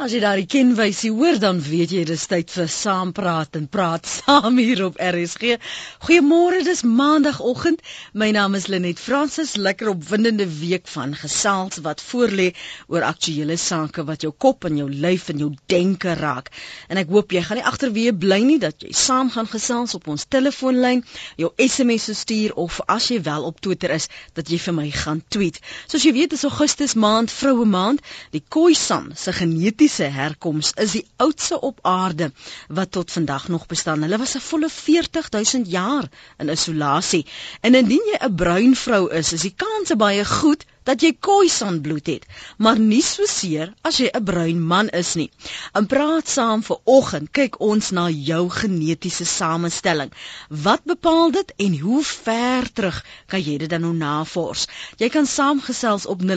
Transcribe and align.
As 0.00 0.14
jy 0.14 0.22
daardie 0.22 0.46
kenwysie 0.48 1.10
hoor, 1.12 1.36
dan 1.36 1.58
weet 1.60 1.90
jy 1.92 2.06
dis 2.08 2.22
tyd 2.24 2.48
vir 2.54 2.70
saampraat 2.72 3.56
en 3.58 3.66
praat 3.68 4.06
saam 4.16 4.56
hier 4.56 4.80
op 4.86 4.94
RSG. 4.96 5.58
Goeiemôre, 6.06 6.62
dis 6.64 6.80
maandagooggend. 6.88 7.82
My 8.16 8.30
naam 8.32 8.56
is 8.56 8.70
Lenet 8.72 8.96
Fransis. 8.96 9.58
Lekker 9.60 9.90
opwindende 9.92 10.46
week 10.48 10.88
van 10.88 11.12
gesels 11.12 11.82
wat 11.84 12.00
voorlê 12.00 12.46
oor 12.88 13.04
aktuelle 13.04 13.58
sake 13.60 14.06
wat 14.08 14.24
jou 14.24 14.30
kop 14.32 14.64
en 14.70 14.78
jou 14.80 14.86
lyf 14.88 15.26
en 15.34 15.42
jou 15.44 15.50
denke 15.68 16.16
raak. 16.16 16.48
En 16.88 16.96
ek 16.96 17.12
hoop 17.12 17.36
jy 17.36 17.44
gaan 17.44 17.60
nie 17.60 17.68
agterweë 17.68 18.16
bly 18.24 18.40
nie 18.48 18.58
dat 18.64 18.80
jy 18.80 18.94
saam 18.96 19.28
gaan 19.36 19.52
gesels 19.52 19.98
op 20.00 20.08
ons 20.08 20.24
telefoonlyn, 20.32 21.04
jou 21.36 21.52
SMS 21.60 22.08
stuur 22.22 22.56
of 22.56 22.80
as 22.88 23.10
jy 23.12 23.20
wel 23.28 23.44
op 23.44 23.60
Twitter 23.60 23.92
is, 24.00 24.08
dat 24.32 24.48
jy 24.48 24.62
vir 24.64 24.78
my 24.80 24.88
gaan 25.04 25.20
tweet. 25.28 25.60
Soos 25.84 26.08
jy 26.08 26.16
weet, 26.16 26.40
is 26.40 26.48
Augustus 26.48 26.96
maand, 26.96 27.28
vroue 27.28 27.68
maand. 27.68 28.00
Die 28.32 28.40
Khoisan 28.48 29.12
se 29.12 29.36
genetiese 29.36 29.89
Arabiese 29.90 30.18
herkoms 30.22 30.68
is 30.82 30.92
die 30.94 31.06
oudste 31.16 31.60
op 31.60 31.78
aarde 31.82 32.32
wat 32.68 32.90
tot 32.90 33.12
vandag 33.12 33.48
nog 33.48 33.66
bestaan. 33.66 34.02
Hulle 34.02 34.18
was 34.18 34.34
'n 34.36 34.40
volle 34.50 34.68
40000 34.70 35.70
jaar 35.70 36.06
in 36.38 36.48
isolasie. 36.48 37.26
En 37.60 37.74
indien 37.74 38.06
jy 38.12 38.18
'n 38.26 38.34
bruin 38.34 38.76
vrou 38.76 39.10
is, 39.10 39.32
is 39.32 39.40
die 39.40 39.54
kans 39.56 39.90
baie 39.96 40.24
goed 40.24 40.64
dat 40.90 41.04
jy 41.06 41.12
Khoisan 41.22 41.78
bloed 41.84 42.08
het, 42.10 42.24
maar 42.58 42.78
nie 42.82 43.02
so 43.06 43.22
seer 43.30 43.70
as 43.86 44.00
jy 44.02 44.10
'n 44.10 44.24
bruin 44.26 44.58
man 44.72 44.88
is 44.90 45.14
nie. 45.14 45.30
In 45.78 45.86
praat 45.86 46.26
saam 46.28 46.62
vir 46.66 46.78
oggend 46.84 47.30
kyk 47.30 47.60
ons 47.60 47.90
na 47.94 48.08
jou 48.10 48.50
genetiese 48.50 49.24
samestelling. 49.24 50.10
Wat 50.48 50.84
bepaal 50.84 51.30
dit 51.30 51.52
en 51.56 51.78
hoe 51.78 52.04
ver 52.04 52.72
terug 52.72 53.04
kan 53.26 53.42
jy 53.42 53.58
dit 53.58 53.70
dan 53.70 53.80
nou 53.80 53.94
navors? 53.94 54.66
Jy 54.98 55.08
kan 55.08 55.26
saamgesels 55.26 56.06
op 56.06 56.22
0891104553. 56.22 56.28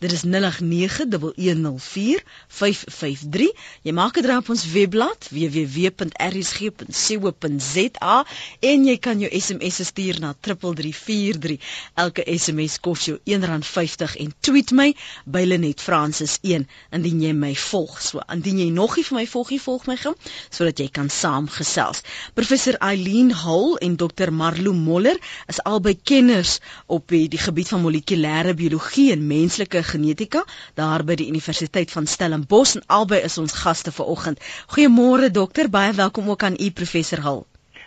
Dit 0.00 0.12
is 0.12 0.24
0891104553. 0.24 0.30
Jy 3.82 3.92
maak 3.92 4.14
dit 4.14 4.24
reg 4.24 4.38
op 4.38 4.48
ons 4.56 4.72
webblad 4.72 5.28
www.rsg.co.za 5.30 8.24
en 8.60 8.84
jy 8.86 8.98
kan 8.98 9.18
jou 9.20 9.40
SMS 9.40 9.84
stuur 9.92 10.20
na 10.20 10.34
3343. 10.46 11.58
Elke 11.94 12.24
SMS 12.38 12.78
kos 12.84 13.06
jou 13.08 13.16
R1.50 13.26 14.16
en 14.22 14.32
tweet 14.40 14.70
my 14.76 14.88
by 15.24 15.42
Lenet 15.46 15.82
Francis 15.82 16.38
1 16.42 16.66
indien 16.98 17.22
jy 17.24 17.32
my 17.34 17.52
volg. 17.66 17.96
So 18.02 18.22
indien 18.32 18.60
jy 18.62 18.68
nog 18.74 18.96
nie 18.96 19.04
vir 19.08 19.18
my 19.18 19.24
volg 19.32 19.50
nie, 19.54 19.60
volg 19.62 19.86
my 19.90 19.96
gou 20.00 20.14
sodat 20.54 20.80
jy 20.82 20.88
kan 20.98 21.10
saamgesels. 21.12 22.02
Professor 22.38 22.78
Eileen 22.90 23.32
Hall 23.42 23.76
en 23.82 23.96
Dr 24.00 24.30
Marlo 24.30 24.72
Moller 24.76 25.18
is 25.50 25.60
albei 25.66 25.96
kenners 25.98 26.58
op 26.86 27.08
die, 27.12 27.26
die 27.32 27.40
gebied 27.42 27.72
van 27.72 27.82
molekulêre 27.84 28.54
biologie 28.58 29.10
en 29.16 29.26
menslike 29.26 29.82
genetika 29.90 30.44
daar 30.78 31.04
by 31.08 31.18
die 31.18 31.28
Universiteit 31.32 31.90
van 31.94 32.06
Stellenbosch 32.06 32.76
en 32.78 32.86
albei 33.00 33.22
is 33.26 33.38
ons 33.42 33.58
gaste 33.64 33.92
vanoggend. 33.92 34.40
Goeiemôre 34.76 35.30
dokter, 35.30 35.70
baie 35.70 35.92
welkom 35.92 36.30
ook 36.30 36.42
aan 36.42 36.56
u 36.60 36.70
professor 36.70 37.20
Hall. 37.26 37.44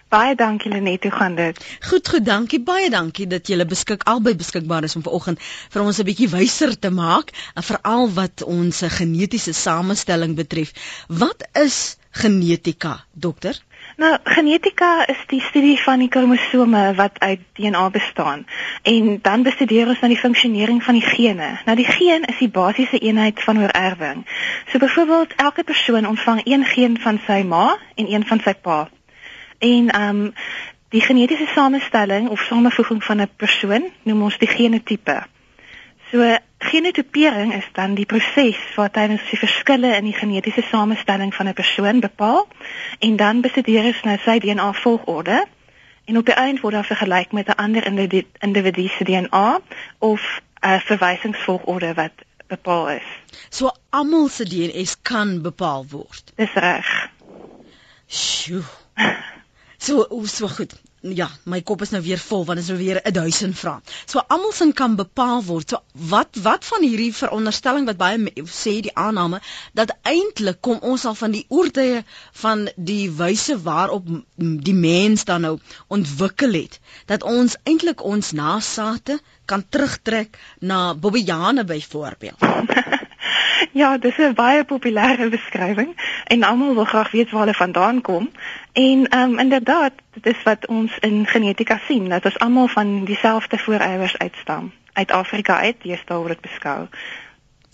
Baie 0.09 0.33
dankie 0.35 0.71
Lenet, 0.71 1.03
hoe 1.03 1.11
gaan 1.11 1.35
dit? 1.35 1.59
Goed, 1.85 2.07
goed, 2.09 2.25
dankie. 2.25 2.57
Baie 2.65 2.89
dankie 2.89 3.27
dat 3.29 3.47
jy 3.47 3.61
beskik 3.69 4.07
albei 4.09 4.33
beskikbaar 4.35 4.87
is 4.87 4.95
om 4.97 5.03
vanoggend 5.05 5.37
vir 5.69 5.83
ons 5.83 5.99
'n 6.01 6.05
bietjie 6.07 6.29
wyser 6.29 6.73
te 6.79 6.89
maak, 6.89 7.29
veral 7.53 8.09
wat 8.17 8.41
ons 8.43 8.81
genetiese 8.97 9.53
samestelling 9.53 10.35
betref. 10.35 10.73
Wat 11.07 11.45
is 11.53 11.97
genetika, 12.09 13.05
dokter? 13.13 13.61
Nou, 13.97 14.17
genetika 14.23 15.05
is 15.07 15.21
die 15.27 15.41
studie 15.41 15.77
van 15.77 15.99
die 15.99 16.09
kromosome 16.09 16.93
wat 16.95 17.19
uit 17.19 17.39
DNA 17.53 17.89
bestaan. 17.89 18.45
En 18.81 19.19
dan 19.21 19.43
bestudeer 19.43 19.87
ons 19.87 19.99
dan 19.99 20.09
die 20.09 20.17
funksionering 20.17 20.83
van 20.83 20.93
die 20.93 21.05
gene. 21.05 21.59
Nou 21.65 21.75
die 21.75 21.85
geen 21.85 22.25
is 22.25 22.37
die 22.39 22.49
basiese 22.49 22.97
eenheid 22.97 23.43
van 23.43 23.61
oorerwing. 23.61 24.25
So 24.71 24.77
byvoorbeeld, 24.77 25.33
elke 25.35 25.63
persoon 25.63 26.07
ontvang 26.07 26.41
een 26.43 26.65
geen 26.65 26.97
van 26.99 27.21
sy 27.27 27.43
ma 27.43 27.77
en 27.95 28.13
een 28.13 28.25
van 28.25 28.39
sy 28.39 28.53
pa. 28.53 28.89
En 29.59 29.89
ehm 29.89 30.25
um, 30.25 30.33
die 30.89 31.01
genetiese 31.01 31.45
samestelling 31.53 32.29
of 32.29 32.41
samevoeging 32.41 33.03
van 33.03 33.21
'n 33.21 33.29
persoon 33.35 33.91
noem 34.03 34.21
ons 34.21 34.37
die 34.37 34.47
genotipe. 34.47 35.23
So 36.11 36.37
genotipering 36.57 37.53
is 37.53 37.69
dan 37.73 37.93
die 37.93 38.05
proses 38.05 38.57
wat 38.75 38.93
tydens 38.93 39.29
die 39.29 39.39
verskille 39.39 39.95
in 39.95 40.03
die 40.09 40.17
genetiese 40.17 40.61
samestelling 40.61 41.35
van 41.35 41.47
'n 41.47 41.53
persoon 41.53 41.99
bepaal 41.99 42.47
en 42.99 43.15
dan 43.15 43.41
bestudeer 43.41 43.83
ons 43.83 44.01
nou 44.01 44.17
sy 44.17 44.39
DNA 44.39 44.73
volgorde 44.73 45.45
en 46.05 46.17
op 46.17 46.25
die 46.25 46.33
einde 46.33 46.61
word 46.61 46.73
daar 46.73 46.85
vergelyk 46.85 47.31
met 47.31 47.47
'n 47.47 47.61
ander 47.61 47.85
individu 48.39 48.87
se 48.87 49.03
DNA 49.03 49.59
of 49.97 50.41
'n 50.61 50.79
verwysingsvolgorde 50.79 51.93
wat 51.93 52.11
bepaal 52.47 52.89
is. 52.89 53.07
So 53.49 53.71
almal 53.89 54.27
se 54.27 54.43
DNA 54.43 54.83
kan 55.01 55.41
bepaal 55.41 55.85
word. 55.89 56.31
Dis 56.35 56.53
reg. 56.53 57.09
Sjoe. 58.07 58.63
So 59.79 60.25
so 60.27 60.47
goed. 60.47 60.73
Ja, 61.01 61.29
my 61.47 61.61
kop 61.63 61.81
is 61.85 61.93
nou 61.93 62.01
weer 62.03 62.19
vol 62.19 62.41
want 62.47 62.59
dit 62.59 62.65
is 62.65 62.71
nou 62.73 62.79
weer 62.81 62.97
1000 63.15 63.55
vrae. 63.55 63.79
So 64.05 64.19
almal 64.35 64.51
sin 64.51 64.73
kan 64.75 64.97
bepaal 64.99 65.43
word. 65.47 65.71
So 65.71 65.79
wat 66.11 66.39
wat 66.43 66.67
van 66.67 66.83
hierdie 66.83 67.13
veronderstelling 67.15 67.87
wat 67.87 68.01
baie 68.01 68.43
sê 68.51 68.73
die 68.83 68.91
aanname 69.05 69.39
dat 69.79 69.95
eintlik 70.11 70.59
kom 70.67 70.83
ons 70.91 71.05
al 71.07 71.15
van 71.15 71.31
die 71.31 71.45
oortye 71.47 72.03
van 72.43 72.67
die 72.75 73.07
wyse 73.21 73.55
waarop 73.63 74.11
die 74.69 74.75
mens 74.75 75.23
dan 75.31 75.47
nou 75.47 75.55
ontwikkel 75.87 76.59
het 76.59 76.79
dat 77.07 77.23
ons 77.23 77.55
eintlik 77.63 78.03
ons 78.03 78.35
nasate 78.35 79.21
kan 79.45 79.63
terugtrek 79.69 80.35
na 80.59 80.93
Bobbejane 80.93 81.63
byvoorbeeld. 81.63 82.43
Ja, 83.71 83.97
dis 83.97 84.17
'n 84.17 84.33
baie 84.33 84.65
populêre 84.65 85.29
beskrywing 85.29 85.91
en 86.25 86.43
almal 86.43 86.73
wil 86.73 86.85
graag 86.85 87.11
weet 87.11 87.29
waar 87.29 87.39
hulle 87.39 87.53
vandaan 87.53 88.01
kom. 88.01 88.31
En 88.73 89.07
ehm 89.07 89.29
um, 89.29 89.39
inderdaad, 89.39 89.93
dit 90.13 90.25
is 90.25 90.43
wat 90.43 90.67
ons 90.67 90.97
in 90.99 91.25
genetika 91.25 91.79
sien, 91.87 92.09
dat 92.09 92.25
ons 92.25 92.39
almal 92.39 92.67
van 92.67 93.05
dieselfde 93.05 93.57
voorouers 93.57 94.17
uitstam. 94.17 94.71
Uit 94.93 95.11
Afrika 95.11 95.59
uit, 95.59 95.75
jy 95.81 95.95
stel 95.95 96.21
word 96.21 96.41
beskou. 96.41 96.87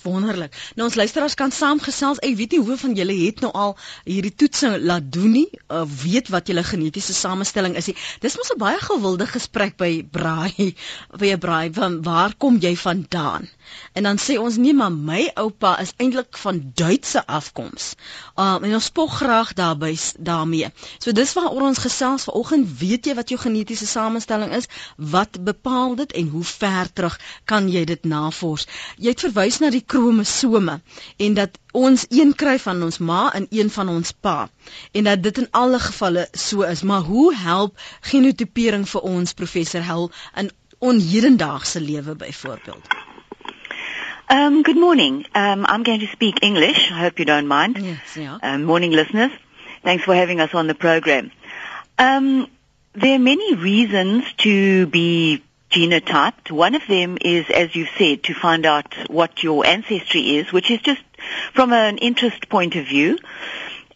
Wonderlik. 0.05 0.53
Nou 0.75 0.87
ons 0.87 0.95
luisteraars 0.95 1.33
kan 1.33 1.51
saamgesels. 1.51 2.19
Ek 2.19 2.35
weet 2.37 2.51
nie 2.53 2.61
hoe 2.61 2.77
van 2.77 2.93
julle 2.93 3.15
het 3.25 3.39
nou 3.41 3.51
al 3.57 3.73
hierdie 4.03 4.33
toetse 4.35 4.75
laat 4.81 5.07
doen 5.11 5.31
nie, 5.31 5.47
uh, 5.73 5.81
weet 6.03 6.29
wat 6.33 6.51
julle 6.51 6.63
genetiese 6.63 7.13
samestelling 7.17 7.77
is. 7.79 7.89
Dis 8.21 8.37
mos 8.37 8.51
'n 8.53 8.61
baie 8.61 8.77
gewilde 8.77 9.25
gesprek 9.25 9.77
by 9.77 10.03
Braai, 10.03 10.75
by 11.19 11.31
'n 11.33 11.39
Braai 11.39 11.73
van 11.73 12.01
waar 12.03 12.35
kom 12.37 12.57
jy 12.61 12.75
vandaan? 12.75 13.49
En 13.93 14.03
dan 14.03 14.17
sê 14.17 14.37
ons 14.39 14.57
nee, 14.57 14.73
maar 14.73 14.91
my 14.91 15.31
oupa 15.41 15.75
is 15.79 15.93
eintlik 15.97 16.37
van 16.37 16.61
Duitse 16.73 17.25
afkoms. 17.27 17.93
Um 18.35 18.63
en 18.63 18.73
ons 18.73 18.89
spog 18.91 19.17
graag 19.17 19.53
daarby 19.53 19.95
daarmee. 20.19 20.71
So 20.99 21.11
dis 21.11 21.33
waaroor 21.33 21.69
ons 21.71 21.83
gesels 21.85 22.27
vanoggend. 22.29 22.77
Weet 22.79 23.05
jy 23.05 23.15
wat 23.15 23.29
jou 23.29 23.39
genetiese 23.39 23.87
samestelling 23.87 24.51
is? 24.53 24.67
Wat 24.97 25.43
bepaal 25.43 25.95
dit 25.95 26.11
en 26.11 26.27
hoe 26.27 26.43
ver 26.43 26.93
terug 26.93 27.19
kan 27.45 27.69
jy 27.71 27.85
dit 27.85 28.03
navors? 28.03 28.67
Jy 28.97 29.15
het 29.15 29.25
verwys 29.27 29.59
na 29.59 29.69
die 29.69 29.83
kromosome 29.85 30.79
en 31.17 31.33
dat 31.33 31.59
ons 31.75 32.05
een 32.09 32.31
kry 32.41 32.55
van 32.65 32.83
ons 32.83 32.97
ma 32.97 33.21
en 33.39 33.47
een 33.49 33.69
van 33.77 33.89
ons 33.95 34.11
pa 34.27 34.37
en 34.91 35.09
dat 35.09 35.23
dit 35.23 35.41
in 35.43 35.49
alle 35.51 35.79
gevalle 35.87 36.27
so 36.47 36.67
is 36.67 36.83
maar 36.91 37.07
hoe 37.09 37.35
help 37.35 37.87
genotipering 38.11 38.87
vir 38.89 39.09
ons 39.15 39.33
professor 39.41 39.83
Hel 39.91 40.11
in 40.43 40.51
onhedendaagse 40.91 41.81
lewe 41.81 42.15
byvoorbeeld 42.15 43.04
Um, 44.27 44.63
good 44.63 44.77
morning. 44.77 45.25
Um, 45.35 45.65
I'm 45.67 45.83
going 45.83 45.99
to 45.99 46.07
speak 46.07 46.39
English. 46.41 46.91
I 46.91 46.99
hope 46.99 47.19
you 47.19 47.25
don't 47.25 47.47
mind. 47.47 47.77
Yes, 47.77 48.17
yeah. 48.17 48.39
Um, 48.41 48.63
morning, 48.63 48.91
listeners. 48.91 49.31
Thanks 49.83 50.03
for 50.03 50.15
having 50.15 50.39
us 50.39 50.53
on 50.55 50.67
the 50.67 50.73
program. 50.73 51.31
Um, 51.99 52.47
there 52.93 53.15
are 53.15 53.19
many 53.19 53.55
reasons 53.55 54.23
to 54.37 54.87
be 54.87 55.43
genotyped. 55.69 56.49
One 56.49 56.73
of 56.73 56.81
them 56.87 57.17
is, 57.21 57.45
as 57.53 57.75
you've 57.75 57.89
said, 57.97 58.23
to 58.23 58.33
find 58.33 58.65
out 58.65 58.95
what 59.09 59.43
your 59.43 59.65
ancestry 59.65 60.37
is, 60.37 60.51
which 60.51 60.71
is 60.71 60.81
just 60.81 61.01
from 61.53 61.71
an 61.71 61.99
interest 61.99 62.49
point 62.49 62.75
of 62.75 62.87
view. 62.87 63.19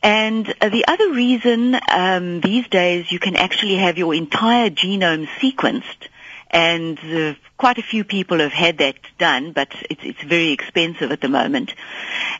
And 0.03 0.53
uh, 0.61 0.69
the 0.69 0.85
other 0.87 1.11
reason 1.11 1.77
um, 1.91 2.41
these 2.41 2.67
days 2.67 3.11
you 3.11 3.19
can 3.19 3.35
actually 3.35 3.77
have 3.77 3.97
your 3.97 4.13
entire 4.13 4.69
genome 4.69 5.27
sequenced 5.39 6.07
and 6.51 6.97
uh, 6.99 7.35
quite 7.57 7.77
a 7.77 7.83
few 7.83 8.03
people 8.03 8.39
have 8.39 8.51
had 8.51 8.79
that 8.79 8.95
done, 9.17 9.51
but 9.51 9.73
it's, 9.89 10.01
it's 10.03 10.23
very 10.23 10.51
expensive 10.51 11.11
at 11.11 11.21
the 11.21 11.29
moment. 11.29 11.73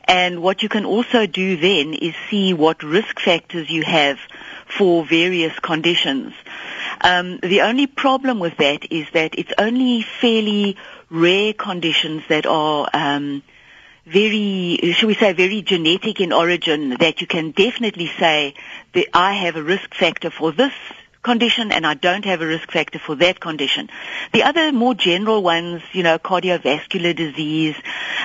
And 0.05 0.41
what 0.41 0.63
you 0.63 0.69
can 0.69 0.85
also 0.85 1.27
do 1.27 1.57
then 1.57 1.93
is 1.93 2.15
see 2.29 2.53
what 2.53 2.81
risk 2.81 3.19
factors 3.19 3.69
you 3.69 3.83
have 3.83 4.17
for 4.77 5.05
various 5.05 5.57
conditions. 5.59 6.33
Um, 7.01 7.39
the 7.39 7.61
only 7.61 7.87
problem 7.87 8.39
with 8.39 8.57
that 8.57 8.91
is 8.91 9.07
that 9.13 9.35
it's 9.37 9.53
only 9.57 10.01
fairly 10.01 10.77
rare 11.09 11.53
conditions 11.53 12.23
that 12.29 12.45
are 12.45 12.89
um, 12.93 13.43
very, 14.05 14.79
shall 14.93 15.07
we 15.07 15.15
say, 15.15 15.33
very 15.33 15.61
genetic 15.61 16.19
in 16.19 16.33
origin 16.33 16.97
that 16.99 17.21
you 17.21 17.27
can 17.27 17.51
definitely 17.51 18.07
say 18.19 18.55
that 18.93 19.07
I 19.13 19.33
have 19.33 19.55
a 19.55 19.63
risk 19.63 19.93
factor 19.93 20.31
for 20.31 20.51
this 20.51 20.73
condition 21.29 21.71
and 21.71 21.85
I 21.85 21.93
don't 21.93 22.25
have 22.25 22.41
a 22.41 22.47
risk 22.47 22.71
factor 22.71 22.97
for 22.97 23.15
that 23.17 23.39
condition. 23.39 23.89
The 24.33 24.41
other 24.43 24.71
more 24.71 24.95
general 24.95 25.43
ones, 25.43 25.83
you 25.93 26.01
know, 26.01 26.17
cardiovascular 26.17 27.15
disease, 27.15 27.75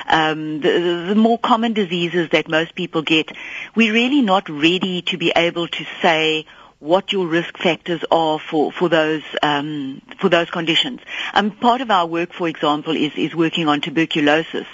um, 0.07 0.61
the, 0.61 1.05
the 1.09 1.15
more 1.15 1.37
common 1.37 1.73
diseases 1.73 2.29
that 2.31 2.47
most 2.47 2.73
people 2.73 3.03
get, 3.03 3.31
we're 3.75 3.93
really 3.93 4.23
not 4.23 4.49
ready 4.49 5.03
to 5.03 5.17
be 5.19 5.31
able 5.35 5.67
to 5.67 5.85
say 6.01 6.45
what 6.79 7.11
your 7.11 7.27
risk 7.27 7.57
factors 7.57 8.03
are 8.11 8.39
for, 8.39 8.71
for 8.71 8.89
those 8.89 9.23
um, 9.41 10.01
for 10.19 10.29
those 10.29 10.49
conditions. 10.49 10.99
Um, 11.33 11.51
part 11.51 11.81
of 11.81 11.89
our 11.89 12.05
work, 12.05 12.33
for 12.33 12.47
example, 12.47 12.95
is, 12.95 13.13
is 13.15 13.35
working 13.35 13.67
on 13.67 13.81
tuberculosis 13.81 14.67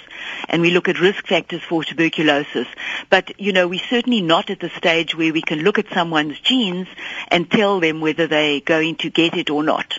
and 0.48 0.62
we 0.62 0.70
look 0.70 0.88
at 0.88 1.00
risk 1.00 1.26
factors 1.26 1.62
for 1.62 1.84
tuberculosis. 1.84 2.66
But, 3.10 3.40
you 3.40 3.52
know, 3.52 3.68
we're 3.68 3.80
certainly 3.88 4.22
not 4.22 4.50
at 4.50 4.60
the 4.60 4.70
stage 4.70 5.14
where 5.14 5.32
we 5.32 5.42
can 5.42 5.60
look 5.60 5.78
at 5.78 5.86
someone's 5.92 6.38
genes 6.40 6.88
and 7.28 7.50
tell 7.50 7.80
them 7.80 8.00
whether 8.00 8.26
they're 8.26 8.60
going 8.60 8.96
to 8.96 9.10
get 9.10 9.34
it 9.36 9.50
or 9.50 9.62
not. 9.62 9.98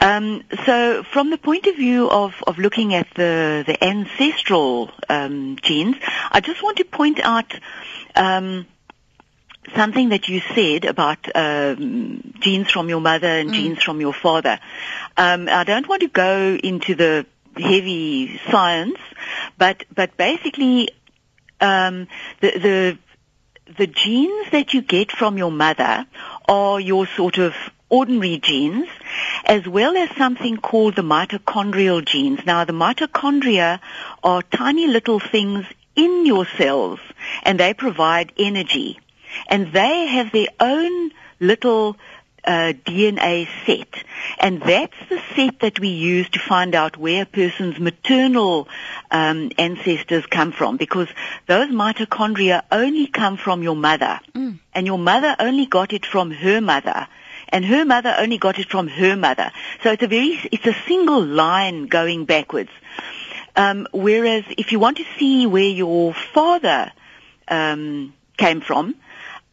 Um, 0.00 0.42
so 0.64 1.02
from 1.12 1.30
the 1.30 1.38
point 1.38 1.66
of 1.66 1.76
view 1.76 2.10
of, 2.10 2.34
of 2.46 2.58
looking 2.58 2.94
at 2.94 3.08
the, 3.14 3.64
the 3.66 3.82
ancestral 3.82 4.90
um, 5.08 5.56
genes, 5.62 5.96
I 6.30 6.40
just 6.40 6.62
want 6.62 6.78
to 6.78 6.84
point 6.84 7.20
out 7.20 7.52
um, 8.14 8.66
something 9.74 10.10
that 10.10 10.28
you 10.28 10.40
said 10.54 10.84
about 10.84 11.18
um, 11.34 12.34
genes 12.40 12.70
from 12.70 12.88
your 12.88 13.00
mother 13.00 13.26
and 13.26 13.50
mm. 13.50 13.54
genes 13.54 13.82
from 13.82 14.00
your 14.00 14.12
father. 14.12 14.58
Um, 15.16 15.48
I 15.48 15.64
don't 15.64 15.88
want 15.88 16.02
to 16.02 16.08
go 16.08 16.56
into 16.62 16.94
the 16.94 17.26
heavy 17.56 18.40
science, 18.50 18.98
but 19.58 19.84
but 19.94 20.16
basically 20.16 20.90
um, 21.60 22.08
the 22.40 22.50
the 22.58 22.98
the 23.78 23.86
genes 23.86 24.50
that 24.52 24.74
you 24.74 24.82
get 24.82 25.10
from 25.10 25.38
your 25.38 25.50
mother 25.50 26.06
are 26.48 26.78
your 26.78 27.06
sort 27.06 27.38
of 27.38 27.54
ordinary 27.88 28.38
genes, 28.38 28.88
as 29.44 29.66
well 29.66 29.96
as 29.96 30.10
something 30.16 30.56
called 30.56 30.96
the 30.96 31.02
mitochondrial 31.02 32.04
genes. 32.04 32.40
Now, 32.44 32.64
the 32.64 32.72
mitochondria 32.72 33.80
are 34.22 34.42
tiny 34.42 34.86
little 34.86 35.20
things 35.20 35.66
in 35.94 36.26
your 36.26 36.46
cells, 36.58 37.00
and 37.42 37.58
they 37.58 37.74
provide 37.74 38.32
energy. 38.38 38.98
And 39.48 39.72
they 39.72 40.06
have 40.06 40.32
their 40.32 40.48
own 40.60 41.12
little 41.40 41.96
uh, 42.46 42.72
DNA 42.84 43.48
set. 43.66 43.88
And 44.38 44.62
that's 44.62 44.96
the 45.08 45.20
set 45.34 45.60
that 45.60 45.80
we 45.80 45.88
use 45.88 46.28
to 46.30 46.38
find 46.38 46.74
out 46.74 46.96
where 46.96 47.22
a 47.22 47.26
person's 47.26 47.78
maternal 47.78 48.68
um, 49.10 49.50
ancestors 49.58 50.24
come 50.26 50.52
from 50.52 50.76
because 50.76 51.08
those 51.46 51.68
mitochondria 51.68 52.62
only 52.70 53.08
come 53.08 53.36
from 53.36 53.62
your 53.62 53.76
mother. 53.76 54.20
Mm. 54.34 54.58
And 54.74 54.86
your 54.86 54.98
mother 54.98 55.34
only 55.38 55.66
got 55.66 55.92
it 55.92 56.06
from 56.06 56.30
her 56.30 56.60
mother. 56.60 57.08
And 57.48 57.64
her 57.64 57.84
mother 57.84 58.14
only 58.18 58.38
got 58.38 58.58
it 58.58 58.68
from 58.68 58.88
her 58.88 59.16
mother. 59.16 59.50
So 59.82 59.92
it's 59.92 60.02
a 60.02 60.08
very, 60.08 60.38
it's 60.50 60.66
a 60.66 60.76
single 60.86 61.24
line 61.24 61.86
going 61.86 62.24
backwards. 62.24 62.70
Um, 63.54 63.88
whereas 63.92 64.44
if 64.58 64.72
you 64.72 64.78
want 64.78 64.98
to 64.98 65.04
see 65.18 65.46
where 65.46 65.62
your 65.62 66.12
father 66.12 66.92
um, 67.48 68.14
came 68.36 68.60
from, 68.60 68.94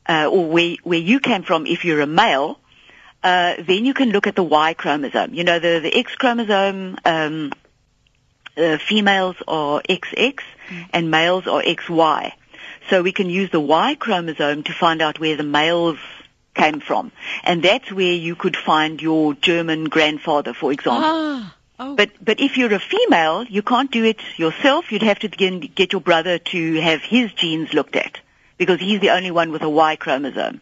uh, 0.07 0.27
or 0.31 0.49
where, 0.49 0.75
where 0.83 0.99
you 0.99 1.19
came 1.19 1.43
from 1.43 1.65
if 1.65 1.85
you're 1.85 2.01
a 2.01 2.07
male, 2.07 2.59
uh, 3.23 3.55
then 3.59 3.85
you 3.85 3.93
can 3.93 4.09
look 4.09 4.27
at 4.27 4.35
the 4.35 4.43
Y 4.43 4.73
chromosome. 4.73 5.33
You 5.33 5.43
know, 5.43 5.59
the, 5.59 5.79
the 5.79 5.95
X 5.95 6.13
chromosome, 6.15 6.97
um, 7.05 7.51
uh, 8.57 8.77
females 8.77 9.35
are 9.47 9.81
XX 9.81 10.35
mm. 10.67 10.85
and 10.91 11.09
males 11.09 11.47
are 11.47 11.61
XY. 11.61 12.33
So 12.89 13.01
we 13.01 13.13
can 13.13 13.29
use 13.29 13.49
the 13.49 13.61
Y 13.61 13.95
chromosome 13.95 14.63
to 14.63 14.73
find 14.73 15.01
out 15.01 15.19
where 15.19 15.37
the 15.37 15.43
males 15.43 15.97
came 16.53 16.81
from. 16.81 17.11
And 17.43 17.63
that's 17.63 17.91
where 17.91 18.13
you 18.13 18.35
could 18.35 18.57
find 18.57 19.01
your 19.01 19.33
German 19.35 19.85
grandfather, 19.85 20.53
for 20.53 20.71
example. 20.71 21.01
Ah. 21.03 21.55
Oh. 21.79 21.95
But 21.95 22.11
but 22.23 22.39
if 22.39 22.55
you're 22.57 22.73
a 22.73 22.79
female, 22.79 23.45
you 23.45 23.63
can't 23.63 23.89
do 23.89 24.03
it 24.03 24.19
yourself. 24.37 24.91
You'd 24.91 25.01
have 25.01 25.19
to 25.19 25.27
get 25.27 25.91
your 25.91 26.01
brother 26.01 26.37
to 26.37 26.73
have 26.81 27.01
his 27.01 27.33
genes 27.33 27.73
looked 27.73 27.95
at 27.95 28.19
because 28.57 28.79
he's 28.79 28.99
the 28.99 29.11
only 29.11 29.31
one 29.31 29.51
with 29.51 29.63
a 29.63 29.69
Y 29.69 29.95
chromosome. 29.95 30.61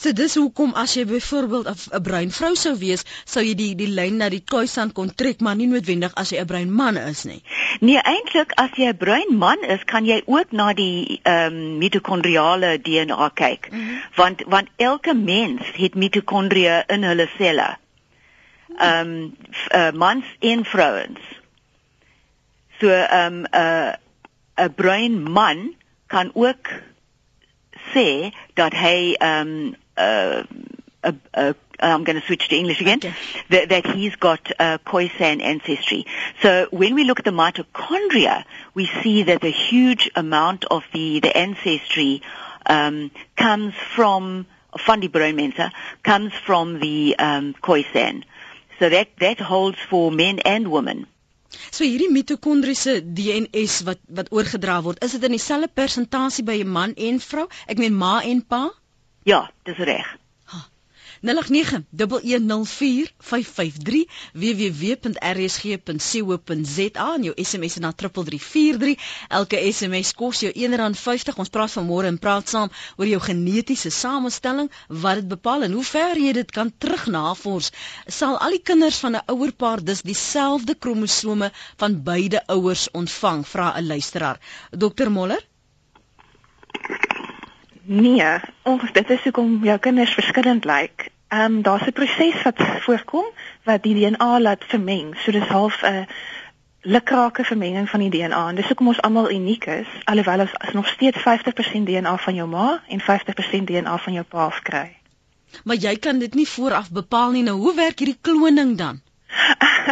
So 0.00 0.12
dis 0.16 0.32
hoekom 0.38 0.70
as 0.80 0.94
jy 0.96 1.02
byvoorbeeld 1.04 1.66
'n 1.68 2.02
bruin 2.02 2.30
vrou 2.32 2.54
sou 2.56 2.72
wees, 2.82 3.02
sou 3.28 3.42
jy 3.44 3.52
die 3.54 3.74
die 3.76 3.88
lyn 3.98 4.16
na 4.22 4.28
die 4.32 4.40
koisand 4.52 4.94
kon 4.96 5.10
trek, 5.12 5.42
maar 5.44 5.58
nie 5.58 5.66
noodwendig 5.68 6.14
as 6.22 6.30
jy 6.32 6.38
'n 6.40 6.46
bruin 6.48 6.70
man 6.72 6.96
is 6.96 7.24
nie. 7.28 7.42
Nee, 7.80 8.00
eintlik 8.12 8.54
as 8.56 8.70
jy 8.80 8.88
'n 8.88 8.96
bruin 8.96 9.36
man 9.36 9.60
is, 9.74 9.84
kan 9.84 10.06
jy 10.06 10.22
ook 10.26 10.52
na 10.52 10.72
die 10.72 11.20
ehm 11.24 11.52
um, 11.52 11.78
mitokondriale 11.78 12.78
DNA 12.80 13.28
kyk. 13.34 13.68
Mm 13.70 13.78
-hmm. 13.78 14.00
Want 14.16 14.42
want 14.46 14.68
elke 14.76 15.14
mens 15.14 15.68
het 15.76 15.94
mitokondria 15.94 16.84
in 16.88 17.02
hulle 17.04 17.28
selle. 17.36 17.76
Ehm 18.78 19.08
um, 19.08 19.36
uh, 19.74 19.90
mans 19.92 20.24
en 20.40 20.64
vrouens. 20.64 21.20
So 22.80 22.88
ehm 22.88 23.34
um, 23.34 23.44
'n 23.44 23.56
uh, 23.56 23.92
'n 24.64 24.74
bruin 24.74 25.22
man 25.32 25.74
kan 26.06 26.30
ook 26.34 26.68
sê 27.94 28.32
dat 28.54 28.74
hy 28.74 29.16
um, 29.20 29.76
uh, 29.96 30.42
uh, 31.02 31.12
uh, 31.34 31.52
I'm 31.82 32.04
going 32.04 32.20
to 32.20 32.26
switch 32.26 32.48
to 32.48 32.56
English 32.56 32.80
again, 32.80 32.98
okay. 32.98 33.14
that, 33.48 33.68
that, 33.70 33.86
he's 33.86 34.14
got 34.16 34.52
uh, 34.58 34.78
Khoisan 34.84 35.40
ancestry. 35.40 36.06
So 36.42 36.68
when 36.70 36.94
we 36.94 37.04
look 37.04 37.18
at 37.18 37.24
the 37.24 37.30
mitochondria, 37.30 38.44
we 38.74 38.86
see 39.02 39.22
that 39.24 39.42
a 39.42 39.50
huge 39.50 40.10
amount 40.14 40.66
of 40.66 40.84
the, 40.92 41.20
the 41.20 41.34
ancestry 41.34 42.22
um, 42.66 43.10
comes 43.36 43.74
from, 43.94 44.46
van 44.86 45.00
die 45.00 45.72
comes 46.02 46.32
from 46.34 46.80
the 46.80 47.16
um, 47.18 47.54
Khoisan. 47.54 48.24
So 48.78 48.88
that, 48.88 49.08
that 49.18 49.40
holds 49.40 49.78
for 49.88 50.10
men 50.12 50.38
and 50.40 50.70
women. 50.70 51.06
So 51.70 51.84
hierdie 51.84 52.10
mitokondriese 52.14 52.92
DNS 53.18 53.80
wat 53.88 54.00
wat 54.18 54.32
oorgedra 54.36 54.76
word, 54.86 55.02
is 55.04 55.16
dit 55.16 55.24
in 55.28 55.34
dieselfde 55.34 55.68
persentasie 55.80 56.44
by 56.46 56.58
'n 56.62 56.74
man 56.78 56.94
en 56.94 57.20
vrou? 57.20 57.46
Ek 57.66 57.78
meen 57.78 57.96
ma 58.02 58.20
en 58.22 58.42
pa? 58.46 58.62
Ja, 59.24 59.40
dis 59.64 59.82
reg. 59.90 60.16
0891104553 61.26 64.04
www.rsg.co.za 64.42 67.06
en 67.14 67.22
jou 67.28 67.34
SMS 67.44 67.74
na 67.84 67.90
3343. 67.92 68.96
Elke 69.28 69.56
SMS 69.72 70.12
kos 70.16 70.40
jou 70.44 70.52
R1.50. 70.52 71.36
Ons 71.42 71.52
praat 71.52 71.72
vanmôre 71.76 72.06
en 72.08 72.18
praat 72.22 72.48
saam 72.48 72.70
oor 72.96 73.08
jou 73.10 73.20
genetiese 73.26 73.90
samestelling, 73.92 74.70
wat 74.88 75.14
dit 75.20 75.28
bepaal 75.34 75.62
en 75.68 75.72
hoe 75.76 75.84
ver 75.90 76.16
jy 76.24 76.32
dit 76.40 76.50
kan 76.56 76.72
terugnavors. 76.78 77.68
Sal 78.08 78.38
al 78.40 78.50
die 78.56 78.64
kinders 78.72 78.98
van 79.04 79.12
'n 79.16 79.24
ouerpaar 79.34 79.80
dus 79.84 80.02
dieselfde 80.02 80.74
kromosome 80.74 81.52
van 81.76 82.02
beide 82.02 82.46
ouers 82.46 82.88
ontvang? 82.92 83.46
Vra 83.46 83.74
'n 83.76 83.86
luisteraar. 83.86 84.38
Dr 84.70 85.10
Moller 85.10 85.48
Nee, 87.90 88.26
ons 88.62 88.92
dit 88.94 89.08
is 89.10 89.22
hoekom 89.26 89.64
jou 89.66 89.74
kinders 89.82 90.12
verskillend 90.14 90.64
lyk. 90.64 91.08
Ehm 91.34 91.56
um, 91.56 91.62
daar's 91.62 91.86
'n 91.86 91.92
proses 91.92 92.42
wat 92.42 92.62
voorkom 92.86 93.26
wat 93.64 93.82
die 93.82 93.94
DNA 93.94 94.40
laat 94.40 94.64
vermeng. 94.64 95.16
So 95.18 95.32
dis 95.32 95.48
half 95.48 95.82
'n 95.82 96.06
lukrake 96.80 97.44
vermenging 97.44 97.88
van 97.90 98.00
die 98.00 98.10
DNA 98.10 98.48
en 98.48 98.54
dis 98.54 98.66
hoekom 98.66 98.86
ons 98.86 99.00
almal 99.00 99.30
uniek 99.30 99.66
is, 99.66 99.86
alhoewel 100.04 100.40
ons 100.40 100.54
as 100.58 100.72
nog 100.72 100.86
steeds 100.86 101.18
50% 101.18 101.84
DNA 101.84 102.16
van 102.16 102.34
jou 102.34 102.48
ma 102.48 102.82
en 102.88 103.00
50% 103.00 103.66
DNA 103.66 103.98
van 103.98 104.12
jou 104.12 104.24
pa 104.24 104.48
kry. 104.62 104.96
Maar 105.64 105.76
jy 105.76 105.96
kan 105.98 106.18
dit 106.18 106.34
nie 106.34 106.48
vooraf 106.48 106.90
bepaal 106.90 107.30
nie. 107.30 107.42
Nou 107.42 107.56
hoe 107.56 107.74
werk 107.74 107.98
hierdie 107.98 108.18
kloning 108.20 108.76
dan? 108.78 109.00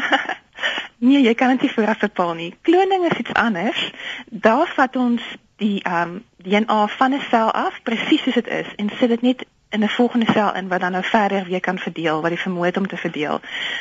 nee, 1.08 1.22
jy 1.22 1.34
kan 1.34 1.48
dit 1.48 1.60
nie 1.60 1.72
vooraf 1.72 1.98
bepaal 1.98 2.34
nie. 2.34 2.54
Kloning 2.62 3.10
is 3.10 3.18
iets 3.18 3.32
anders. 3.32 3.92
Daar 4.30 4.72
vat 4.76 4.96
ons 4.96 5.22
die 5.58 5.82
ehm 5.82 6.02
um, 6.02 6.24
DNA 6.36 6.86
van 6.86 7.14
'n 7.14 7.22
sel 7.30 7.50
af 7.50 7.82
presies 7.82 8.22
soos 8.22 8.34
dit 8.34 8.46
is 8.46 8.74
en 8.76 8.90
sit 8.98 9.08
dit 9.08 9.22
net 9.22 9.46
in 9.70 9.84
'n 9.84 9.88
volgende 9.88 10.32
sel 10.32 10.54
in 10.54 10.68
wat 10.68 10.80
dan 10.80 10.92
nou 10.92 11.04
verder 11.04 11.44
weer 11.44 11.60
kan 11.60 11.78
verdeel 11.78 12.20
wat 12.20 12.30
die 12.30 12.40
vermoë 12.40 12.64
het 12.64 12.76
om 12.76 12.86
te 12.86 12.96
verdeel. 12.96 13.40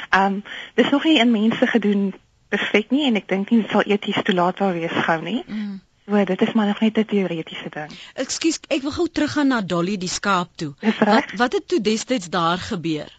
Ehm 0.10 0.26
um, 0.26 0.44
dis 0.74 0.90
nog 0.90 1.04
nie 1.04 1.20
in 1.20 1.32
mense 1.32 1.68
gedoen 1.68 2.14
perfek 2.50 2.90
nie 2.90 3.06
en 3.08 3.16
ek 3.16 3.28
dink 3.28 3.50
nie 3.50 3.62
dit 3.62 3.70
sal 3.72 3.82
eties 3.82 4.24
toelaatbaar 4.24 4.74
wees 4.74 4.98
gou 5.08 5.22
nie. 5.22 5.44
Mm. 5.48 5.82
So 6.08 6.24
dit 6.24 6.42
is 6.42 6.54
maar 6.54 6.68
nog 6.68 6.80
net 6.80 6.98
'n 6.98 7.06
teoretiese 7.06 7.70
ding. 7.70 7.92
Ekskuus, 8.14 8.60
ek 8.68 8.82
wil 8.82 8.92
gou 8.92 9.08
teruggaan 9.12 9.48
na 9.48 9.62
Dolly 9.62 9.98
die 9.98 10.10
skaap 10.10 10.50
toe. 10.56 10.74
Wat 11.00 11.32
wat 11.36 11.54
het 11.54 11.68
toe 11.68 11.82
destyds 11.82 12.30
daar 12.30 12.58
gebeur? 12.58 13.12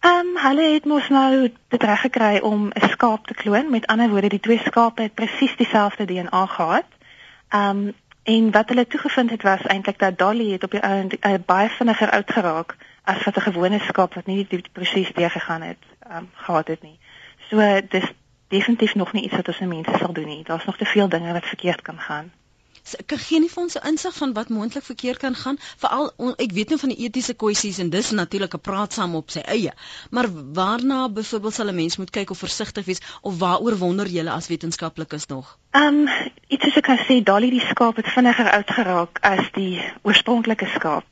Ehm 0.00 0.26
um, 0.26 0.36
hulle 0.36 0.72
het 0.72 0.84
mos 0.84 1.08
nou 1.08 1.52
dit 1.68 1.82
reg 1.82 2.00
gekry 2.00 2.38
om 2.38 2.68
'n 2.68 2.88
skaap 2.88 3.26
te 3.26 3.34
kloon. 3.34 3.70
Met 3.70 3.86
ander 3.86 4.08
woorde, 4.08 4.28
die 4.28 4.40
twee 4.40 4.58
skape 4.58 5.02
het 5.02 5.14
presies 5.14 5.56
dieselfde 5.56 6.04
DNA 6.04 6.46
gehad. 6.46 6.84
Ehm 7.54 7.86
um, 7.86 7.92
en 8.22 8.50
wat 8.50 8.68
hulle 8.68 8.86
toegevind 8.86 9.30
het 9.30 9.42
was 9.42 9.62
eintlik 9.62 9.98
dat 9.98 10.18
Dolly 10.18 10.52
het 10.52 10.64
op 10.64 10.70
die 10.70 10.82
ou 10.82 11.08
uh, 11.20 11.34
baie 11.46 11.68
vinniger 11.68 12.10
oud 12.10 12.30
geraak 12.32 12.76
as 13.02 13.24
wat 13.24 13.36
'n 13.36 13.40
gewone 13.40 13.78
skaap 13.78 14.14
wat 14.14 14.26
nie 14.26 14.46
die, 14.48 14.64
proses 14.72 15.12
deurgegaan 15.12 15.62
het 15.62 15.82
ehm 15.98 16.16
um, 16.16 16.30
gehad 16.32 16.68
het 16.68 16.82
nie. 16.82 16.98
So 17.48 17.80
dis 17.88 18.12
definitief 18.48 18.94
nog 18.94 19.12
nie 19.12 19.22
iets 19.22 19.36
wat 19.36 19.48
ons 19.48 19.58
mense 19.58 19.98
sal 19.98 20.12
doen 20.12 20.26
nie. 20.26 20.44
Daar's 20.44 20.64
nog 20.64 20.76
te 20.76 20.84
veel 20.84 21.08
dinge 21.08 21.32
wat 21.32 21.46
verkeerd 21.46 21.82
kan 21.82 21.98
gaan. 21.98 22.32
Kan 23.06 23.18
gee 23.18 23.40
nie 23.40 23.48
vir 23.48 23.62
ons 23.62 23.76
'n 23.78 23.86
insig 23.88 24.14
van 24.14 24.32
wat 24.32 24.48
moontlik 24.48 24.84
verkeerd 24.84 25.18
kan 25.18 25.34
gaan 25.34 25.58
veral 25.84 26.12
ek 26.36 26.52
weet 26.52 26.68
nou 26.68 26.78
van 26.78 26.88
die 26.88 27.04
etiese 27.06 27.34
kwessies 27.34 27.78
en 27.78 27.90
dis 27.90 28.10
natuurlik 28.10 28.54
'n 28.54 28.60
praatsaam 28.60 29.14
op 29.14 29.30
sy 29.30 29.40
eie 29.40 29.72
maar 30.10 30.28
waarna 30.52 31.08
byvoorbeeld 31.08 31.54
sal 31.54 31.68
'n 31.68 31.74
mens 31.74 31.96
moet 31.96 32.10
kyk 32.10 32.30
of 32.30 32.38
versigtig 32.38 32.84
wees 32.84 33.02
of 33.22 33.38
waaroor 33.38 33.76
wonder 33.76 34.06
jy 34.06 34.26
as 34.28 34.48
wetenskaplikes 34.48 35.26
nog 35.26 35.58
Ehm 35.70 35.86
um, 35.86 36.08
iets 36.48 36.64
soos 36.64 36.76
ek 36.76 36.84
kan 36.84 36.98
sê 36.98 37.22
dalie 37.22 37.50
die 37.50 37.66
skaap 37.70 37.96
het 37.96 38.08
vinniger 38.08 38.50
oud 38.50 38.70
geraak 38.70 39.18
as 39.20 39.50
die 39.52 39.80
oorspronklike 40.02 40.66
skaap 40.66 41.04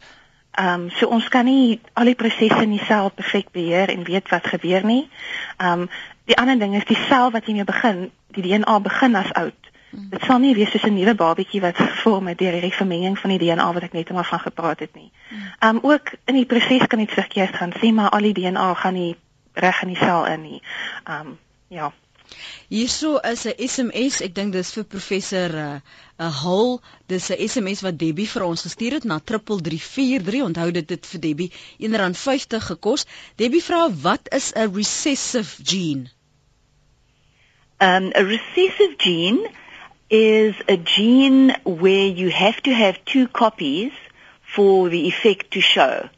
Ehm 0.52 0.83
um, 0.83 0.91
so 0.91 1.07
ons 1.09 1.29
kan 1.33 1.47
nie 1.49 1.81
al 1.97 2.11
die 2.11 2.14
prosesse 2.14 2.62
in 2.62 2.75
die 2.75 2.85
sel 2.85 3.09
perfek 3.11 3.47
beheer 3.57 3.88
en 3.88 4.02
weet 4.05 4.29
wat 4.29 4.50
gebeur 4.52 4.85
nie. 4.85 5.09
Ehm 5.57 5.85
um, 5.85 5.91
die 6.29 6.37
ander 6.37 6.59
ding 6.59 6.75
is 6.76 6.85
die 6.85 6.99
sel 7.09 7.31
wat 7.33 7.47
jy 7.49 7.55
mee 7.57 7.64
begin, 7.64 8.11
die 8.37 8.45
DNA 8.45 8.75
begin 8.85 9.17
as 9.17 9.33
oud. 9.33 9.62
Dit 9.92 10.22
sal 10.25 10.38
nie 10.40 10.54
wees 10.56 10.70
soos 10.72 10.87
'n 10.88 10.94
nuwe 10.96 11.12
babatjie 11.14 11.61
wat 11.61 11.76
gevorm 11.94 12.28
het 12.30 12.38
deur 12.38 12.61
die 12.61 12.72
vermenging 12.72 13.18
van 13.18 13.30
die 13.30 13.38
DNA 13.42 13.72
wat 13.72 13.82
ek 13.82 13.92
net 13.92 14.08
eendag 14.08 14.28
van 14.28 14.40
gepraat 14.40 14.80
het 14.80 14.94
nie. 14.94 15.11
Ehm 15.58 15.76
um, 15.76 15.90
ook 15.90 16.14
in 16.25 16.34
die 16.40 16.49
proses 16.49 16.87
kan 16.87 17.02
iets 17.04 17.18
verkeerd 17.18 17.56
gaan. 17.56 17.75
Sê 17.76 17.92
maar 17.92 18.11
al 18.11 18.30
die 18.30 18.32
DNA 18.40 18.75
gaan 18.75 18.94
nie 18.94 19.16
reg 19.52 19.82
in 19.82 19.92
die 19.92 20.00
sel 20.00 20.25
in 20.26 20.42
nie. 20.42 20.62
Ehm 21.04 21.26
um, 21.26 21.38
ja. 21.68 21.92
Hierso 22.68 23.18
is 23.18 23.44
'n 23.44 23.68
SMS, 23.68 24.20
ek 24.25 24.34
dink 24.34 24.52
dis 24.52 24.72
vir 24.72 24.84
professor 24.84 25.52
'n 25.52 25.76
uh, 25.76 25.80
uh, 26.25 26.42
Hul, 26.42 26.80
dis 27.06 27.28
'n 27.30 27.49
SMS 27.49 27.84
wat 27.84 27.99
Debbie 27.99 28.28
vir 28.28 28.42
ons 28.49 28.62
gestuur 28.62 28.92
het 28.92 29.04
na 29.04 29.20
3343. 29.20 30.42
Onthou 30.42 30.70
dit 30.70 30.90
het 30.90 31.06
vir 31.06 31.20
Debbie 31.20 31.52
R1.50 31.78 32.64
gekos. 32.72 33.04
Debbie 33.37 33.62
vra 33.62 33.90
wat 33.92 34.32
is 34.32 34.52
'n 34.56 34.72
recessive 34.75 35.61
gene? 35.62 36.08
Um, 37.82 38.12
a 38.16 38.22
recessive 38.22 38.94
gene 38.96 39.50
is 40.12 40.54
a 40.69 40.76
gene 40.76 41.57
where 41.64 42.07
you 42.07 42.31
have 42.31 42.62
to 42.62 42.71
have 42.71 43.02
two 43.07 43.26
copies 43.26 43.92
for 44.42 44.90
the 44.90 45.09
effect 45.09 45.52
to 45.52 45.61
show. 45.62 46.09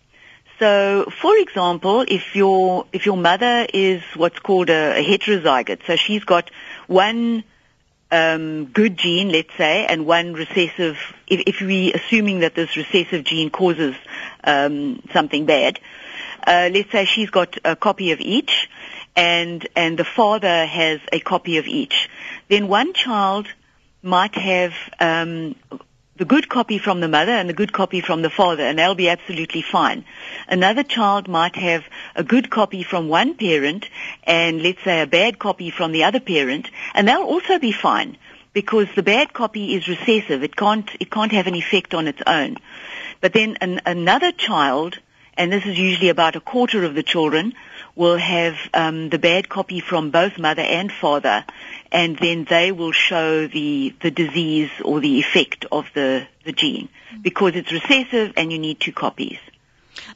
So, 0.59 1.07
for 1.23 1.37
example, 1.37 2.05
if 2.07 2.35
your 2.35 2.87
if 2.93 3.07
your 3.07 3.17
mother 3.17 3.67
is 3.73 4.03
what's 4.17 4.41
called 4.41 4.69
a, 4.69 4.99
a 4.99 5.05
heterozygote, 5.05 5.87
so 5.87 5.95
she's 5.95 6.25
got 6.25 6.51
one 6.89 7.45
um, 8.11 8.67
good 8.67 8.97
gene, 8.97 9.31
let's 9.31 9.55
say, 9.57 9.87
and 9.87 10.07
one 10.07 10.33
recessive. 10.33 10.99
If, 11.29 11.43
if 11.47 11.61
we 11.61 11.93
assuming 11.93 12.41
that 12.41 12.57
this 12.57 12.77
recessive 12.77 13.25
gene 13.25 13.51
causes 13.51 13.95
um, 14.43 15.03
something 15.13 15.47
bad, 15.47 15.79
uh, 16.45 16.69
let's 16.73 16.91
say 16.91 17.05
she's 17.05 17.31
got 17.31 17.59
a 17.65 17.77
copy 17.77 18.11
of 18.11 18.21
each, 18.21 18.69
and 19.15 19.67
and 19.77 19.97
the 19.97 20.05
father 20.05 20.67
has 20.67 21.01
a 21.13 21.21
copy 21.21 21.59
of 21.59 21.67
each. 21.67 22.09
Then 22.49 22.67
one 22.67 22.93
child 22.93 23.47
might 24.05 24.35
have 24.35 24.75
um, 25.01 25.55
the 26.17 26.25
good 26.25 26.49
copy 26.49 26.79
from 26.79 27.01
the 27.01 27.09
mother 27.09 27.33
and 27.33 27.49
the 27.49 27.55
good 27.55 27.73
copy 27.73 28.01
from 28.01 28.23
the 28.23 28.31
father, 28.31 28.63
and 28.63 28.79
they'll 28.79 28.95
be 28.95 29.09
absolutely 29.09 29.63
fine. 29.63 30.05
Another 30.47 30.83
child 30.83 31.27
might 31.27 31.57
have 31.57 31.85
a 32.15 32.23
good 32.23 32.51
copy 32.51 32.85
from 32.85 33.09
one 33.09 33.35
parent 33.35 33.89
and 34.23 34.63
let's 34.63 34.83
say 34.85 35.01
a 35.01 35.07
bad 35.07 35.39
copy 35.39 35.71
from 35.71 35.93
the 35.93 36.05
other 36.05 36.21
parent, 36.21 36.71
and 36.95 37.09
they'll 37.09 37.23
also 37.23 37.59
be 37.59 37.73
fine 37.73 38.17
because 38.53 38.87
the 38.95 39.03
bad 39.03 39.33
copy 39.33 39.75
is 39.75 39.89
recessive. 39.89 40.45
It 40.45 40.55
can't, 40.55 40.89
it 41.01 41.11
can't 41.11 41.33
have 41.33 41.49
an 41.49 41.57
effect 41.57 41.95
on 41.95 42.07
its 42.07 42.23
own. 42.27 42.59
But 43.21 43.33
then 43.33 43.57
an, 43.61 43.81
another 43.85 44.31
child, 44.31 44.99
and 45.37 45.51
this 45.51 45.67
is 45.67 45.79
usually 45.79 46.11
about 46.11 46.37
a 46.37 46.41
quarter 46.41 46.85
of 46.85 46.95
the 46.95 47.03
children, 47.03 47.55
will 47.97 48.17
have 48.17 48.57
um, 48.73 49.09
the 49.09 49.19
bad 49.19 49.49
copy 49.49 49.81
from 49.81 50.11
both 50.11 50.39
mother 50.39 50.63
and 50.63 50.91
father, 50.93 51.45
and 51.95 52.19
then 52.19 52.45
they 52.51 52.73
will 52.73 52.91
show 52.91 53.47
the, 53.47 53.95
the 54.03 54.11
disease 54.11 54.71
or 54.85 55.01
the 55.01 55.21
effect 55.21 55.65
of 55.71 55.87
the, 55.95 56.27
the 56.45 56.53
gene 56.53 56.89
mm. 57.15 57.23
because 57.23 57.55
it's 57.55 57.71
recessive 57.73 58.35
and 58.37 58.53
you 58.53 58.59
need 58.59 58.81
two 58.81 58.93
copies. 58.93 59.39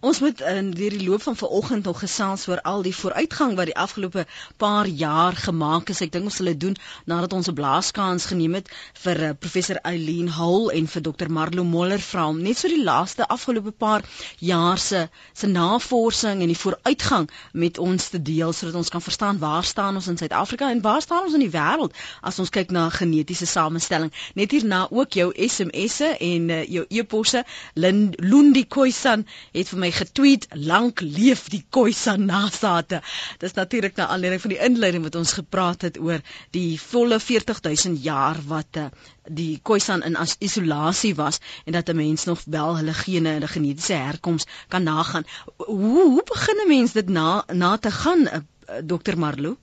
Ons 0.00 0.20
moet 0.20 0.40
in 0.40 0.70
deur 0.70 0.94
die 0.94 1.08
loop 1.08 1.22
van 1.22 1.36
vanoggend 1.36 1.84
nog 1.84 1.98
gesels 1.98 2.46
oor 2.48 2.60
al 2.62 2.82
die 2.82 2.94
vooruitgang 2.94 3.56
wat 3.58 3.66
die 3.70 3.76
afgelope 3.76 4.26
paar 4.56 4.86
jaar 4.86 5.36
gemaak 5.36 5.90
is. 5.90 6.00
Ek 6.04 6.12
dink 6.12 6.28
ons 6.30 6.38
sal 6.40 6.50
dit 6.52 6.60
doen 6.60 6.76
nadat 7.10 7.32
ons 7.32 7.48
'n 7.50 7.54
blaaskans 7.54 8.26
geneem 8.30 8.54
het 8.58 8.70
vir 9.02 9.22
uh, 9.22 9.30
professor 9.38 9.76
Eileen 9.82 10.28
Hall 10.28 10.70
en 10.70 10.86
vir 10.86 11.02
dokter 11.02 11.30
Marlo 11.30 11.64
Moller 11.64 12.00
vra 12.00 12.28
om 12.28 12.42
net 12.42 12.58
so 12.58 12.68
die 12.68 12.82
laaste 12.84 13.26
afgelope 13.26 13.70
paar 13.70 14.02
jaar 14.38 14.78
se 14.78 15.08
se 15.32 15.46
navorsing 15.46 16.42
en 16.42 16.52
die 16.52 16.58
vooruitgang 16.62 17.30
met 17.52 17.78
ons 17.78 18.08
te 18.08 18.22
deel 18.22 18.52
sodat 18.52 18.74
ons 18.74 18.88
kan 18.88 19.02
verstaan 19.02 19.38
waar 19.38 19.64
staan 19.64 19.94
ons 19.94 20.06
in 20.06 20.18
Suid-Afrika 20.18 20.70
en 20.70 20.80
waar 20.80 21.02
staan 21.02 21.24
ons 21.24 21.34
in 21.34 21.46
die 21.46 21.54
wêreld 21.54 21.94
as 22.22 22.38
ons 22.38 22.50
kyk 22.50 22.70
na 22.70 22.88
genetiese 22.90 23.46
samestelling. 23.46 24.12
Net 24.34 24.50
hierna 24.50 24.86
ook 24.90 25.12
jou 25.12 25.32
SMS'e 25.34 26.16
en 26.18 26.50
uh, 26.50 26.64
jou 26.66 26.84
e-posse 26.88 27.44
Lundi 27.74 28.66
Khoisan 28.66 29.26
het 29.52 29.67
het 29.68 29.76
vir 29.76 29.80
my 29.84 29.90
getweet 29.92 30.44
lank 30.68 31.00
leef 31.04 31.48
die 31.52 31.60
Khoisan 31.74 32.24
nasate. 32.28 33.00
Dis 33.42 33.52
natuurlik 33.56 33.96
na 33.98 34.06
aanleiding 34.14 34.40
van 34.40 34.52
die 34.54 34.60
inleiding 34.64 35.02
wat 35.04 35.18
ons 35.20 35.32
gepraat 35.36 35.82
het 35.84 35.98
oor 36.00 36.22
die 36.56 36.78
volle 36.80 37.18
40000 37.20 38.00
jaar 38.04 38.38
wat 38.48 38.78
uh, 38.80 38.86
die 39.28 39.58
Khoisan 39.62 40.02
in 40.08 40.16
isolasie 40.40 41.14
was 41.18 41.40
en 41.66 41.72
dat 41.76 41.88
'n 41.92 41.96
mens 41.96 42.24
nog 42.24 42.40
wel 42.46 42.76
hulle 42.76 42.94
gene 42.94 43.34
en 43.40 43.48
genetiese 43.48 43.92
herkoms 43.92 44.46
kan 44.68 44.82
nagaan. 44.82 45.24
Hoe 45.56 46.02
hoe 46.08 46.22
begin 46.24 46.56
'n 46.64 46.68
mens 46.68 46.92
dit 46.92 47.08
na 47.08 47.44
na 47.52 47.76
te 47.76 47.90
gaan 47.90 48.20
uh, 48.26 48.40
Dr 48.86 49.16
Marlo? 49.18 49.56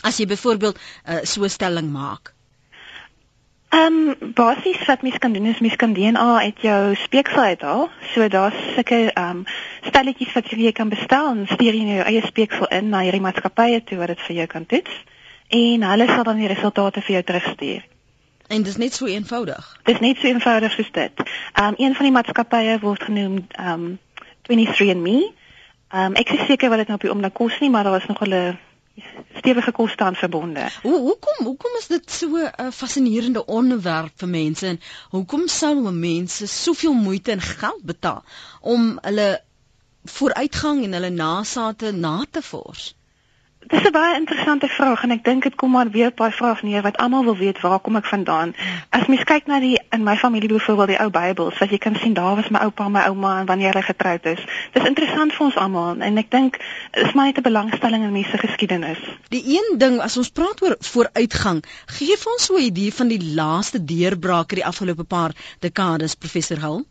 As 0.00 0.16
jy 0.16 0.26
byvoorbeeld 0.26 0.76
'n 1.04 1.12
uh, 1.12 1.24
so 1.24 1.48
stelling 1.48 1.90
maak. 1.92 2.34
Ehm 3.72 3.94
um, 4.20 4.32
basies 4.34 4.84
wat 4.84 5.02
mens 5.02 5.18
kan 5.18 5.32
doen 5.32 5.44
is 5.44 5.60
mens 5.60 5.76
kan 5.76 5.92
DNA 5.92 6.40
uit 6.40 6.60
jou 6.60 6.94
speeksel 6.94 7.42
uithaal. 7.42 7.90
So 8.14 8.28
daar's 8.28 8.54
sulke 8.74 9.12
ehm 9.12 9.28
um, 9.28 9.44
stelletjies 9.80 10.32
wat 10.32 10.50
jy 10.50 10.72
kan 10.72 10.88
bestel 10.88 11.28
en 11.30 11.46
stuur 11.48 11.74
jy 11.74 11.86
jou 11.94 12.04
eie 12.04 12.20
speeksel 12.26 12.66
in 12.66 12.88
na 12.88 13.00
hierdie 13.00 13.20
maatskappye 13.20 13.84
toe 13.84 13.96
wat 13.98 14.12
dit 14.12 14.20
vir 14.20 14.36
jou 14.36 14.46
kan 14.46 14.66
toets 14.66 14.98
en 15.48 15.86
hulle 15.88 16.06
sal 16.06 16.22
dan 16.22 16.36
die 16.36 16.50
resultate 16.52 17.00
vir 17.00 17.14
jou 17.14 17.22
terugstuur. 17.30 17.86
En 18.48 18.62
dis 18.62 18.76
net 18.76 18.92
so 18.92 19.06
eenvoudig. 19.06 19.70
Dis 19.88 20.00
net 20.00 20.20
so 20.20 20.28
eenvoudig 20.28 20.72
soos 20.72 20.90
dit. 20.92 21.22
Ehm 21.52 21.68
um, 21.68 21.74
een 21.78 21.94
van 21.94 22.04
die 22.08 22.14
maatskappye 22.18 22.74
word 22.82 23.02
genoem 23.08 23.38
ehm 23.48 23.86
um, 23.86 23.98
23andMe. 24.50 25.16
Ehm 25.88 26.12
um, 26.12 26.20
ek 26.20 26.36
is 26.36 26.44
seker 26.46 26.68
wat 26.68 26.84
dit 26.84 26.92
nou 26.92 27.00
op 27.00 27.08
die 27.08 27.14
oomblik 27.14 27.34
kos 27.40 27.56
nie, 27.64 27.70
maar 27.70 27.88
daar 27.88 27.96
is 28.02 28.06
nog 28.12 28.20
'n 28.20 28.58
stewige 29.38 29.72
koste 29.72 30.04
aan 30.04 30.14
verbonde. 30.14 30.68
Hoe 30.82 30.98
hoekom 30.98 31.46
hoekom 31.46 31.70
is 31.78 31.86
dit 31.86 32.10
so 32.10 32.26
'n 32.36 32.50
uh, 32.60 32.70
fascinerende 32.70 33.44
onderwerp 33.46 34.12
vir 34.22 34.28
mense 34.28 34.66
en 34.66 34.80
hoekom 35.10 35.48
sou 35.48 35.90
mense 35.90 36.46
soveel 36.46 36.92
moeite 36.92 37.30
en 37.30 37.40
geld 37.40 37.82
betaal 37.82 38.24
om 38.60 38.98
hulle 39.02 39.42
vooruitgang 40.04 40.84
en 40.84 40.92
hulle 40.92 41.10
nasate 41.10 41.92
na 41.92 42.24
te 42.30 42.42
vors? 42.42 42.94
Dis 43.72 43.86
'n 43.88 43.92
baie 43.92 44.16
interessante 44.16 44.68
vraag 44.68 45.02
en 45.02 45.10
ek 45.10 45.24
dink 45.24 45.42
dit 45.42 45.54
kom 45.54 45.70
maar 45.70 45.90
weer 45.90 46.08
op 46.08 46.16
daai 46.16 46.32
vraag 46.32 46.62
neer 46.62 46.82
wat 46.82 46.96
almal 46.96 47.24
wil 47.24 47.36
weet 47.36 47.60
waar 47.60 47.78
kom 47.80 47.96
ek 47.96 48.04
vandaan. 48.04 48.52
As 48.90 49.06
mens 49.06 49.24
kyk 49.24 49.46
na 49.46 49.60
die 49.60 49.80
in 49.96 50.02
my 50.02 50.16
familie 50.16 50.48
byvoorbeeld 50.48 50.88
die 50.88 50.98
ou 51.00 51.08
Bybels, 51.10 51.58
wat 51.58 51.70
jy 51.70 51.78
kan 51.78 51.96
sien 51.96 52.12
daar 52.12 52.36
was 52.36 52.50
my 52.50 52.58
oupa, 52.58 52.88
my 52.88 53.06
ouma 53.08 53.38
en 53.40 53.46
wanneer 53.46 53.72
hulle 53.72 53.84
getroud 53.84 54.28
is. 54.34 54.44
Dis 54.72 54.90
interessant 54.90 55.32
vir 55.32 55.46
ons 55.46 55.56
almal 55.56 56.04
en 56.08 56.18
ek 56.18 56.30
dink 56.30 56.60
is 56.90 57.12
maar 57.12 57.24
net 57.30 57.38
'n 57.38 57.48
belangstelling 57.48 58.02
in 58.02 58.12
mense 58.12 58.38
geskiedenis. 58.44 59.00
Die 59.28 59.44
een 59.56 59.78
ding 59.78 60.00
as 60.00 60.16
ons 60.16 60.28
praat 60.28 60.62
oor 60.62 60.76
vooruitgang, 60.78 61.64
gee 61.86 62.16
vir 62.16 62.32
ons 62.32 62.44
so 62.44 62.56
'n 62.56 62.68
idee 62.68 62.92
van 62.92 63.08
die 63.08 63.24
laaste 63.34 63.84
deurbrake 63.84 64.54
die 64.54 64.66
afgelope 64.66 65.04
paar 65.04 65.32
dekades 65.60 66.14
professor 66.14 66.60
Hul. 66.60 66.84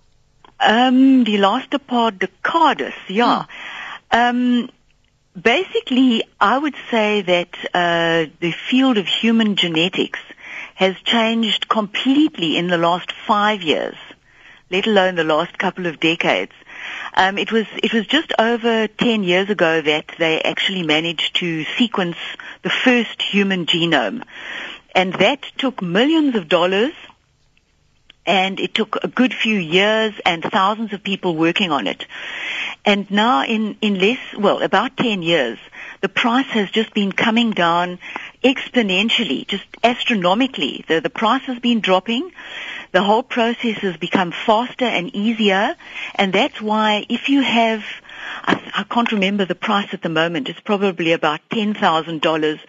Ehm 0.57 0.87
um, 0.87 1.23
die 1.23 1.37
laaste 1.37 1.79
paar 1.79 2.11
dekades, 2.17 2.97
ja. 3.07 3.45
Hmm. 3.45 4.19
Ehm 4.19 4.35
um, 4.35 4.69
Basically, 5.39 6.23
I 6.41 6.57
would 6.57 6.75
say 6.89 7.21
that 7.21 7.55
uh, 7.73 8.29
the 8.41 8.51
field 8.51 8.97
of 8.97 9.07
human 9.07 9.55
genetics 9.55 10.19
has 10.75 10.95
changed 11.05 11.69
completely 11.69 12.57
in 12.57 12.67
the 12.67 12.77
last 12.77 13.13
five 13.13 13.61
years, 13.61 13.95
let 14.69 14.87
alone 14.87 15.15
the 15.15 15.23
last 15.23 15.57
couple 15.57 15.85
of 15.85 16.01
decades. 16.01 16.51
Um, 17.13 17.37
it 17.37 17.51
was 17.51 17.65
it 17.81 17.93
was 17.93 18.07
just 18.07 18.33
over 18.37 18.87
ten 18.87 19.23
years 19.23 19.49
ago 19.49 19.81
that 19.81 20.11
they 20.19 20.41
actually 20.41 20.83
managed 20.83 21.35
to 21.37 21.63
sequence 21.77 22.17
the 22.63 22.69
first 22.69 23.21
human 23.21 23.65
genome, 23.65 24.23
and 24.93 25.13
that 25.13 25.43
took 25.57 25.81
millions 25.81 26.35
of 26.35 26.49
dollars 26.49 26.93
and 28.25 28.59
it 28.59 28.73
took 28.73 28.97
a 29.03 29.07
good 29.07 29.33
few 29.33 29.57
years 29.57 30.13
and 30.25 30.43
thousands 30.43 30.93
of 30.93 31.03
people 31.03 31.35
working 31.35 31.71
on 31.71 31.87
it. 31.87 32.05
And 32.83 33.09
now 33.11 33.45
in, 33.45 33.77
in 33.81 33.99
less, 33.99 34.19
well, 34.37 34.61
about 34.61 34.97
10 34.97 35.21
years, 35.21 35.59
the 36.01 36.09
price 36.09 36.47
has 36.47 36.71
just 36.71 36.93
been 36.93 37.11
coming 37.11 37.51
down 37.51 37.99
exponentially, 38.43 39.45
just 39.45 39.65
astronomically. 39.83 40.83
The, 40.87 40.99
the 40.99 41.11
price 41.11 41.43
has 41.43 41.59
been 41.59 41.79
dropping. 41.79 42.31
The 42.91 43.03
whole 43.03 43.21
process 43.21 43.77
has 43.77 43.97
become 43.97 44.31
faster 44.31 44.85
and 44.85 45.15
easier. 45.15 45.75
And 46.15 46.33
that's 46.33 46.59
why 46.59 47.05
if 47.07 47.29
you 47.29 47.41
have, 47.41 47.83
I, 48.43 48.71
I 48.75 48.83
can't 48.83 49.11
remember 49.11 49.45
the 49.45 49.55
price 49.55 49.93
at 49.93 50.01
the 50.01 50.09
moment, 50.09 50.49
it's 50.49 50.59
probably 50.59 51.11
about 51.11 51.41
$10,000, 51.51 52.59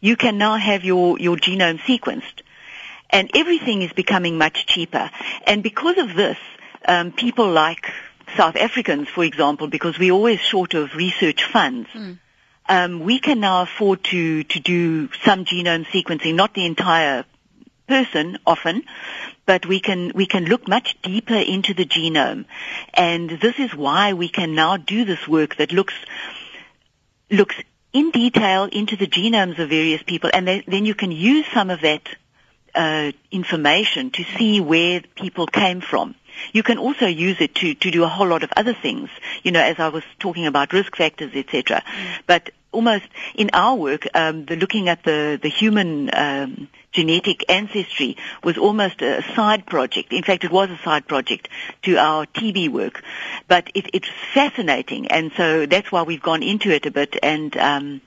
you 0.00 0.16
can 0.16 0.36
now 0.36 0.56
have 0.56 0.84
your, 0.84 1.18
your 1.18 1.36
genome 1.36 1.78
sequenced. 1.78 2.42
and 3.10 3.30
everything 3.34 3.82
is 3.82 3.92
becoming 3.92 4.38
much 4.38 4.66
cheaper. 4.66 5.10
And 5.46 5.62
because 5.62 5.98
of 5.98 6.14
this, 6.14 6.38
um, 6.86 7.12
people 7.12 7.50
like 7.50 7.92
South 8.36 8.56
Africans, 8.56 9.08
for 9.08 9.24
example, 9.24 9.68
because 9.68 9.98
we're 9.98 10.12
always 10.12 10.40
short 10.40 10.74
of 10.74 10.94
research 10.94 11.44
funds, 11.44 11.88
mm. 11.90 12.18
um, 12.68 13.00
we 13.00 13.18
can 13.18 13.40
now 13.40 13.62
afford 13.62 14.04
to, 14.04 14.44
to 14.44 14.60
do 14.60 15.08
some 15.24 15.44
genome 15.44 15.86
sequencing, 15.86 16.34
not 16.34 16.54
the 16.54 16.66
entire 16.66 17.24
person 17.86 18.38
often, 18.46 18.84
but 19.46 19.66
we 19.66 19.80
can 19.80 20.12
we 20.14 20.26
can 20.26 20.44
look 20.44 20.68
much 20.68 20.96
deeper 21.02 21.34
into 21.34 21.74
the 21.74 21.84
genome, 21.84 22.44
and 22.94 23.28
this 23.28 23.58
is 23.58 23.74
why 23.74 24.12
we 24.12 24.28
can 24.28 24.54
now 24.54 24.76
do 24.76 25.04
this 25.04 25.26
work 25.26 25.56
that 25.56 25.72
looks 25.72 25.94
looks 27.30 27.56
in 27.92 28.12
detail 28.12 28.64
into 28.64 28.96
the 28.96 29.08
genomes 29.08 29.58
of 29.58 29.68
various 29.68 30.02
people, 30.04 30.30
and 30.32 30.46
then, 30.46 30.62
then 30.68 30.84
you 30.84 30.94
can 30.94 31.10
use 31.10 31.46
some 31.52 31.70
of 31.70 31.80
that 31.80 32.02
uh, 32.74 33.10
information 33.32 34.10
to 34.12 34.22
see 34.38 34.60
where 34.60 35.00
people 35.16 35.46
came 35.46 35.80
from. 35.80 36.14
You 36.52 36.62
can 36.62 36.78
also 36.78 37.06
use 37.06 37.40
it 37.40 37.54
to, 37.56 37.74
to 37.74 37.90
do 37.90 38.04
a 38.04 38.08
whole 38.08 38.26
lot 38.26 38.42
of 38.42 38.50
other 38.56 38.74
things, 38.74 39.10
you 39.42 39.52
know, 39.52 39.60
as 39.62 39.78
I 39.78 39.88
was 39.88 40.04
talking 40.18 40.46
about 40.46 40.72
risk 40.72 40.96
factors, 40.96 41.32
etc. 41.34 41.82
Mm. 41.82 42.08
But 42.26 42.50
almost 42.72 43.06
in 43.34 43.50
our 43.52 43.76
work, 43.76 44.06
um, 44.14 44.44
the 44.44 44.56
looking 44.56 44.88
at 44.88 45.02
the, 45.02 45.38
the 45.40 45.48
human 45.48 46.10
um, 46.12 46.68
genetic 46.92 47.44
ancestry 47.48 48.16
was 48.42 48.58
almost 48.58 49.02
a 49.02 49.22
side 49.34 49.66
project. 49.66 50.12
In 50.12 50.22
fact, 50.22 50.44
it 50.44 50.50
was 50.50 50.70
a 50.70 50.78
side 50.78 51.06
project 51.06 51.48
to 51.82 51.96
our 51.96 52.26
TB 52.26 52.70
work. 52.70 53.02
But 53.48 53.70
it, 53.74 53.90
it's 53.92 54.08
fascinating, 54.34 55.08
and 55.08 55.32
so 55.36 55.66
that's 55.66 55.90
why 55.92 56.02
we've 56.02 56.22
gone 56.22 56.42
into 56.42 56.70
it 56.70 56.86
a 56.86 56.90
bit 56.90 57.16
and 57.22 57.56
um, 57.56 58.00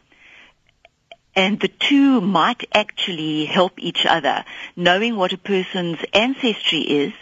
and 1.36 1.60
the 1.60 1.68
two 1.68 2.22
might 2.22 2.64
actually 2.74 3.46
help 3.46 3.74
each 3.78 4.06
other. 4.06 4.46
Knowing 4.76 5.16
what 5.16 5.34
a 5.34 5.38
person's 5.38 6.00
ancestry 6.14 6.80
is 6.80 7.14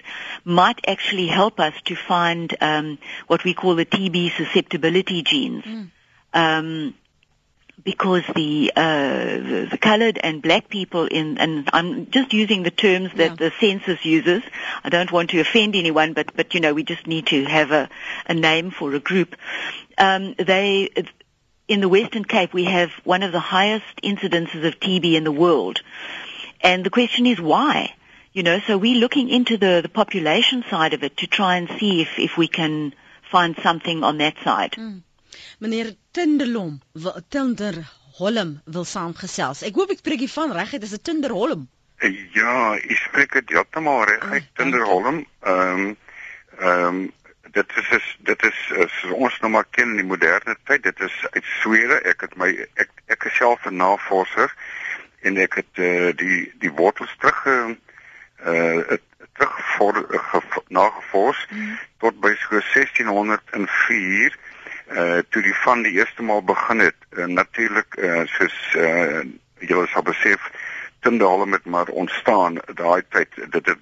might 0.44 0.80
actually 0.88 1.28
help 1.28 1.60
us 1.60 1.74
to 1.86 1.96
find 1.96 2.56
um, 2.62 2.98
what 3.28 3.44
we 3.44 3.54
call 3.54 3.76
the 3.76 3.86
TB 3.86 4.36
susceptibility 4.36 5.24
genes. 5.24 5.64
Mm. 5.64 5.92
Um, 6.34 6.94
because 7.84 8.24
the, 8.36 8.72
uh, 8.76 8.82
the, 8.84 9.68
the 9.72 9.78
colored 9.78 10.20
and 10.22 10.42
black 10.42 10.70
people 10.70 11.08
in 11.08 11.38
and 11.40 11.70
I'm 11.74 12.10
just 12.12 12.34
using 12.34 12.64
the 12.64 12.72
terms 12.72 13.10
that 13.16 13.32
yeah. 13.32 13.36
the 13.36 13.52
census 13.60 14.06
uses. 14.06 14.44
I 14.84 14.90
don't 14.90 15.12
want 15.12 15.32
to 15.32 15.40
offend 15.40 15.76
anyone, 15.76 16.14
but 16.14 16.36
but 16.36 16.54
you 16.54 16.60
know 16.60 16.74
we 16.74 16.84
just 16.84 17.08
need 17.08 17.28
to 17.28 17.44
have 17.46 17.72
a, 17.72 17.90
a 18.28 18.34
name 18.34 18.72
for 18.72 18.94
a 18.94 19.00
group. 19.00 19.36
Um, 19.98 20.36
they 20.38 20.90
in 21.72 21.80
the 21.80 21.88
Western 21.88 22.26
Cape, 22.26 22.54
we 22.54 22.66
have 22.66 22.92
one 23.06 23.24
of 23.24 23.32
the 23.32 23.40
highest 23.40 23.96
incidences 24.04 24.66
of 24.68 24.82
TB 24.82 25.14
in 25.14 25.24
the 25.24 25.32
world. 25.32 25.80
And 26.60 26.84
the 26.86 26.90
question 26.90 27.26
is 27.26 27.40
why? 27.40 27.94
You 28.34 28.44
know, 28.44 28.60
so 28.68 28.78
we're 28.78 29.00
looking 29.00 29.30
into 29.30 29.56
the, 29.58 29.80
the 29.82 29.88
population 29.90 30.66
side 30.70 30.94
of 30.94 31.04
it 31.04 31.16
to 31.18 31.28
try 31.28 31.56
and 31.56 31.70
see 31.80 32.02
if, 32.02 32.20
if 32.20 32.38
we 32.38 32.50
can 32.50 32.94
find 33.32 33.56
something 33.64 34.04
on 34.04 34.18
that 34.18 34.36
side. 34.44 34.74
Mm. 34.74 35.02
Meneer 35.62 35.96
Tinderlom, 36.14 36.82
Tinder 37.30 37.88
Holm 38.18 38.62
wil 38.66 38.84
saamgesels. 38.84 39.64
Ek 39.64 39.76
hoop 39.80 39.94
ek 39.96 40.04
spreek 40.04 40.26
dit 40.26 40.34
van 40.36 40.52
regtig, 40.52 40.84
dis 40.84 40.98
'n 40.98 41.04
Tinder 41.08 41.32
Holm. 41.32 41.70
Ja, 42.36 42.76
ek 42.76 43.00
spreek 43.06 43.40
dit 43.40 43.56
heeltemal 43.56 44.04
reg, 44.12 44.28
oh, 44.28 44.44
Tinder 44.60 44.84
Holm. 44.92 45.24
Ehm 45.40 45.88
um, 45.88 45.98
ehm 46.60 46.88
um, 46.88 47.02
dit 47.52 47.78
is, 47.78 47.90
is 47.90 48.18
dit 48.20 48.44
is, 48.44 48.60
is 48.86 49.04
ons 49.12 49.40
nou 49.40 49.52
maar 49.52 49.68
ken 49.70 49.90
in 49.90 50.02
die 50.02 50.08
moderne 50.08 50.56
tyd 50.70 50.84
dit 50.84 51.00
is 51.00 51.16
uit 51.32 51.48
Swede. 51.60 52.00
Ek 52.08 52.24
het 52.28 52.36
my 52.40 52.50
ek 52.80 52.90
ek 53.12 53.28
is 53.30 53.36
self 53.36 53.66
'n 53.66 53.76
navorser 53.76 54.54
en 55.22 55.38
ek 55.38 55.60
het 55.62 55.82
uh, 55.84 56.12
die 56.16 56.52
die 56.64 56.72
wortels 56.72 57.16
terug 57.20 57.46
uh 57.48 58.82
het 58.88 59.04
terug 59.34 59.60
voor 59.76 59.96
uh, 60.12 60.36
nagevors 60.68 61.48
mm. 61.50 61.78
tot 62.00 62.20
by 62.22 62.34
so 62.40 62.60
1604 62.74 64.38
uh 64.92 65.20
toe 65.30 65.42
die 65.42 65.56
van 65.64 65.82
die 65.82 65.94
eerste 66.00 66.24
maal 66.24 66.44
begin 66.44 66.80
het. 66.80 66.98
Uh, 67.10 67.26
natuurlik 67.26 67.96
uh, 67.98 68.22
soos 68.26 68.58
uh, 68.76 69.22
julle 69.60 69.88
sal 69.88 70.04
besef 70.04 70.52
Tyndale 71.02 71.46
met 71.46 71.66
maar 71.66 71.88
ontstaan 71.88 72.60
daai 72.76 73.02
tyd. 73.10 73.30
Dit 73.50 73.66
het 73.66 73.80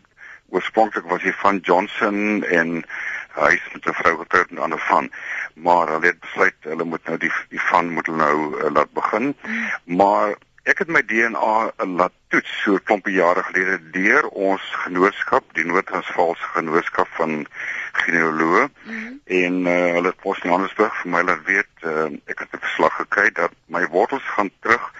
oorspronklik 0.50 1.06
was 1.06 1.24
hy 1.24 1.34
van 1.42 1.58
Johnson 1.58 2.44
en 2.44 2.86
hy 3.36 3.54
is 3.54 3.74
met 3.74 3.86
'n 3.86 3.94
vrou 3.94 4.18
getroud 4.18 4.50
en 4.50 4.58
ander 4.58 4.80
van 4.80 5.12
maar 5.54 5.88
hulle 5.88 6.06
het 6.06 6.20
besluit 6.20 6.56
hulle 6.60 6.84
moet 6.84 7.06
nou 7.06 7.18
die 7.18 7.32
die 7.50 7.62
van 7.62 7.90
moet 7.94 8.06
hulle 8.06 8.18
nou 8.18 8.38
uh, 8.60 8.72
laat 8.72 8.92
begin. 8.94 9.36
Maar 9.84 10.36
ek 10.70 10.84
het 10.84 10.92
my 10.94 11.02
DNA 11.06 11.56
uh, 11.68 11.88
laat 11.98 12.16
toets 12.28 12.52
so 12.64 12.74
'n 12.78 12.84
klompie 12.84 13.16
jare 13.18 13.44
gelede 13.44 13.78
deur 13.92 14.28
ons 14.28 14.62
genootskap 14.86 15.54
die 15.54 15.66
Noord-Transvaalse 15.66 16.52
genootskap 16.56 17.08
van 17.20 17.48
genealoë. 17.92 18.68
Mm. 18.84 18.92
-hmm. 18.92 19.22
en 19.26 19.54
uh, 19.66 19.94
hulle 19.96 20.12
het 20.12 20.22
pos 20.26 20.40
in 20.44 20.50
Johannesburg 20.50 21.02
vir 21.02 21.12
my 21.12 21.22
laat 21.22 21.44
weet 21.46 21.74
uh, 21.84 22.10
ek 22.26 22.40
het 22.40 22.54
'n 22.54 22.66
verslag 22.68 22.96
gekry 22.96 23.32
dat 23.32 23.52
my 23.66 23.88
wortels 23.88 24.28
gaan 24.36 24.52
terug 24.60 24.92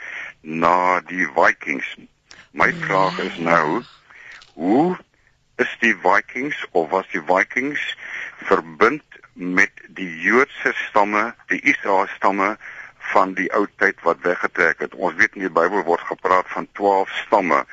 na 0.42 1.00
die 1.00 1.28
Vikings. 1.36 1.96
My 2.52 2.74
vraag 2.74 3.20
is 3.20 3.38
nou 3.38 3.84
hoe 4.54 4.98
is 5.56 5.78
die 5.80 5.96
Vikings 5.96 6.66
of 6.72 6.90
was 6.90 7.08
die 7.12 7.22
Vikings 7.22 7.96
verbind 8.48 9.04
met 9.34 9.72
die 9.96 10.10
Joodse 10.22 10.74
stamme, 10.74 11.34
die 11.48 11.62
Israeliese 11.62 12.16
stamme 12.16 12.58
van 13.14 13.34
die 13.34 13.48
ou 13.56 13.66
tyd 13.82 14.02
wat 14.06 14.22
weggetrek 14.22 14.80
het. 14.84 14.96
Ons 14.96 15.16
weet 15.20 15.36
in 15.38 15.48
die 15.48 15.54
Bybel 15.54 15.84
word 15.88 16.04
gepraat 16.08 16.50
van 16.54 16.68
12 16.78 17.10
stamme 17.26 17.64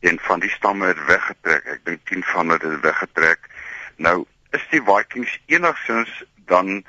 en 0.00 0.18
van 0.26 0.40
die 0.42 0.50
stamme 0.50 0.86
het 0.90 1.04
weggetrek. 1.06 1.66
Ek 1.76 1.84
dink 1.86 2.06
10 2.10 2.24
van 2.32 2.54
hulle 2.54 2.72
het 2.74 2.86
weggetrek. 2.86 3.50
Nou 3.96 4.24
is 4.56 4.64
die 4.72 4.82
Vikings 4.82 5.36
enigsins 5.46 6.24
dan 6.50 6.82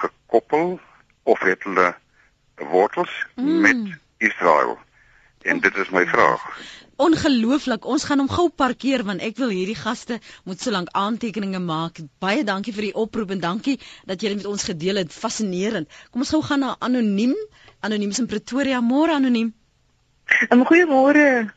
gekoppel 0.00 0.80
of 1.22 1.40
het 1.46 1.62
hulle 1.62 1.94
wortels 2.72 3.12
mm. 3.36 3.60
met 3.60 3.98
Israel? 4.18 4.78
En 5.44 5.60
dit 5.60 5.76
is 5.76 5.90
my 5.92 6.06
vraag. 6.06 6.44
Ongelooflik. 6.96 7.84
Ons 7.84 8.04
gaan 8.08 8.22
hom 8.22 8.30
gou 8.30 8.46
parkeer 8.48 9.02
want 9.04 9.20
ek 9.26 9.36
wil 9.42 9.50
hierdie 9.52 9.76
gaste 9.76 10.20
moet 10.48 10.62
so 10.62 10.72
lank 10.72 10.88
aantekeninge 10.96 11.60
maak. 11.60 12.00
Baie 12.22 12.44
dankie 12.48 12.72
vir 12.72 12.88
die 12.88 12.94
oproep 13.02 13.34
en 13.34 13.42
dankie 13.42 13.74
dat 14.08 14.24
julle 14.24 14.38
met 14.38 14.48
ons 14.48 14.64
gedeel 14.64 15.02
het. 15.02 15.12
Fascinerend. 15.12 15.90
Kom 16.10 16.24
ons 16.24 16.32
gou 16.32 16.40
gaan 16.46 16.64
na 16.64 16.76
anoniem. 16.78 17.34
Anoniem 17.84 18.14
in 18.16 18.30
Pretoria. 18.30 18.80
Môre 18.80 19.18
anoniem. 19.18 19.52
Um, 20.48 20.64
Goeiemôre. 20.64 21.52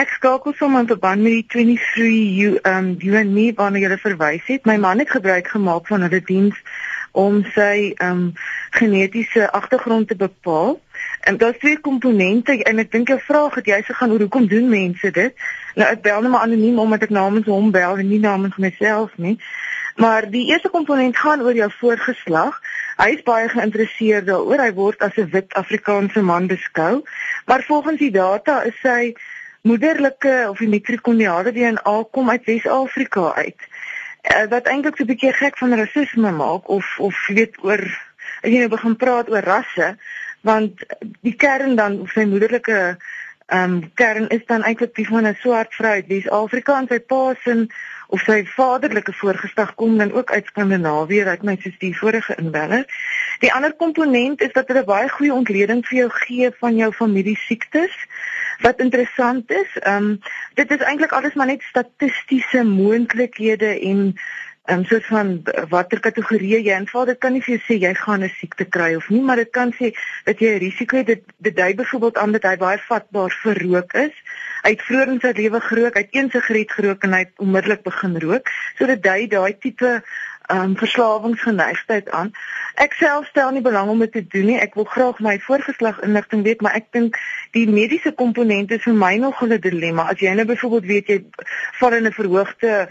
Ek 0.00 0.10
skakel 0.16 0.54
sommer 0.58 0.82
in 0.82 0.90
verband 0.90 1.22
met 1.22 1.38
die 1.38 1.46
23 1.54 2.18
you 2.40 2.58
um 2.66 2.96
you 2.98 3.14
and 3.18 3.34
me 3.34 3.50
waarna 3.54 3.82
jy 3.82 3.98
verwys 3.98 4.46
het. 4.50 4.66
My 4.66 4.78
man 4.78 4.98
het 4.98 5.10
gebruik 5.10 5.54
gemaak 5.54 5.86
van 5.86 6.06
hulle 6.06 6.22
diens 6.24 6.58
om 7.12 7.44
sy 7.54 7.94
um 8.02 8.32
genetiese 8.74 9.50
agtergrond 9.50 10.08
te 10.08 10.16
bepaal. 10.16 10.80
En 11.20 11.36
daar's 11.36 11.58
twee 11.58 11.80
komponente 11.80 12.62
en 12.62 12.78
ek 12.78 12.92
dink 12.92 13.08
jou 13.08 13.18
vraag 13.20 13.54
het 13.54 13.66
jy 13.66 13.82
se 13.86 13.94
gaan 13.94 14.12
oor 14.12 14.22
hoekom 14.24 14.46
doen 14.48 14.68
mense 14.68 15.10
dit? 15.10 15.34
Nou 15.74 15.88
ek 15.88 16.02
bel 16.02 16.22
net 16.22 16.32
maar 16.32 16.46
anoniem 16.46 16.78
omdat 16.78 17.02
ek 17.08 17.12
namens 17.12 17.46
hom 17.46 17.70
bel 17.74 17.98
en 18.00 18.08
nie 18.08 18.20
namens 18.22 18.56
myself 18.56 19.12
nie. 19.16 19.36
Maar 20.00 20.30
die 20.30 20.46
eerste 20.48 20.70
komponent 20.72 21.18
gaan 21.18 21.42
oor 21.44 21.54
jou 21.54 21.68
voorgeslag. 21.80 22.60
Hy 22.96 23.10
is 23.18 23.24
baie 23.26 23.48
geïnteresseerd 23.52 24.26
daaroor. 24.26 24.62
Hy 24.64 24.72
word 24.72 25.02
as 25.04 25.16
'n 25.16 25.28
wit 25.32 25.52
Afrikaanse 25.54 26.22
man 26.22 26.46
beskou. 26.46 27.02
Maar 27.46 27.62
volgens 27.68 27.98
die 27.98 28.10
data 28.10 28.62
is 28.62 28.80
sy 28.82 29.14
moederlike 29.62 30.46
of 30.48 30.58
die 30.58 30.68
mitrokoniale 30.68 31.52
DNA 31.52 31.96
kom 32.10 32.30
uit 32.30 32.44
Wes-Afrika 32.44 33.32
uit. 33.34 33.60
Uh, 34.20 34.46
wat 34.48 34.66
eintlik 34.68 34.96
so 34.96 35.04
'n 35.04 35.06
bietjie 35.12 35.32
gek 35.32 35.58
van 35.58 35.74
rasisme 35.74 36.30
maak 36.30 36.68
of 36.68 36.98
of 36.98 37.26
weet 37.28 37.56
oor 37.62 37.80
as 38.42 38.50
jy 38.50 38.58
nou 38.58 38.68
begin 38.68 38.96
praat 38.96 39.28
oor 39.28 39.44
rasse 39.44 39.96
want 40.40 40.84
die 41.20 41.36
kern 41.36 41.76
dan 41.76 42.00
of 42.00 42.10
sy 42.16 42.24
moederlike 42.24 42.96
ehm 43.50 43.72
um, 43.72 43.92
kern 43.98 44.28
is 44.28 44.44
dan 44.46 44.62
eintlik 44.62 44.94
die 44.94 45.06
van 45.06 45.26
'n 45.26 45.36
swart 45.40 45.74
vrou 45.74 45.92
uit 45.92 46.06
Wes-Afrika 46.06 46.78
en 46.78 46.86
sy 46.86 46.98
pa 47.00 47.34
se 47.44 47.66
of 48.14 48.20
sy 48.26 48.44
vaderlike 48.46 49.12
voorgeslag 49.12 49.74
kom 49.74 49.98
dan 49.98 50.12
ook 50.12 50.30
uit 50.30 50.46
Skandinawië, 50.46 51.24
uit 51.24 51.42
my 51.42 51.56
soos 51.62 51.78
die 51.78 51.96
vorige 51.98 52.34
inbeller. 52.42 52.84
Die 53.38 53.52
ander 53.52 53.72
komponent 53.72 54.40
is 54.40 54.52
dat 54.52 54.68
hulle 54.68 54.84
baie 54.84 55.08
goeie 55.08 55.34
ontleding 55.34 55.82
vir 55.86 55.98
jou 55.98 56.10
gee 56.10 56.50
van 56.62 56.76
jou 56.76 56.92
familie 56.92 57.36
siektes. 57.36 57.94
Wat 58.60 58.80
interessant 58.80 59.50
is, 59.50 59.78
ehm 59.82 60.10
um, 60.10 60.18
dit 60.54 60.70
is 60.70 60.86
eintlik 60.86 61.12
alles 61.12 61.34
maar 61.34 61.46
net 61.46 61.62
statistiese 61.62 62.64
moontlikhede 62.64 63.78
en 63.80 64.14
um, 64.72 64.84
soos 64.84 65.06
van 65.06 65.42
watter 65.68 66.00
kategorie 66.00 66.60
jy 66.62 66.76
inval, 66.76 67.06
dit 67.10 67.18
kan 67.18 67.32
nie 67.32 67.42
vir 67.44 67.56
jou 67.56 67.62
sê 67.66 67.78
jy 67.82 67.94
gaan 67.94 68.24
'n 68.24 68.32
siekte 68.38 68.64
kry 68.64 68.94
of 68.96 69.08
nie, 69.10 69.22
maar 69.22 69.36
dit 69.36 69.50
kan 69.50 69.72
sê 69.72 69.92
dat 70.24 70.38
jy 70.38 70.54
'n 70.54 70.62
risiko 70.66 70.96
het. 70.96 71.06
Dit 71.06 71.22
dit 71.38 71.56
dui 71.56 71.74
byvoorbeeld 71.74 72.16
aan 72.16 72.32
dat 72.32 72.42
hy 72.42 72.56
baie 72.56 72.78
vatbaar 72.78 73.30
vir 73.42 73.62
rook 73.66 73.92
is. 73.94 74.14
Hy 74.62 74.70
het 74.70 74.82
vroeër 74.82 75.08
in 75.08 75.20
sy 75.20 75.32
lewe 75.36 75.60
gerook, 75.60 75.94
hy 75.94 76.00
het 76.00 76.14
een 76.14 76.30
sigaret 76.30 76.72
gerook 76.72 77.02
en 77.02 77.12
hy 77.12 77.18
het 77.18 77.32
onmiddellik 77.36 77.82
begin 77.82 78.18
rook. 78.20 78.48
So 78.78 78.86
dit 78.86 79.02
dui 79.02 79.26
daai 79.26 79.58
tipe 79.58 80.02
um, 80.50 80.76
verslawingsgeneigtheid 80.76 82.10
aan. 82.10 82.32
Ek 82.80 82.94
self 82.98 83.26
stel 83.30 83.52
nie 83.54 83.64
belang 83.64 83.90
om 83.90 83.98
dit 84.04 84.12
te 84.12 84.22
doen 84.26 84.46
nie. 84.52 84.58
Ek 84.60 84.74
wil 84.78 84.86
graag 84.88 85.20
my 85.24 85.38
voorgeslag 85.44 86.00
inligting 86.06 86.44
weet, 86.46 86.62
maar 86.64 86.76
ek 86.78 86.90
dink 86.96 87.18
die 87.56 87.66
mediese 87.68 88.12
komponent 88.16 88.72
is 88.74 88.84
vir 88.86 88.96
my 88.96 89.14
nog 89.16 89.42
'n 89.42 89.60
dilemma. 89.60 90.08
As 90.10 90.20
jy 90.20 90.34
nou 90.34 90.46
byvoorbeeld 90.46 90.86
weet 90.86 91.08
jy 91.08 91.18
val 91.80 91.94
in 91.94 92.06
'n 92.06 92.12
verhoogde 92.12 92.88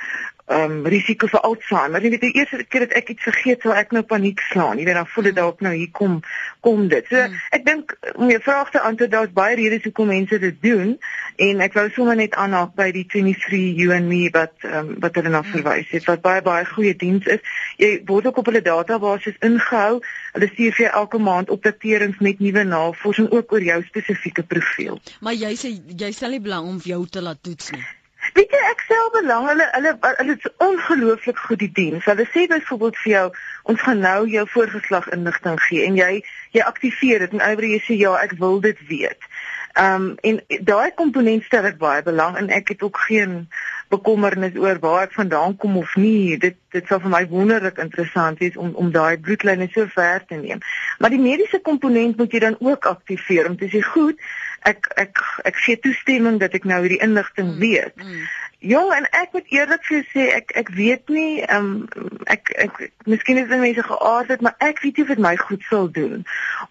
um 0.49 0.85
risiko 0.89 1.27
vir 1.29 1.43
Alzheimer. 1.45 2.01
Jy 2.01 2.09
weet 2.15 2.23
die 2.25 2.31
eerste 2.39 2.63
keer 2.65 2.88
dat 2.88 2.95
ek 2.97 3.12
iets 3.13 3.25
vergeet, 3.27 3.62
sal 3.62 3.75
ek 3.77 3.91
nou 3.93 4.01
paniek 4.07 4.41
slaan. 4.49 4.79
Jy 4.81 4.88
weet 4.88 4.97
dan 4.97 5.09
voel 5.13 5.27
dit 5.29 5.35
dalk 5.38 5.59
nou 5.62 5.73
hier 5.75 5.91
kom 5.93 6.19
kom 6.65 6.88
dit. 6.91 7.05
So 7.12 7.21
hmm. 7.21 7.35
ek 7.55 7.65
dink 7.67 7.93
om 8.15 8.31
jou 8.33 8.39
vraag 8.43 8.71
te 8.73 8.81
antwoord, 8.81 9.12
daar's 9.13 9.35
baie 9.35 9.57
redes 9.59 9.85
hoekom 9.85 10.09
mense 10.09 10.39
dit 10.41 10.57
doen 10.65 10.95
en 11.39 11.62
ek 11.63 11.77
wou 11.77 11.85
sommer 11.95 12.17
net 12.19 12.33
aanhaak 12.35 12.73
by 12.79 12.89
die 12.95 13.05
23 13.07 13.77
you 13.77 13.93
and 13.95 14.09
me 14.09 14.25
wat 14.33 14.55
um, 14.65 14.95
wat 15.03 15.19
hulle 15.19 15.31
na 15.31 15.43
hmm. 15.43 15.53
verwys 15.53 15.93
het 15.93 16.09
wat 16.09 16.25
baie 16.25 16.41
baie 16.45 16.65
goeie 16.71 16.95
diens 16.97 17.29
is. 17.29 17.45
Jy 17.77 17.91
word 18.09 18.31
ook 18.31 18.41
op 18.41 18.49
hulle 18.49 18.63
database 18.65 19.35
ingehou. 19.45 20.01
Hulle 20.33 20.49
stuur 20.55 20.75
vir 20.79 20.85
jou 20.88 20.95
elke 21.03 21.21
maand 21.29 21.53
opdaterings 21.53 22.17
met 22.25 22.41
nuwe 22.41 22.65
navorsing 22.65 23.29
ook 23.31 23.53
oor 23.53 23.69
jou 23.69 23.79
spesifieke 23.85 24.43
profiel. 24.49 24.97
Maar 25.21 25.38
jy 25.38 25.53
sê 25.62 25.75
jy 25.77 26.12
stel 26.15 26.33
nie 26.35 26.43
belang 26.43 26.67
om 26.73 26.81
jou 26.83 27.05
te 27.05 27.21
laat 27.21 27.41
toets 27.45 27.71
nie. 27.77 27.85
Weet 28.33 28.51
jy 28.53 28.61
ek 28.69 28.81
stel 28.85 29.09
belang 29.13 29.47
hulle 29.49 29.67
hulle 29.73 29.93
hulle 30.03 30.35
is 30.35 30.49
ongelooflik 30.65 31.37
goed 31.47 31.61
die 31.63 31.71
diens. 31.81 32.05
Hulle 32.05 32.25
sê 32.33 32.45
byvoorbeeld 32.51 32.99
vir 33.03 33.11
jou 33.13 33.25
ons 33.73 33.81
gaan 33.85 34.03
nou 34.05 34.19
jou 34.29 34.45
voorgeslag 34.55 35.09
inligting 35.15 35.61
gee 35.67 35.85
en 35.87 35.97
jy 35.99 36.11
jy 36.57 36.65
aktiveer 36.65 37.25
dit 37.25 37.37
en 37.37 37.45
oor 37.47 37.69
jy 37.71 37.79
sê 37.85 37.97
ja, 37.99 38.15
ek 38.21 38.37
wil 38.41 38.61
dit 38.65 38.85
weet. 38.91 39.31
Ehm 39.79 40.05
um, 40.09 40.15
en 40.21 40.39
daai 40.65 40.91
komponent 40.97 41.43
stel 41.45 41.69
ek 41.69 41.77
baie 41.81 42.01
belang 42.03 42.37
en 42.37 42.49
ek 42.49 42.73
het 42.73 42.81
ook 42.83 42.97
geen 43.07 43.35
bekommernis 43.89 44.57
oor 44.57 44.79
waar 44.81 45.03
ek 45.07 45.13
vandaan 45.17 45.55
kom 45.57 45.77
of 45.77 45.95
nie. 45.95 46.37
Dit 46.37 46.57
dit 46.73 46.85
sal 46.89 47.01
vir 47.01 47.13
my 47.13 47.21
wonderlik 47.29 47.77
interessant 47.81 48.41
wees 48.43 48.57
om 48.57 48.73
om 48.81 48.91
daai 48.93 49.17
bloedlyne 49.17 49.69
so 49.73 49.85
ver 49.93 50.25
te 50.25 50.37
neem. 50.41 50.61
Maar 50.99 51.13
die 51.15 51.21
mediese 51.21 51.61
komponent 51.61 52.17
moet 52.17 52.33
jy 52.33 52.43
dan 52.45 52.57
ook 52.59 52.85
aktiveer 52.85 53.49
om 53.49 53.57
te 53.57 53.69
sê 53.69 53.81
goed, 53.85 54.17
ek 54.67 54.88
ek 54.95 55.24
ek 55.43 55.56
gee 55.65 55.80
toestemming 55.80 56.39
dat 56.39 56.54
ek 56.54 56.67
nou 56.67 56.82
hierdie 56.84 57.02
inligting 57.06 57.54
mm, 57.54 57.60
weet. 57.60 57.95
Mm. 57.95 58.28
Jong 58.60 58.89
en 58.91 59.06
ek 59.15 59.32
moet 59.32 59.52
eerlik 59.56 59.86
vir 59.88 59.95
jou 59.98 60.06
sê 60.12 60.24
ek 60.36 60.52
ek 60.60 60.69
weet 60.76 61.12
nie 61.15 61.39
um, 61.48 61.88
ek 62.28 62.52
ek 62.60 62.82
miskien 63.08 63.39
is 63.39 63.48
dit 63.48 63.62
mense 63.62 63.86
geaardheid 63.88 64.43
maar 64.43 64.58
ek 64.60 64.82
weet 64.84 65.00
nie 65.00 65.06
of 65.06 65.13
dit 65.13 65.24
my 65.24 65.36
goed 65.39 65.63
sal 65.69 65.88
doen 65.95 66.26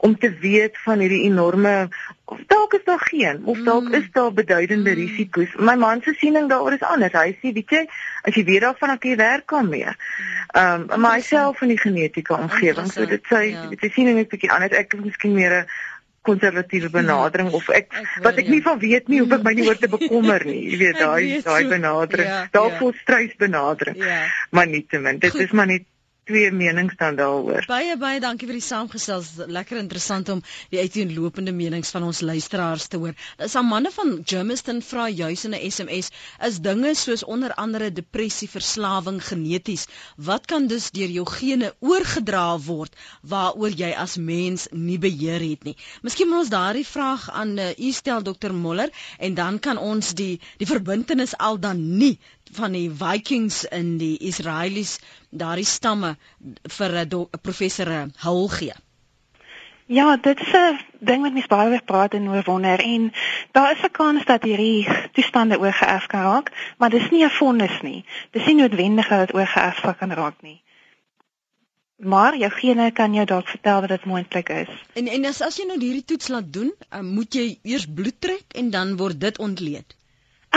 om 0.05 0.19
te 0.21 0.29
weet 0.43 0.77
van 0.85 1.01
hierdie 1.01 1.23
enorme 1.31 1.89
of 2.29 2.45
dalk 2.53 2.77
is 2.77 2.85
daar 2.85 3.01
geen 3.09 3.41
of 3.49 3.65
dalk 3.65 3.89
mm. 3.89 3.97
is 4.03 4.11
daar 4.13 4.33
beduidende 4.33 4.93
mm. 4.93 5.01
risiko's. 5.01 5.57
My 5.57 5.79
man 5.81 6.05
se 6.05 6.13
siening 6.21 6.53
daaroor 6.53 6.77
is 6.77 6.85
anders. 6.85 7.17
Hy 7.17 7.33
sê 7.41 7.57
weet 7.57 7.73
jy 7.73 7.85
as 8.29 8.37
jy 8.37 8.45
weet 8.45 8.67
daarvan 8.67 8.95
dat 8.95 9.09
jy 9.09 9.17
werk 9.17 9.49
kan 9.49 9.69
mee. 9.69 9.97
Ehm 10.53 10.85
um, 10.85 10.87
maar 10.89 11.17
myself 11.17 11.63
in 11.65 11.73
die 11.73 11.81
genetiese 11.81 12.37
omgewing 12.37 12.93
so 12.93 13.09
dit 13.09 13.33
sê 13.33 13.45
ja. 13.55 13.69
die 13.73 13.93
siening 13.97 14.21
is 14.21 14.29
bietjie 14.29 14.53
anders. 14.53 14.77
Ek 14.77 14.93
is 14.93 15.07
miskien 15.09 15.33
meer 15.41 15.63
'n 15.63 15.67
konservatiewe 16.29 16.93
benadering 16.95 17.51
of 17.57 17.69
ek, 17.73 17.91
ek 17.91 18.09
wil, 18.15 18.25
wat 18.29 18.41
ek 18.45 18.51
nie 18.53 18.63
ja. 18.63 18.67
van 18.71 18.81
weet 18.85 19.13
nie 19.13 19.21
hoe 19.25 19.39
ek 19.39 19.47
my 19.47 19.55
nie 19.59 19.69
oor 19.69 19.81
te 19.81 19.91
bekommer 19.99 20.47
nie 20.49 20.63
jy 20.71 20.81
weet 20.85 21.03
daai 21.03 21.43
daai 21.45 21.71
benadering 21.75 22.33
ja, 22.33 22.41
daarvoor 22.55 22.95
ja. 22.95 23.05
strys 23.05 23.39
benadering 23.41 24.03
ja. 24.03 24.25
maar 24.55 24.69
nietemin 24.71 25.23
dit 25.25 25.35
Goed. 25.35 25.47
is 25.47 25.57
maar 25.57 25.71
net 25.71 25.89
twee 26.29 26.51
menings 26.53 26.97
dan 27.01 27.17
daaroor. 27.17 27.65
Baie 27.69 27.97
baie 28.01 28.21
dankie 28.21 28.49
vir 28.49 28.59
die 28.59 28.65
saamgestels. 28.65 29.31
Lekker 29.49 29.81
interessant 29.81 30.29
om 30.33 30.43
die 30.73 30.81
uiteenlopende 30.83 31.55
menings 31.57 31.91
van 31.95 32.05
ons 32.09 32.21
luisteraars 32.21 32.89
te 32.93 33.01
hoor. 33.01 33.15
Dis 33.41 33.57
Amanda 33.57 33.93
van 33.95 34.19
Germiston 34.29 34.83
vra 34.85 35.09
juis 35.09 35.47
in 35.49 35.57
'n 35.57 35.71
SMS 35.71 36.11
is 36.49 36.61
dinge 36.61 36.95
soos 36.95 37.25
onder 37.25 37.55
andere 37.55 37.91
depressie, 37.93 38.49
verslawing 38.49 39.23
geneties. 39.25 39.87
Wat 40.17 40.47
kan 40.47 40.67
dus 40.67 40.91
deur 40.91 41.09
jou 41.09 41.27
gene 41.27 41.73
oorgedra 41.81 42.59
word 42.59 42.93
waaroor 43.23 43.71
jy 43.71 43.93
as 43.97 44.17
mens 44.17 44.69
nie 44.73 44.99
beheer 44.99 45.41
het 45.41 45.65
nie? 45.65 45.77
Miskien 46.03 46.29
moet 46.29 46.45
ons 46.45 46.53
daardie 46.53 46.87
vraag 46.87 47.31
aan 47.31 47.59
uh, 47.59 47.73
u 47.79 47.93
stel 47.93 48.23
Dr 48.23 48.53
Moller 48.53 48.91
en 49.19 49.35
dan 49.35 49.59
kan 49.59 49.79
ons 49.79 50.15
die 50.15 50.41
die 50.59 50.67
verbintenis 50.67 51.37
al 51.39 51.59
dan 51.59 51.99
nie 51.99 52.19
van 52.53 52.73
die 52.73 52.91
Vikings 52.91 53.65
in 53.65 53.97
die 53.99 54.17
Israelies 54.19 54.99
daardie 55.31 55.65
stamme 55.65 56.17
vir 56.79 57.01
'n 57.05 57.27
professor 57.43 58.11
Hul 58.25 58.49
gee. 58.49 58.75
Ja, 59.89 60.17
dit 60.17 60.41
is 60.41 60.53
'n 60.53 60.79
ding 61.01 61.23
wat 61.23 61.33
mens 61.33 61.47
baie 61.47 61.71
oor 61.71 61.83
praat 61.83 62.15
en 62.15 62.29
oor 62.29 62.43
wonder 62.45 62.81
en 62.81 63.13
daar 63.53 63.73
is 63.73 63.83
'n 63.83 63.91
kans 63.91 64.25
dat 64.25 64.43
hierdie 64.43 64.89
toestande 65.13 65.59
oorgeerf 65.59 66.07
kan 66.07 66.21
raak, 66.21 66.53
maar 66.79 66.91
dis 66.91 67.11
nie 67.11 67.25
'n 67.25 67.31
vonnis 67.31 67.81
nie. 67.83 68.05
Dis 68.31 68.47
nie 68.47 68.55
noodwendig 68.55 69.09
dat 69.09 69.27
dit 69.27 69.37
oorgeerf 69.37 69.81
kan 69.99 70.13
raak 70.13 70.43
nie. 70.43 70.63
Maar 71.97 72.37
jou 72.37 72.51
gene 72.51 72.91
kan 72.91 73.15
jou 73.15 73.25
dalk 73.27 73.49
vertel 73.49 73.81
dat 73.81 73.89
dit 73.89 74.05
moontlik 74.05 74.49
is. 74.49 74.69
En 74.93 75.07
en 75.07 75.25
as 75.25 75.41
as 75.41 75.57
jy 75.57 75.67
nou 75.67 75.81
hierdie 75.81 76.05
toets 76.05 76.29
laat 76.29 76.53
doen, 76.53 76.73
uh, 76.91 77.01
moet 77.01 77.35
jy 77.35 77.59
eers 77.63 77.87
bloed 77.95 78.21
trek 78.21 78.45
en 78.49 78.71
dan 78.71 78.97
word 78.97 79.21
dit 79.21 79.39
ontleed. 79.39 79.98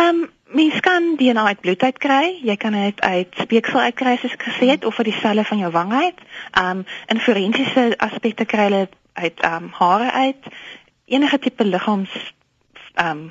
Ehm 0.02 0.22
um, 0.22 0.30
mens 0.46 0.80
kan 0.80 1.16
DNA 1.16 1.46
uit 1.46 1.60
bloed 1.62 1.82
uit 1.82 1.98
kry. 1.98 2.40
Jy 2.44 2.56
kan 2.58 2.74
dit 2.74 3.02
uit 3.02 3.36
speeksel 3.44 3.80
uit 3.80 3.96
kry 3.96 4.16
soos 4.18 4.34
ek 4.34 4.46
gesê 4.48 4.70
het 4.72 4.86
of 4.86 4.98
uit 4.98 5.08
die 5.12 5.20
selle 5.20 5.44
van 5.46 5.62
jou 5.62 5.70
wang 5.72 5.94
uit. 5.94 6.24
Ehm 6.52 6.82
um, 6.82 6.86
in 7.14 7.22
forensiese 7.26 7.84
aspekte 7.98 8.48
kry 8.54 8.66
hulle 8.70 8.88
uit 9.14 9.40
ehm 9.40 9.68
um, 9.68 9.70
hare 9.78 10.12
uit. 10.12 10.50
Enige 11.06 11.40
tipe 11.46 11.68
liggaams 11.70 12.16
ehm 12.94 13.12
um, 13.12 13.22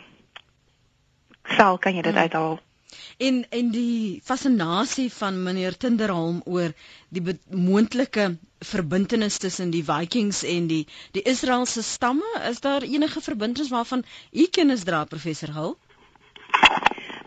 sel 1.57 1.79
kan 1.79 1.99
jy 1.99 2.07
dit 2.07 2.15
hmm. 2.15 2.23
uithaal. 2.23 2.61
En 3.19 3.43
en 3.51 3.75
die 3.75 4.21
fascinasie 4.25 5.11
van 5.13 5.43
meneer 5.43 5.77
Tinderholm 5.77 6.41
oor 6.45 6.73
die 7.09 7.39
moontlike 7.51 8.31
verbintenis 8.75 9.43
tussen 9.43 9.71
die 9.75 9.85
Vikings 9.85 10.45
en 10.45 10.67
die 10.71 10.87
die 11.19 11.27
Israeliese 11.35 11.83
stamme, 11.83 12.33
is 12.55 12.61
daar 12.61 12.83
enige 12.83 13.21
verbintenis 13.21 13.75
waarvan 13.75 14.05
u 14.33 14.47
kennis 14.47 14.85
dra 14.85 15.05
professor 15.05 15.53
Hull? 15.59 15.77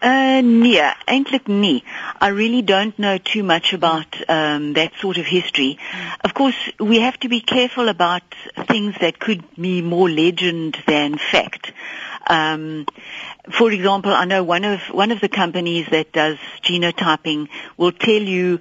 Uh, 0.03 0.41
nee, 0.41 0.81
eintlik. 1.07 1.81
I 2.19 2.27
really 2.27 2.61
don't 2.61 2.99
know 2.99 3.17
too 3.17 3.41
much 3.41 3.71
about 3.71 4.07
um, 4.29 4.73
that 4.73 4.91
sort 4.99 5.17
of 5.17 5.25
history. 5.25 5.79
Of 6.25 6.33
course, 6.33 6.57
we 6.77 6.99
have 6.99 7.17
to 7.21 7.29
be 7.29 7.39
careful 7.39 7.87
about 7.87 8.23
things 8.67 8.95
that 8.99 9.17
could 9.17 9.45
be 9.55 9.81
more 9.81 10.09
legend 10.09 10.77
than 10.87 11.17
fact. 11.17 11.71
Um, 12.27 12.85
for 13.49 13.71
example, 13.71 14.11
I 14.11 14.25
know 14.25 14.43
one 14.43 14.65
of 14.65 14.81
one 14.91 15.11
of 15.11 15.21
the 15.21 15.29
companies 15.29 15.87
that 15.91 16.11
does 16.11 16.37
genotyping 16.61 17.47
will 17.77 17.93
tell 17.93 18.21
you 18.21 18.59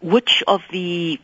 which 0.00 0.42
of 0.48 0.60
the 0.72 1.20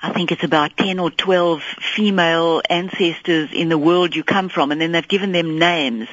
I 0.00 0.12
think 0.12 0.30
it's 0.30 0.44
about 0.44 0.76
10 0.76 1.00
or 1.00 1.10
12 1.10 1.60
female 1.96 2.62
ancestors 2.70 3.50
in 3.52 3.68
the 3.68 3.76
world 3.76 4.14
you 4.14 4.22
come 4.22 4.48
from, 4.48 4.70
and 4.70 4.80
then 4.80 4.92
they've 4.92 5.06
given 5.06 5.32
them 5.32 5.58
names. 5.58 6.08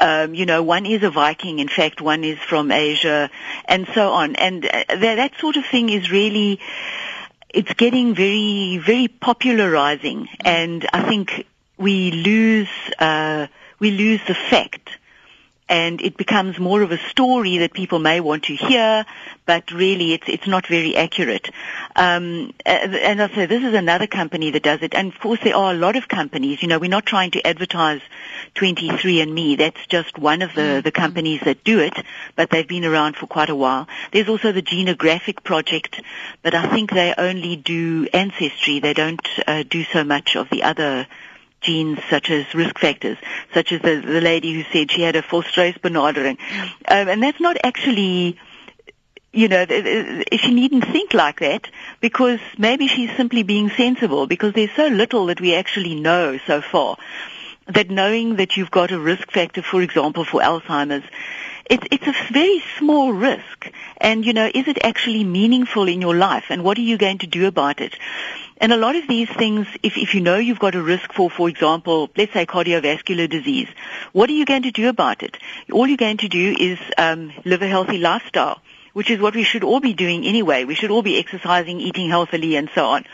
Um, 0.00 0.34
you 0.34 0.46
know, 0.46 0.62
one 0.62 0.86
is 0.86 1.02
a 1.02 1.10
Viking, 1.10 1.58
in 1.58 1.68
fact, 1.68 2.00
one 2.00 2.24
is 2.24 2.38
from 2.38 2.72
Asia, 2.72 3.30
and 3.66 3.86
so 3.94 4.12
on. 4.12 4.34
And 4.36 4.64
uh, 4.64 4.84
that, 4.88 5.16
that 5.16 5.32
sort 5.38 5.56
of 5.56 5.66
thing 5.66 5.90
is 5.90 6.10
really, 6.10 6.58
it's 7.50 7.72
getting 7.74 8.14
very, 8.14 8.78
very 8.78 9.08
popularizing, 9.08 10.28
and 10.40 10.88
I 10.92 11.02
think 11.02 11.46
we 11.76 12.12
lose, 12.12 12.68
uh, 12.98 13.48
we 13.78 13.90
lose 13.90 14.20
the 14.26 14.34
fact 14.34 14.88
and 15.70 16.02
it 16.02 16.16
becomes 16.16 16.58
more 16.58 16.82
of 16.82 16.90
a 16.90 16.98
story 16.98 17.58
that 17.58 17.72
people 17.72 18.00
may 18.00 18.18
want 18.18 18.42
to 18.44 18.56
hear, 18.56 19.06
but 19.46 19.70
really 19.70 20.12
it's 20.12 20.28
it's 20.28 20.48
not 20.48 20.66
very 20.66 20.96
accurate. 20.96 21.48
Um, 21.94 22.52
and 22.66 23.22
I 23.22 23.28
say 23.32 23.46
this 23.46 23.62
is 23.62 23.72
another 23.72 24.08
company 24.08 24.50
that 24.50 24.64
does 24.64 24.82
it, 24.82 24.94
and 24.94 25.12
of 25.12 25.20
course 25.20 25.38
there 25.44 25.54
are 25.54 25.72
a 25.72 25.76
lot 25.76 25.94
of 25.94 26.08
companies. 26.08 26.60
You 26.60 26.68
know, 26.68 26.80
we're 26.80 26.90
not 26.90 27.06
trying 27.06 27.30
to 27.32 27.46
advertise 27.46 28.00
23andMe. 28.56 29.56
That's 29.58 29.86
just 29.86 30.18
one 30.18 30.42
of 30.42 30.54
the 30.54 30.60
mm-hmm. 30.60 30.80
the 30.80 30.90
companies 30.90 31.40
that 31.44 31.62
do 31.62 31.78
it, 31.78 31.96
but 32.34 32.50
they've 32.50 32.66
been 32.66 32.84
around 32.84 33.16
for 33.16 33.28
quite 33.28 33.48
a 33.48 33.54
while. 33.54 33.86
There's 34.10 34.28
also 34.28 34.50
the 34.50 34.62
Genographic 34.62 35.44
Project, 35.44 36.02
but 36.42 36.52
I 36.52 36.68
think 36.68 36.90
they 36.90 37.14
only 37.16 37.54
do 37.54 38.08
ancestry. 38.12 38.80
They 38.80 38.92
don't 38.94 39.26
uh, 39.46 39.62
do 39.62 39.84
so 39.84 40.02
much 40.02 40.34
of 40.34 40.50
the 40.50 40.64
other 40.64 41.06
genes 41.60 41.98
such 42.08 42.30
as 42.30 42.52
risk 42.54 42.78
factors, 42.78 43.18
such 43.54 43.72
as 43.72 43.80
the, 43.82 44.00
the 44.00 44.20
lady 44.20 44.52
who 44.52 44.64
said 44.72 44.90
she 44.90 45.02
had 45.02 45.16
a 45.16 45.22
volstreisbenadering. 45.22 46.38
Um, 46.88 47.08
and 47.08 47.22
that's 47.22 47.40
not 47.40 47.56
actually, 47.62 48.38
you 49.32 49.48
know, 49.48 49.66
she 49.66 50.54
needn't 50.54 50.84
think 50.84 51.14
like 51.14 51.40
that 51.40 51.68
because 52.00 52.40
maybe 52.58 52.88
she's 52.88 53.14
simply 53.16 53.42
being 53.42 53.70
sensible 53.70 54.26
because 54.26 54.54
there's 54.54 54.72
so 54.76 54.86
little 54.86 55.26
that 55.26 55.40
we 55.40 55.54
actually 55.54 55.94
know 55.94 56.38
so 56.46 56.60
far 56.60 56.96
that 57.66 57.90
knowing 57.90 58.36
that 58.36 58.56
you've 58.56 58.70
got 58.70 58.90
a 58.90 58.98
risk 58.98 59.30
factor, 59.30 59.62
for 59.62 59.82
example, 59.82 60.24
for 60.24 60.40
Alzheimer's, 60.40 61.04
it's, 61.68 61.86
it's 61.92 62.06
a 62.06 62.32
very 62.32 62.62
small 62.78 63.12
risk. 63.12 63.70
And, 63.98 64.26
you 64.26 64.32
know, 64.32 64.50
is 64.52 64.66
it 64.66 64.78
actually 64.82 65.22
meaningful 65.24 65.86
in 65.86 66.00
your 66.00 66.16
life? 66.16 66.46
And 66.50 66.64
what 66.64 66.78
are 66.78 66.82
you 66.82 66.98
going 66.98 67.18
to 67.18 67.28
do 67.28 67.46
about 67.46 67.80
it? 67.80 67.94
And 68.60 68.72
a 68.72 68.76
lot 68.76 68.94
of 68.94 69.08
these 69.08 69.28
things, 69.30 69.66
if, 69.82 69.96
if 69.96 70.14
you 70.14 70.20
know 70.20 70.36
you've 70.36 70.58
got 70.58 70.74
a 70.74 70.82
risk 70.82 71.14
for, 71.14 71.30
for 71.30 71.48
example, 71.48 72.10
let's 72.16 72.34
say 72.34 72.44
cardiovascular 72.44 73.28
disease, 73.28 73.68
what 74.12 74.28
are 74.28 74.34
you 74.34 74.44
going 74.44 74.64
to 74.64 74.70
do 74.70 74.88
about 74.90 75.22
it? 75.22 75.38
All 75.72 75.86
you're 75.86 75.96
going 75.96 76.18
to 76.18 76.28
do 76.28 76.54
is 76.58 76.78
um, 76.98 77.32
live 77.44 77.62
a 77.62 77.68
healthy 77.68 77.98
lifestyle. 77.98 78.60
which 78.92 79.10
is 79.10 79.20
what 79.20 79.34
we 79.34 79.44
should 79.44 79.62
all 79.64 79.80
be 79.80 79.92
doing 79.94 80.24
anyway. 80.24 80.64
We 80.64 80.74
should 80.74 80.90
all 80.90 81.02
be 81.02 81.18
exercising, 81.18 81.80
eating 81.80 82.08
healthily, 82.08 82.56
and 82.56 82.68
so 82.74 82.86
on. 82.86 83.04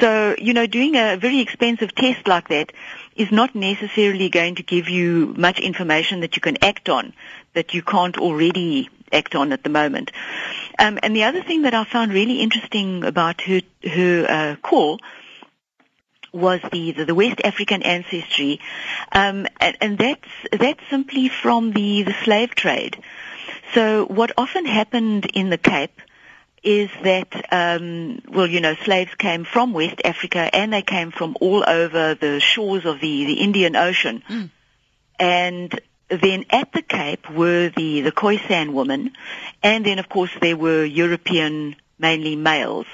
So, 0.00 0.36
you 0.38 0.54
know, 0.54 0.66
doing 0.66 0.94
a 0.94 1.16
very 1.16 1.40
expensive 1.40 1.94
test 1.94 2.28
like 2.28 2.48
that 2.48 2.72
is 3.16 3.32
not 3.32 3.54
necessarily 3.54 4.28
going 4.28 4.54
to 4.56 4.62
give 4.62 4.88
you 4.88 5.34
much 5.36 5.58
information 5.58 6.20
that 6.20 6.36
you 6.36 6.40
can 6.40 6.62
act 6.62 6.88
on 6.88 7.12
that 7.54 7.74
you 7.74 7.82
can't 7.82 8.18
already 8.18 8.88
act 9.12 9.34
on 9.34 9.52
at 9.52 9.64
the 9.64 9.70
moment. 9.70 10.12
Um, 10.78 10.98
and 11.02 11.14
the 11.16 11.24
other 11.24 11.42
thing 11.42 11.62
that 11.62 11.74
I 11.74 11.84
found 11.84 12.12
really 12.12 12.40
interesting 12.40 13.04
about 13.04 13.40
her 13.42 13.60
her 13.84 14.26
uh, 14.28 14.56
call 14.56 14.98
was 16.32 16.60
the, 16.70 16.92
the, 16.92 17.06
the 17.06 17.14
West 17.14 17.40
African 17.42 17.82
ancestry, 17.82 18.60
um, 19.12 19.46
and, 19.58 19.76
and 19.80 19.98
that's 19.98 20.28
that's 20.52 20.80
simply 20.90 21.28
from 21.28 21.72
the 21.72 22.02
the 22.02 22.14
slave 22.24 22.54
trade. 22.54 23.02
So 23.74 24.04
what 24.06 24.32
often 24.36 24.64
happened 24.64 25.26
in 25.34 25.50
the 25.50 25.58
Cape 25.58 26.00
is 26.62 26.90
that, 27.02 27.28
um, 27.52 28.20
well, 28.28 28.46
you 28.48 28.60
know, 28.60 28.74
slaves 28.74 29.14
came 29.14 29.44
from 29.44 29.72
West 29.72 30.00
Africa 30.04 30.50
and 30.52 30.72
they 30.72 30.82
came 30.82 31.12
from 31.12 31.36
all 31.40 31.64
over 31.66 32.14
the 32.14 32.40
shores 32.40 32.84
of 32.84 33.00
the, 33.00 33.24
the 33.24 33.34
Indian 33.34 33.76
Ocean. 33.76 34.22
Mm. 34.28 34.50
And 35.18 35.80
then 36.08 36.44
at 36.50 36.72
the 36.72 36.82
Cape 36.82 37.30
were 37.30 37.70
the, 37.70 38.02
the 38.02 38.12
Khoisan 38.12 38.72
women, 38.72 39.12
and 39.62 39.84
then 39.84 39.98
of 39.98 40.08
course 40.08 40.30
there 40.40 40.56
were 40.56 40.84
European, 40.84 41.76
mainly 41.98 42.36
males. 42.36 42.86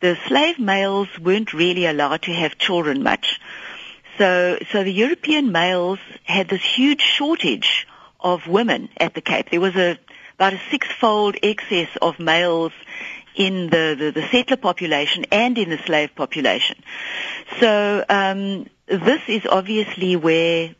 The 0.00 0.16
slave 0.28 0.58
males 0.58 1.08
weren't 1.20 1.52
really 1.52 1.86
allowed 1.86 2.22
to 2.22 2.32
have 2.32 2.58
children 2.58 3.02
much. 3.02 3.40
So, 4.18 4.58
so 4.70 4.84
the 4.84 4.92
European 4.92 5.50
males 5.50 5.98
had 6.22 6.48
this 6.48 6.62
huge 6.62 7.00
shortage 7.00 7.86
of 8.20 8.46
women 8.46 8.88
at 8.96 9.14
the 9.14 9.20
Cape. 9.20 9.50
There 9.50 9.60
was 9.60 9.74
a, 9.74 9.98
about 10.36 10.52
a 10.52 10.60
six-fold 10.70 11.36
excess 11.42 11.88
of 12.00 12.20
males 12.20 12.72
in 13.34 13.68
the, 13.70 13.96
the, 13.98 14.20
the 14.20 14.28
settler 14.28 14.56
population 14.56 15.24
and 15.32 15.58
in 15.58 15.70
the 15.70 15.78
slave 15.78 16.14
population. 16.14 16.76
So 17.58 18.04
um, 18.08 18.66
this 18.86 19.22
is 19.26 19.46
obviously 19.46 20.14
where 20.16 20.74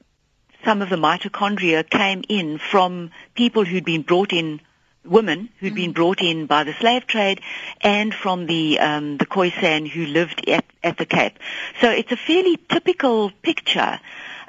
some 0.65 0.83
of 0.83 0.91
the 0.91 0.97
mitochondria 0.97 1.89
came 1.89 2.23
in 2.29 2.59
from 2.59 3.11
people 3.35 3.65
who'd 3.65 3.85
been 3.85 4.03
brought 4.03 4.33
in 4.33 4.61
women 5.05 5.51
who'd 5.59 5.69
mm-hmm. 5.69 5.77
been 5.77 5.93
brought 5.93 6.23
in 6.23 6.47
by 6.47 6.65
the 6.65 6.73
slave 6.75 7.07
trade 7.07 7.41
and 7.81 8.15
from 8.15 8.47
the 8.47 8.79
um, 8.79 9.19
the 9.19 9.27
Khoisan 9.27 9.87
who 9.89 10.07
lived 10.07 10.49
at, 10.49 10.65
at 10.83 10.97
the 10.97 11.07
Cape. 11.07 11.39
So 11.81 11.91
it's 11.91 12.11
a 12.11 12.17
fairly 12.17 12.57
typical 12.57 13.31
picture 13.43 14.01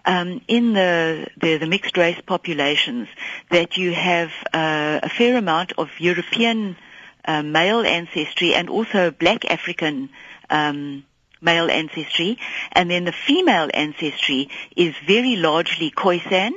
um, 0.06 0.42
in 0.48 0.74
the, 0.74 1.28
the, 1.38 1.58
the 1.58 1.66
mixed 1.66 1.98
race 1.98 2.20
populations 2.26 3.08
that 3.50 3.78
you 3.78 3.94
have 3.94 4.32
uh, 4.54 5.00
a 5.04 5.10
fair 5.10 5.38
amount 5.38 5.74
of 5.78 5.90
European 6.00 6.78
uh, 7.26 7.42
male 7.42 7.82
ancestry 7.82 8.54
and 8.54 8.70
also 8.70 9.12
black 9.12 9.46
African 9.46 10.10
um, 10.50 11.04
male 11.50 11.70
ancestry, 11.82 12.38
and 12.72 12.90
then 12.92 13.06
the 13.06 13.16
female 13.28 13.70
ancestry 13.74 14.50
is 14.76 14.94
very 15.08 15.36
largely 15.48 15.90
Khoisan, 15.92 16.52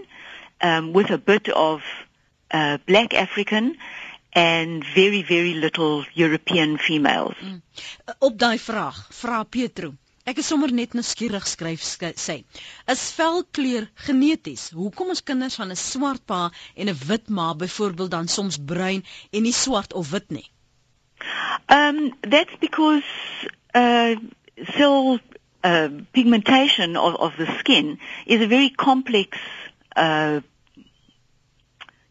um, 0.60 0.92
with 0.92 1.10
a 1.10 1.18
bit 1.18 1.48
of 1.48 1.82
uh, 2.50 2.78
black 2.86 3.14
African 3.14 3.76
and 4.32 4.84
very 4.94 5.22
very 5.22 5.54
little 5.54 6.04
European 6.14 6.78
females. 6.78 7.34
Mm. 7.42 7.62
Op 8.20 8.38
daai 8.38 8.58
vraag, 8.58 8.98
vra 9.20 9.44
Petro. 9.44 9.94
Ek 10.28 10.38
is 10.42 10.48
sommer 10.52 10.68
net 10.76 10.92
nuuskierig 10.92 11.46
skryf 11.48 11.80
sê. 12.20 12.34
Is 12.94 13.02
velkleur 13.16 13.86
geneties? 14.06 14.66
Hoekom 14.76 15.10
is 15.14 15.22
kinders 15.24 15.56
van 15.56 15.70
'n 15.72 15.76
swart 15.82 16.26
pa 16.26 16.40
en 16.76 16.88
'n 16.92 16.98
wit 17.08 17.28
ma 17.28 17.54
byvoorbeeld 17.54 18.10
dan 18.10 18.28
soms 18.28 18.58
bruin 18.72 19.02
en 19.32 19.42
nie 19.42 19.52
swart 19.64 19.92
of 19.94 20.10
wit 20.10 20.28
nie? 20.30 20.48
Um 21.78 22.12
that's 22.20 22.56
because 22.60 23.08
uh 23.74 24.16
cell 24.76 25.20
uh, 25.64 25.88
pigmentation 26.12 26.96
of, 26.96 27.16
of 27.16 27.32
the 27.36 27.46
skin 27.58 27.98
is 28.26 28.40
a 28.40 28.46
very 28.46 28.70
complex 28.70 29.38
uh, 29.96 30.40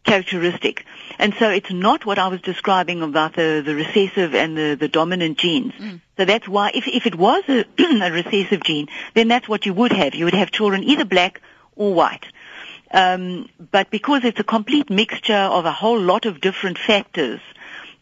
characteristic. 0.04 0.84
And 1.18 1.34
so 1.38 1.50
it's 1.50 1.72
not 1.72 2.06
what 2.06 2.18
I 2.18 2.28
was 2.28 2.40
describing 2.40 3.02
about 3.02 3.34
the, 3.34 3.62
the 3.64 3.74
recessive 3.74 4.34
and 4.34 4.56
the, 4.56 4.76
the 4.78 4.88
dominant 4.88 5.38
genes. 5.38 5.72
Mm. 5.74 6.00
So 6.16 6.24
that's 6.24 6.48
why, 6.48 6.70
if, 6.74 6.86
if 6.86 7.06
it 7.06 7.14
was 7.14 7.44
a, 7.48 7.64
a, 7.78 8.10
recessive 8.10 8.62
gene, 8.64 8.88
then 9.14 9.28
that's 9.28 9.48
what 9.48 9.66
you 9.66 9.74
would 9.74 9.92
have. 9.92 10.14
You 10.14 10.24
would 10.26 10.34
have 10.34 10.50
children 10.50 10.84
either 10.84 11.04
black 11.04 11.40
or 11.76 11.94
white. 11.94 12.26
Um, 12.90 13.48
but 13.70 13.90
because 13.90 14.24
it's 14.24 14.40
a 14.40 14.44
complete 14.44 14.88
mixture 14.88 15.34
of 15.34 15.66
a 15.66 15.72
whole 15.72 16.00
lot 16.00 16.24
of 16.24 16.40
different 16.40 16.78
factors, 16.78 17.40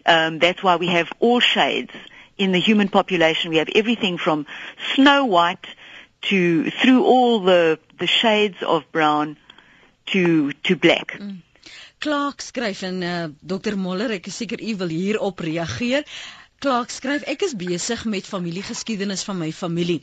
um, 0.05 0.39
that's 0.39 0.63
why 0.63 0.77
we 0.77 0.89
have 0.89 1.09
all 1.19 1.41
shades 1.41 1.91
in 2.39 2.53
the 2.53 2.61
human 2.61 2.89
population. 2.89 3.51
We 3.51 3.59
have 3.59 3.71
everything 3.75 4.19
from 4.19 4.47
snow 4.95 5.25
white 5.25 5.67
to 6.23 6.71
through 6.71 7.05
all 7.05 7.41
the 7.41 7.79
the 7.99 8.07
shades 8.07 8.63
of 8.63 8.91
brown 8.93 9.37
to 10.07 10.53
to 10.65 10.77
black. 10.77 11.19
Mm. 11.19 11.43
Clark 11.99 12.43
skryf 12.43 12.83
en 12.83 13.03
uh, 13.03 13.29
Dr 13.41 13.77
Moller, 13.77 14.11
ek 14.19 14.27
is 14.29 14.37
seker 14.37 14.61
u 14.61 14.75
wil 14.77 14.93
hierop 14.93 15.41
reageer. 15.41 16.05
Clark 16.65 16.89
skryf 16.89 17.25
ek 17.31 17.43
is 17.45 17.53
besig 17.61 18.03
met 18.13 18.29
familiegeskiedenis 18.29 19.25
van 19.29 19.37
my 19.41 19.49
familie. 19.57 19.99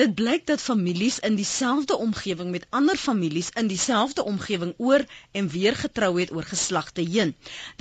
Dit 0.00 0.14
blyk 0.20 0.46
dat 0.50 0.62
families 0.66 1.18
in 1.28 1.36
dieselfde 1.36 1.98
omgewing 2.04 2.48
met 2.54 2.64
ander 2.78 2.96
families 3.02 3.50
in 3.62 3.68
dieselfde 3.68 4.24
omgewing 4.32 4.72
oor 4.78 5.04
en 5.42 5.52
weer 5.56 5.76
getrou 5.82 6.10
het 6.20 6.32
oor 6.32 6.48
geslagte 6.54 7.04
heen. 7.04 7.34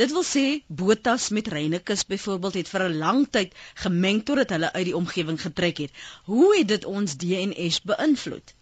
Dit 0.03 0.12
wil 0.17 0.27
sê 0.34 0.45
Botas 0.67 1.29
met 1.39 1.47
Reinekus 1.47 2.03
byvoorbeeld 2.12 2.60
het 2.62 2.75
vir 2.75 2.88
'n 2.89 3.01
lang 3.05 3.25
tyd 3.39 3.55
gemeng 3.86 4.23
totdat 4.25 4.55
hulle 4.58 4.73
uit 4.73 4.86
die 4.91 4.99
omgewing 4.99 5.41
getrek 5.47 5.77
het. 5.88 5.91
Hoe 6.27 6.58
het 6.58 6.67
dit 6.75 6.86
ons 6.86 7.17
DNS 7.23 7.82
beïnvloed? 7.82 8.59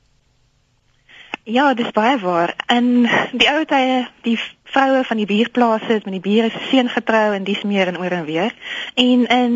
Ja, 1.49 1.73
dis 1.73 1.91
baie 1.91 2.17
waar. 2.19 2.55
In 2.67 3.07
die 3.31 3.47
ou 3.47 3.61
tye, 3.65 4.07
die 4.21 4.39
vroue 4.67 5.03
van 5.07 5.17
die 5.17 5.25
buurplase 5.25 5.85
het 5.93 6.03
met 6.03 6.17
die 6.17 6.25
bure 6.25 6.49
se 6.49 6.59
seun 6.67 6.89
getrou 6.91 7.33
en 7.33 7.45
dis 7.47 7.61
meer 7.63 7.87
en 7.87 7.99
oor 7.99 8.11
en 8.11 8.25
weer. 8.27 8.55
En 8.99 9.23
in 9.27 9.53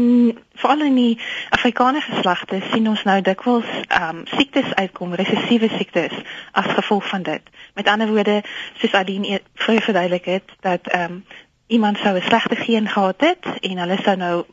veral 0.55 0.85
in 0.85 0.95
die 0.95 1.19
Afrikaner 1.49 2.01
geslagte 2.01 2.61
sien 2.71 2.87
ons 2.87 3.03
nou 3.03 3.17
dikwels 3.21 3.67
ehm 3.87 4.21
um, 4.21 4.23
siektes 4.37 4.71
uitkom, 4.79 5.17
resessiewe 5.19 5.67
siektes 5.75 6.15
as 6.51 6.71
gevolg 6.79 7.09
van 7.09 7.27
dit. 7.27 7.51
Met 7.75 7.91
ander 7.91 8.07
woorde, 8.07 8.39
soos 8.79 8.95
Aline 8.95 9.27
e-, 9.27 9.43
vroeër 9.53 9.83
verduidelik 9.89 10.31
het, 10.31 10.55
dat 10.59 10.87
ehm 10.87 11.11
um, 11.11 11.25
iemand 11.67 11.97
sou 11.97 12.15
'n 12.15 12.23
slegte 12.23 12.55
geen 12.55 12.87
gehad 12.87 13.19
het 13.19 13.51
en 13.59 13.77
hulle 13.77 13.99
sou 14.03 14.15
nou 14.15 14.45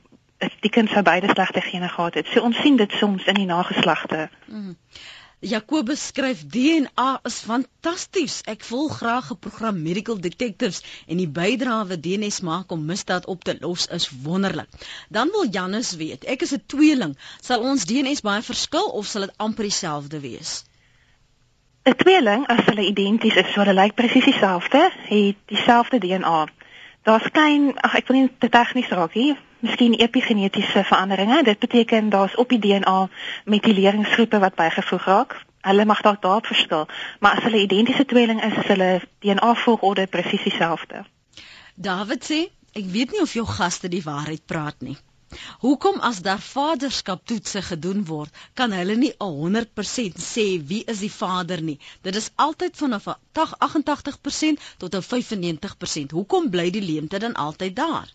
die 0.60 0.70
kind 0.70 0.90
sou 0.90 1.02
beide 1.02 1.28
slegte 1.30 1.60
gene 1.60 1.88
gehad 1.88 2.14
het. 2.14 2.26
So 2.26 2.40
ons 2.40 2.60
sien 2.60 2.76
dit 2.76 2.92
soms 2.92 3.24
in 3.24 3.34
die 3.34 3.46
nageslagte. 3.46 4.28
Mm. 4.46 4.76
Jakobus 5.40 6.06
skryf 6.10 6.40
DNA 6.50 7.20
is 7.22 7.36
fantasties. 7.46 8.40
Ek 8.50 8.64
volg 8.66 8.96
graag 8.98 9.30
'n 9.30 9.38
program 9.38 9.82
Medical 9.82 10.18
Detectives 10.18 10.82
en 11.06 11.16
die 11.16 11.28
bydrae 11.28 11.86
wat 11.86 12.02
DNS 12.02 12.40
maak 12.40 12.72
om 12.74 12.84
misdaad 12.84 13.26
op 13.26 13.44
te 13.44 13.54
los 13.60 13.86
is 13.86 14.10
wonderlik. 14.24 14.66
Dan 15.08 15.30
wil 15.30 15.46
Janus 15.46 15.94
weet, 15.94 16.24
ek 16.24 16.42
is 16.42 16.54
'n 16.54 16.62
tweeling, 16.66 17.14
sal 17.40 17.60
ons 17.60 17.84
DNS 17.84 18.20
baie 18.20 18.42
verskil 18.42 18.90
of 18.90 19.06
sal 19.06 19.22
dit 19.22 19.34
amper 19.36 19.62
dieselfde 19.62 20.20
wees? 20.20 20.64
'n 21.86 21.94
Tweeling, 21.94 22.46
as 22.46 22.64
hulle 22.64 22.88
identies 22.90 23.36
is, 23.36 23.52
so 23.52 23.60
hulle 23.60 23.78
lyk 23.80 23.94
presies 23.94 24.24
dieselfde, 24.24 24.90
het 24.90 25.36
dieselfde 25.46 25.98
DNA. 25.98 26.46
Daar's 27.02 27.30
klein, 27.30 27.78
ag 27.78 27.94
ek 27.94 28.08
wil 28.08 28.16
nie 28.16 28.30
te 28.38 28.48
tegnies 28.48 28.90
raak 28.90 29.14
nie, 29.14 29.38
miskien 29.60 29.94
epigenetiese 29.94 30.84
veranderinge. 30.84 31.42
Dit 31.42 31.58
beteken 31.58 32.08
daar's 32.08 32.36
op 32.36 32.48
die 32.48 32.58
DNA 32.58 33.08
metielieringsgroepe 33.44 34.38
wat 34.38 34.54
bygevoeg 34.54 35.04
raak. 35.04 35.36
Hulle 35.60 35.84
mag 35.84 36.00
dalk 36.00 36.22
daar 36.22 36.44
verskil, 36.46 36.86
maar 37.20 37.36
as 37.36 37.42
hulle 37.42 37.60
identiese 37.60 38.04
tweeling 38.04 38.42
is, 38.44 38.56
is 38.56 38.70
hulle 38.70 39.00
DNA 39.18 39.54
volgorde 39.54 40.06
presies 40.06 40.42
dieselfde. 40.42 41.04
David 41.74 42.24
sê, 42.24 42.38
ek 42.78 42.86
weet 42.94 43.12
nie 43.12 43.22
of 43.22 43.34
jou 43.34 43.46
gaste 43.46 43.90
die 43.90 44.02
waarheid 44.02 44.46
praat 44.46 44.80
nie. 44.80 44.96
Hoekom 45.62 45.98
as 46.08 46.20
daar 46.24 46.40
vaderskaptoetse 46.40 47.62
gedoen 47.62 48.04
word, 48.10 48.38
kan 48.60 48.72
hulle 48.72 48.94
nie 48.96 49.10
100% 49.24 50.22
sê 50.26 50.46
wie 50.70 50.84
is 50.92 51.02
die 51.04 51.12
vader 51.12 51.62
nie. 51.62 51.76
Dit 52.06 52.16
is 52.20 52.30
altyd 52.46 52.76
van 52.80 52.94
'n 52.94 53.02
88% 53.06 54.64
tot 54.78 54.94
'n 54.94 55.02
95%. 55.10 56.16
Hoekom 56.20 56.50
bly 56.50 56.70
die 56.70 56.86
leemte 56.92 57.18
dan 57.18 57.34
altyd 57.34 57.76
daar? 57.76 58.08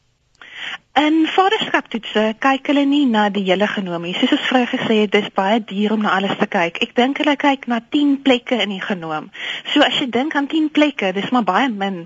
In 0.94 1.24
vaderskaptoetse 1.26 2.36
kyk 2.40 2.68
hulle 2.70 2.84
nie 2.86 3.06
na 3.10 3.30
die 3.34 3.44
hele 3.48 3.68
genoom 3.68 4.04
nie. 4.06 4.14
Soos 4.14 4.36
ons 4.36 4.46
vroeër 4.50 4.70
gesê 4.76 5.00
het, 5.02 5.12
dis 5.16 5.32
baie 5.34 5.58
duur 5.72 5.96
om 5.96 6.04
na 6.06 6.14
alles 6.18 6.38
te 6.38 6.46
kyk. 6.46 6.78
Ek 6.86 6.94
dink 7.00 7.18
hulle 7.24 7.34
kyk 7.42 7.66
na 7.72 7.80
10 7.96 8.20
plekke 8.26 8.60
in 8.62 8.76
die 8.76 8.84
genoom. 8.84 9.32
So 9.74 9.82
as 9.82 9.98
jy 9.98 10.12
dink 10.14 10.38
aan 10.38 10.48
10 10.52 10.70
plekke, 10.76 11.10
dis 11.18 11.32
maar 11.34 11.48
baie 11.48 11.72
min 11.74 12.04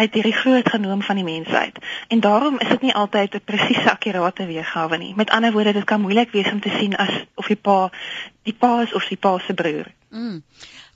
uit 0.00 0.14
hierdie 0.14 0.36
groot 0.36 0.68
genoom 0.68 1.02
van 1.02 1.18
die 1.18 1.26
mensheid. 1.26 1.78
En 2.08 2.20
daarom 2.20 2.58
is 2.58 2.68
dit 2.68 2.86
nie 2.86 2.94
altyd 2.94 3.34
'n 3.34 3.44
presiese 3.44 3.90
akkurate 3.90 4.46
weergawe 4.46 4.96
nie. 4.96 5.12
Met 5.16 5.30
ander 5.30 5.52
woorde, 5.52 5.72
dit 5.72 5.84
kan 5.84 6.00
moeilik 6.00 6.30
wees 6.30 6.52
om 6.52 6.60
te 6.60 6.72
sien 6.78 6.96
as 6.96 7.14
of 7.34 7.46
die 7.46 7.56
pa 7.56 7.90
die 8.42 8.54
pa 8.54 8.80
is 8.82 8.92
of 8.92 9.08
die 9.08 9.16
pa 9.16 9.38
se 9.38 9.54
broer. 9.54 9.86
Mm. 10.08 10.42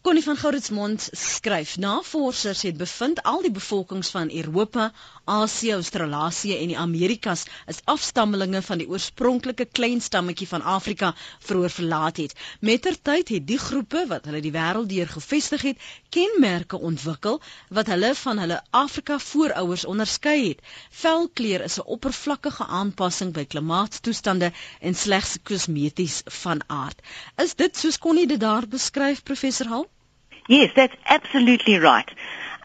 Connie 0.05 0.23
van 0.23 0.37
Gouritsmond 0.37 1.09
skryf: 1.13 1.77
Navorsers 1.77 2.63
het 2.63 2.77
bevind 2.77 3.23
al 3.23 3.41
die 3.43 3.51
bevolkings 3.51 4.11
van 4.13 4.31
Europa, 4.31 4.93
Asië, 5.25 5.73
Australië 5.73 6.57
en 6.57 6.69
die 6.69 6.79
Amerikas 6.79 7.45
is 7.67 7.79
afstammelinge 7.85 8.61
van 8.63 8.83
die 8.83 8.89
oorspronklike 8.89 9.65
klein 9.65 10.03
stammetjie 10.05 10.49
van 10.49 10.63
Afrika 10.63 11.15
vroeër 11.39 11.73
verlaat 11.77 12.21
het. 12.21 12.35
Mettertyd 12.61 13.33
het 13.33 13.47
die 13.47 13.59
groepe 13.59 14.03
wat 14.11 14.29
hulle 14.29 14.43
die 14.45 14.53
wêreld 14.53 14.91
deur 14.93 15.09
gevestig 15.15 15.65
het, 15.71 15.89
kenmerke 16.09 16.81
ontwikkel 16.91 17.41
wat 17.81 17.89
hulle 17.95 18.13
van 18.21 18.45
hulle 18.45 18.61
Afrika 18.85 19.19
voorouers 19.19 19.87
onderskei 19.95 20.37
het. 20.51 20.61
Velkleur 20.91 21.65
is 21.71 21.79
'n 21.81 21.89
oppervlakkige 21.97 22.67
aanpassing 22.83 23.33
by 23.33 23.47
klimaatstoestande 23.57 24.53
en 24.81 24.95
slegs 24.95 25.39
kosmeties 25.43 26.21
van 26.43 26.63
aard. 26.67 27.01
Is 27.37 27.55
dit 27.55 27.77
soos 27.77 27.99
Connie 27.99 28.27
dit 28.27 28.41
daar 28.41 28.69
beskryf, 28.69 29.23
professor 29.23 29.67
Hall? 29.67 29.89
Yes, 30.49 30.73
that's 30.77 30.95
absolutely 31.07 31.79
right. 31.79 32.09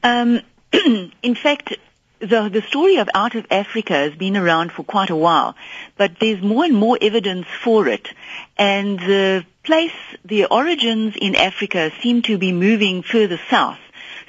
Um, 0.04 0.42
in 0.74 1.36
fact, 1.36 1.74
the, 2.20 2.50
the 2.50 2.62
story 2.68 2.98
of 2.98 3.10
out 3.14 3.36
of 3.36 3.46
Africa 3.50 3.94
has 3.94 4.14
been 4.16 4.36
around 4.36 4.72
for 4.72 4.84
quite 4.84 5.10
a 5.10 5.16
while, 5.16 5.56
but 5.98 6.20
there's 6.20 6.42
more 6.42 6.66
and 6.66 6.76
more 6.76 6.98
evidence 7.02 7.48
for 7.64 7.88
it. 7.88 8.10
And 8.58 9.00
the 9.00 9.46
place, 9.64 9.94
the 10.26 10.46
origins 10.46 11.16
in 11.20 11.36
Africa 11.36 11.92
seem 12.02 12.22
to 12.24 12.38
be 12.38 12.52
moving 12.52 13.04
further 13.04 13.40
south. 13.50 13.80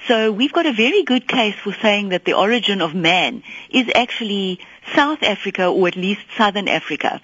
So 0.07 0.33
we've 0.33 0.53
got 0.53 0.67
a 0.67 0.73
very 0.73 1.03
good 1.03 1.27
case 1.27 1.57
for 1.57 1.73
saying 1.73 2.11
that 2.11 2.25
the 2.25 2.35
origin 2.35 2.81
of 2.81 2.95
man 2.95 3.43
is 3.69 3.91
actually 3.95 4.61
South 4.95 5.23
Africa 5.23 5.67
or 5.67 5.89
at 5.89 5.97
least 5.97 6.23
Southern 6.37 6.69
Africa. 6.69 7.21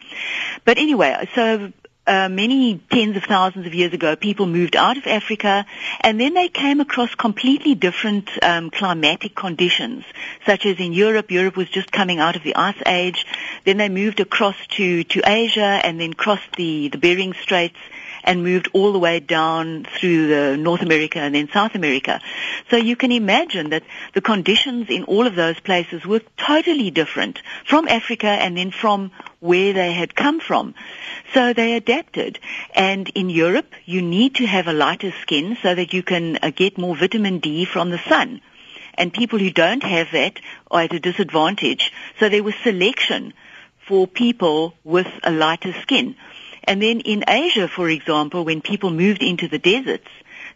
But 0.65 0.79
anyway, 0.79 1.29
so 1.35 1.73
uh, 2.07 2.29
many 2.29 2.79
tens 2.91 3.17
of 3.17 3.25
thousands 3.25 3.67
of 3.67 3.75
years 3.75 3.93
ago, 3.93 4.17
people 4.17 4.47
moved 4.47 4.77
out 4.77 4.97
of 4.97 5.07
Africa, 5.07 5.67
and 6.01 6.21
then 6.21 6.35
they 6.35 6.49
came 6.49 6.81
across 6.81 7.15
completely 7.15 7.75
different 7.75 8.31
um, 8.43 8.71
climatic 8.71 9.35
conditions, 9.35 10.05
such 10.45 10.67
as 10.67 10.79
in 10.79 10.93
Europe. 10.93 11.31
Europe 11.31 11.57
was 11.57 11.69
just 11.69 11.91
coming 11.91 12.21
out 12.21 12.37
of 12.37 12.43
the 12.43 12.55
ice 12.55 12.81
age. 12.87 13.27
Then 13.65 13.77
they 13.77 13.89
moved 13.89 14.21
across 14.21 14.57
to, 14.77 15.05
to 15.05 15.23
Asia, 15.25 15.81
and 15.85 16.01
then 16.01 16.13
crossed 16.15 16.53
the, 16.57 16.89
the 16.89 16.99
Bering 16.99 17.33
Straits, 17.35 17.79
and 18.27 18.43
moved 18.43 18.69
all 18.73 18.93
the 18.93 18.99
way 18.99 19.21
down 19.21 19.87
through 19.99 20.27
the 20.27 20.57
North 20.57 20.83
America 20.83 21.21
and 21.21 21.35
then 21.35 21.49
South 21.53 21.77
America. 21.77 22.21
So 22.71 22.77
you 22.77 22.97
can 22.97 23.13
imagine 23.13 23.71
that 23.71 23.85
the 24.15 24.21
conditions 24.21 24.91
in 24.91 25.05
all 25.05 25.27
of 25.27 25.37
those 25.37 25.59
places 25.61 26.05
were 26.05 26.21
totally 26.37 26.91
different 26.91 27.41
from 27.65 27.87
Africa 27.87 28.27
and 28.27 28.57
then 28.57 28.73
from 28.73 29.13
where 29.39 29.73
they 29.73 29.93
had 29.93 30.17
come 30.17 30.41
from. 30.41 30.75
So 31.33 31.53
they 31.53 31.75
adapted. 31.75 32.41
And 32.75 33.09
in 33.15 33.31
Europe, 33.31 33.73
you 33.85 34.03
need 34.03 34.35
to 34.37 34.47
have 34.47 34.67
a 34.67 34.73
lighter 34.73 35.13
skin 35.23 35.57
so 35.63 35.75
that 35.75 35.93
you 35.93 36.03
can 36.03 36.39
uh, 36.43 36.51
get 36.51 36.79
more 36.79 36.97
vitamin 36.97 37.39
D 37.39 37.65
from 37.65 37.91
the 37.91 38.01
sun. 38.09 38.41
And 38.95 39.13
people 39.13 39.39
who 39.39 39.51
don't 39.51 39.83
have 39.83 40.09
that 40.13 40.41
are 40.71 40.83
at 40.83 40.95
a 40.95 40.99
disadvantage. 40.99 41.93
So 42.19 42.29
there 42.29 42.43
was 42.43 42.55
selection 42.65 43.35
for 43.87 44.07
people 44.09 44.75
with 44.83 45.07
a 45.23 45.31
lighter 45.31 45.75
skin. 45.83 46.17
And 46.67 46.83
then 46.83 47.01
in 47.01 47.25
Asia, 47.29 47.69
for 47.69 47.89
example, 47.89 48.45
when 48.45 48.61
people 48.61 48.91
moved 48.91 49.23
into 49.23 49.49
the 49.49 49.59
deserts, 49.59 50.09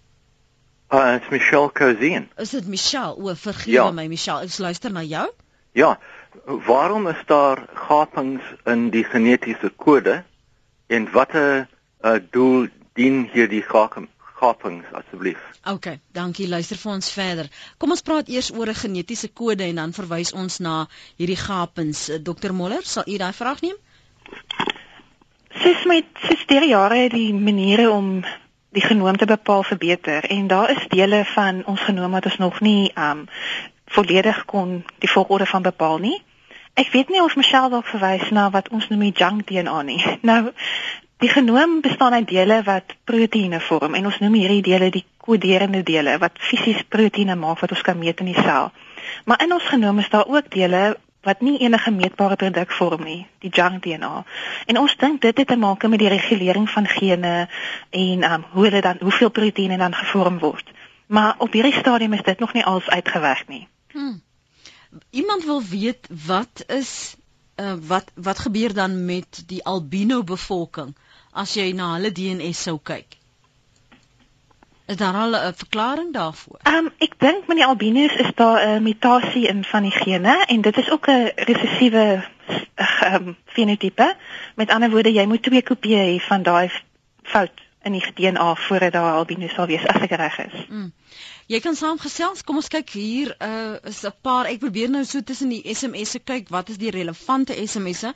Uh, 0.90 1.18
it's 1.18 1.28
Michelle 1.30 1.70
Cozien. 1.70 2.28
Is 2.38 2.50
dit 2.50 2.66
Michelle? 2.66 3.16
O, 3.18 3.34
vergewe 3.34 3.72
Ja. 3.72 3.90
my 3.90 4.06
Michelle. 4.06 4.42
Ek 4.42 4.58
luister 4.58 4.90
na 4.92 5.02
jou. 5.02 5.30
Ja, 5.76 5.98
waarom 6.44 7.08
is 7.08 7.20
daar 7.26 7.66
gapings 7.74 8.42
in 8.64 8.88
die 8.90 9.04
genetiese 9.04 9.68
kode 9.76 10.22
en 10.86 11.08
watter 11.12 11.66
uh, 12.00 12.14
doel 12.30 12.68
dien 12.96 13.26
hierdie 13.32 13.60
gaping- 13.62 14.08
gapings 14.40 14.88
asseblief? 14.92 15.42
OK, 15.68 15.98
dankie. 16.16 16.48
Luister 16.48 16.80
vir 16.80 16.92
ons 16.92 17.12
verder. 17.12 17.52
Kom 17.76 17.92
ons 17.92 18.04
praat 18.08 18.32
eers 18.32 18.48
oor 18.56 18.72
'n 18.72 18.80
genetiese 18.80 19.28
kode 19.28 19.68
en 19.68 19.82
dan 19.82 19.92
verwys 19.92 20.32
ons 20.32 20.58
na 20.58 20.86
hierdie 21.20 21.40
gapings. 21.44 22.08
Eh, 22.08 22.22
Dr 22.24 22.56
Moller, 22.56 22.82
sal 22.82 23.04
u 23.06 23.16
daai 23.20 23.32
vraag 23.32 23.60
neem? 23.60 23.76
Soos 25.60 25.84
met 25.84 26.06
soos 26.24 26.46
deur 26.46 26.60
die 26.60 26.72
jare 26.72 27.02
het 27.04 27.12
die 27.12 27.34
maniere 27.34 27.90
om 27.90 28.24
die 28.72 28.84
genoom 28.84 29.16
te 29.16 29.26
bepaal 29.26 29.62
verbeter 29.62 30.24
en 30.24 30.46
daar 30.48 30.70
is 30.70 30.88
dele 30.88 31.24
van 31.24 31.64
ons 31.64 31.80
genoom 31.80 32.16
wat 32.16 32.24
ons 32.24 32.36
nog 32.38 32.60
nie 32.60 32.92
um 32.96 33.28
volledig 33.96 34.44
kon 34.44 34.82
die 35.02 35.11
volgorde 35.11 35.46
van 35.46 35.62
bepaal 35.62 35.98
nie. 35.98 36.16
Ek 36.76 36.90
weet 36.92 37.09
nie 37.09 37.22
of 37.24 37.37
Michelle 37.40 37.70
dalk 37.72 37.88
verwys 37.88 38.28
na 38.37 38.50
wat 38.52 38.68
ons 38.68 38.88
noem 38.92 39.06
die 39.09 39.14
junk 39.16 39.46
DNA 39.48 39.82
nie. 39.88 40.02
Nou 40.30 40.42
die 41.24 41.30
genoom 41.32 41.78
bestaan 41.80 42.12
uit 42.12 42.28
dele 42.28 42.59
wat 42.66 42.92
proteïene 43.09 43.61
vorm 43.64 43.94
en 43.96 44.09
ons 44.11 44.18
noem 44.20 44.35
hierdie 44.37 44.64
dele 44.66 44.90
die 44.92 45.06
koderende 45.16 45.80
dele 45.82 46.18
wat 46.20 46.37
fisies 46.48 46.82
proteïene 46.92 47.38
maak 47.40 47.62
wat 47.64 47.72
ons 47.72 47.85
kan 47.87 47.96
meet 47.98 48.20
in 48.20 48.28
die 48.35 48.37
sel. 48.37 48.68
Maar 49.24 49.40
in 49.46 49.54
ons 49.56 49.64
genoom 49.72 50.02
is 50.02 50.11
daar 50.12 50.28
ook 50.28 50.50
dele 50.52 50.82
wat 51.26 51.40
nie 51.40 51.56
enige 51.64 51.90
meetbare 51.90 52.37
produk 52.37 52.72
vorm 52.72 53.02
nie, 53.02 53.22
die 53.42 53.50
junk 53.50 53.82
DNA. 53.82 54.24
En 54.70 54.78
ons 54.78 54.96
dink 55.00 55.22
dit 55.24 55.40
het 55.40 55.48
te 55.48 55.56
maak 55.56 55.87
met 55.88 55.98
die 55.98 56.12
regulering 56.12 56.68
van 56.70 56.87
gene 56.87 57.48
en 57.90 58.26
um, 58.32 58.44
hoe 58.52 58.68
hulle 58.68 58.82
dan 58.85 59.00
hoeveel 59.00 59.32
proteïene 59.40 59.80
dan 59.80 59.94
gevorm 59.94 60.38
word. 60.44 60.70
Maar 61.06 61.35
op 61.38 61.52
hierdie 61.52 61.74
stadium 61.80 62.12
is 62.12 62.22
dit 62.22 62.38
nog 62.38 62.52
nie 62.52 62.64
als 62.64 62.88
uitgewerk 62.88 63.48
nie. 63.48 63.66
Hmm. 63.96 64.22
Iemand 65.11 65.44
wil 65.44 65.62
weet 65.62 66.09
wat 66.26 66.64
is 66.66 67.16
uh, 67.56 67.72
wat 67.87 68.11
wat 68.14 68.38
gebeur 68.38 68.74
dan 68.74 69.04
met 69.04 69.42
die 69.46 69.64
albino 69.64 70.22
bevolking 70.24 70.96
as 71.32 71.54
jy 71.56 71.70
na 71.72 71.94
hulle 71.94 72.12
DNA 72.12 72.52
sou 72.52 72.76
kyk? 72.82 73.16
Is 74.87 75.00
daar 75.00 75.16
al 75.22 75.37
'n 75.37 75.56
verklaring 75.62 76.12
daarvoor? 76.12 76.61
Um 76.68 76.92
ek 76.98 77.16
dink 77.18 77.48
met 77.48 77.56
die 77.56 77.66
albinos 77.66 78.20
is 78.26 78.35
daar 78.35 78.61
'n 78.66 78.82
mutasie 78.82 79.48
in 79.48 79.64
van 79.64 79.82
die 79.82 79.96
gene 79.96 80.44
en 80.44 80.61
dit 80.61 80.76
is 80.76 80.90
ook 80.90 81.09
'n 81.09 81.32
resessiewe 81.35 82.24
um, 83.04 83.37
fenotipe. 83.44 84.16
Met 84.55 84.70
ander 84.70 84.90
woorde, 84.90 85.12
jy 85.12 85.26
moet 85.26 85.42
twee 85.42 85.62
kopieë 85.62 86.05
hê 86.05 86.20
van 86.28 86.42
daai 86.42 86.70
fout 87.22 87.65
in 87.87 87.95
die 87.95 88.12
DNA 88.18 88.55
voordat 88.66 88.93
daar 88.93 89.14
albino 89.14 89.49
sal 89.49 89.68
wees 89.70 89.87
as 89.87 90.03
ek 90.03 90.14
reg 90.18 90.39
is. 90.47 90.55
Mm. 90.68 90.93
Jy 91.47 91.61
kan 91.62 91.76
saamgesels. 91.78 92.43
Kom 92.43 92.59
ons 92.59 92.68
kyk 92.72 92.91
hier 92.99 93.28
uh 93.39 93.76
is 93.87 94.03
'n 94.03 94.12
paar 94.26 94.49
ek 94.51 94.59
probeer 94.64 94.91
nou 94.91 95.05
so 95.05 95.22
tussen 95.22 95.53
die 95.55 95.62
SMS'e 95.74 96.20
kyk 96.30 96.51
wat 96.51 96.72
is 96.74 96.80
die 96.82 96.91
relevante 96.91 97.55
SMS'e 97.55 98.11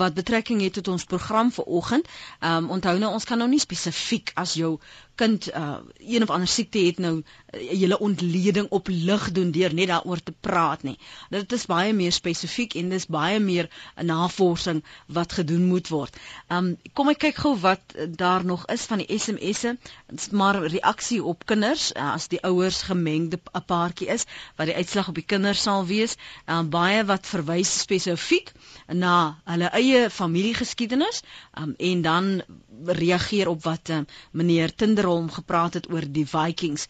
wat 0.00 0.16
betrekking 0.16 0.62
het 0.64 0.78
tot 0.78 0.88
ons 0.88 1.04
program 1.04 1.52
vir 1.52 1.64
oggend. 1.64 2.08
Um 2.40 2.70
onthou 2.70 2.96
nou 2.98 3.12
ons 3.12 3.28
kan 3.28 3.38
nou 3.38 3.48
nie 3.48 3.60
spesifiek 3.60 4.32
as 4.34 4.54
jou 4.54 4.78
kind 5.20 5.48
uh 5.54 5.78
een 5.98 6.24
of 6.24 6.30
ander 6.30 6.48
siekte 6.48 6.80
het 6.86 6.98
nou 6.98 7.14
uh, 7.20 7.60
hele 7.68 7.98
ontleding 7.98 8.68
op 8.70 8.88
lig 8.90 9.26
doen 9.36 9.50
deur 9.54 9.74
net 9.74 9.90
daaroor 9.90 10.22
te 10.22 10.32
praat 10.46 10.82
nie. 10.86 10.96
Dit 11.30 11.52
is 11.52 11.66
baie 11.70 11.92
meer 11.96 12.12
spesifiek 12.16 12.74
en 12.80 12.88
dis 12.94 13.06
baie 13.06 13.40
meer 13.40 13.68
'n 13.96 14.06
navorsing 14.06 14.82
wat 15.06 15.36
gedoen 15.38 15.66
moet 15.72 15.88
word. 15.88 16.16
Um 16.48 16.76
kom 16.94 17.12
ek 17.12 17.20
kyk 17.26 17.42
gou 17.44 17.54
wat 17.60 17.96
daar 18.22 18.44
nog 18.44 18.66
is 18.76 18.86
van 18.92 19.04
die 19.04 19.18
SMS'e. 19.18 19.76
Dit's 20.08 20.30
maar 20.30 20.62
reaksie 20.64 21.22
op 21.24 21.46
kinders 21.46 21.92
uh, 21.92 22.12
as 22.14 22.28
die 22.28 22.42
ouers 22.42 22.82
gemengde 22.82 23.40
'n 23.54 23.64
paartjie 23.66 24.08
is 24.08 24.26
wat 24.56 24.66
die 24.66 24.76
uitslag 24.76 25.08
op 25.08 25.14
die 25.14 25.28
kinders 25.34 25.62
sal 25.62 25.86
wees. 25.86 26.16
Um 26.46 26.70
baie 26.70 27.04
wat 27.04 27.26
verwys 27.26 27.80
spesifiek 27.80 28.52
na 28.92 29.40
hulle 29.44 29.70
eie 29.78 30.10
familiegeskiedenis 30.10 31.22
um 31.60 31.74
en 31.78 32.02
dan 32.02 32.42
reageer 32.86 33.48
op 33.48 33.62
wat 33.62 33.88
uh, 33.88 34.00
meneer 34.30 34.74
Tinderholm 34.74 35.30
gepraat 35.30 35.74
het 35.74 35.90
oor 35.92 36.06
die 36.06 36.26
Vikings. 36.26 36.86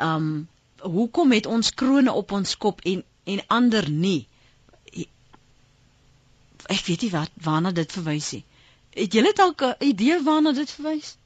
Um 0.00 0.48
hoekom 0.82 1.32
het 1.32 1.46
ons 1.46 1.74
krone 1.74 2.12
op 2.12 2.32
ons 2.32 2.56
kop 2.56 2.80
en 2.80 3.04
en 3.24 3.42
ander 3.46 3.90
nie? 3.90 4.28
Ek 6.66 6.84
weet 6.86 7.02
nie 7.02 7.10
wat 7.10 7.30
waarna 7.42 7.70
dit 7.70 7.92
verwys 7.92 8.32
nie. 8.32 8.44
Het 8.94 9.12
julle 9.12 9.32
dalk 9.32 9.62
'n 9.62 9.74
idee 9.92 10.22
waarna 10.22 10.52
dit 10.52 10.70
verwys? 10.70 11.16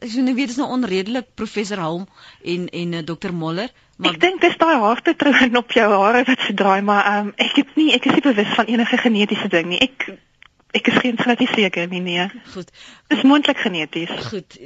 Ek 0.00 0.10
sien 0.10 0.24
nou 0.24 0.34
weet 0.34 0.48
dit 0.48 0.56
is 0.56 0.62
nou 0.62 0.70
onredelik 0.72 1.34
professor 1.34 1.78
Halm 1.78 2.06
en 2.44 2.68
en 2.68 2.92
uh, 2.92 3.04
dokter 3.04 3.34
Moller, 3.34 3.72
maar 4.00 4.16
ek 4.16 4.20
dink 4.20 4.40
dis 4.40 4.56
daai 4.56 4.80
haarpatroon 4.80 5.56
op 5.62 5.76
jou 5.76 5.86
hare 5.92 6.24
wat 6.24 6.42
se 6.46 6.56
draai, 6.56 6.80
maar 6.82 7.06
um, 7.18 7.30
ek 7.36 7.62
het 7.62 7.76
nie 7.76 7.92
ek 7.96 8.10
is 8.10 8.18
nie 8.18 8.26
bewus 8.26 8.52
van 8.58 8.72
enige 8.72 9.00
genetiese 9.04 9.48
ding 9.52 9.72
nie. 9.74 9.80
Ek 9.86 10.10
Ek 10.70 10.86
is 10.86 11.00
geen 11.02 11.18
seker 11.54 11.88
nie 11.88 12.00
nee. 12.00 12.30
Goed. 12.54 12.70
Dis 13.08 13.22
moontlik 13.22 13.58
geneties. 13.58 14.10
Goed. 14.30 14.58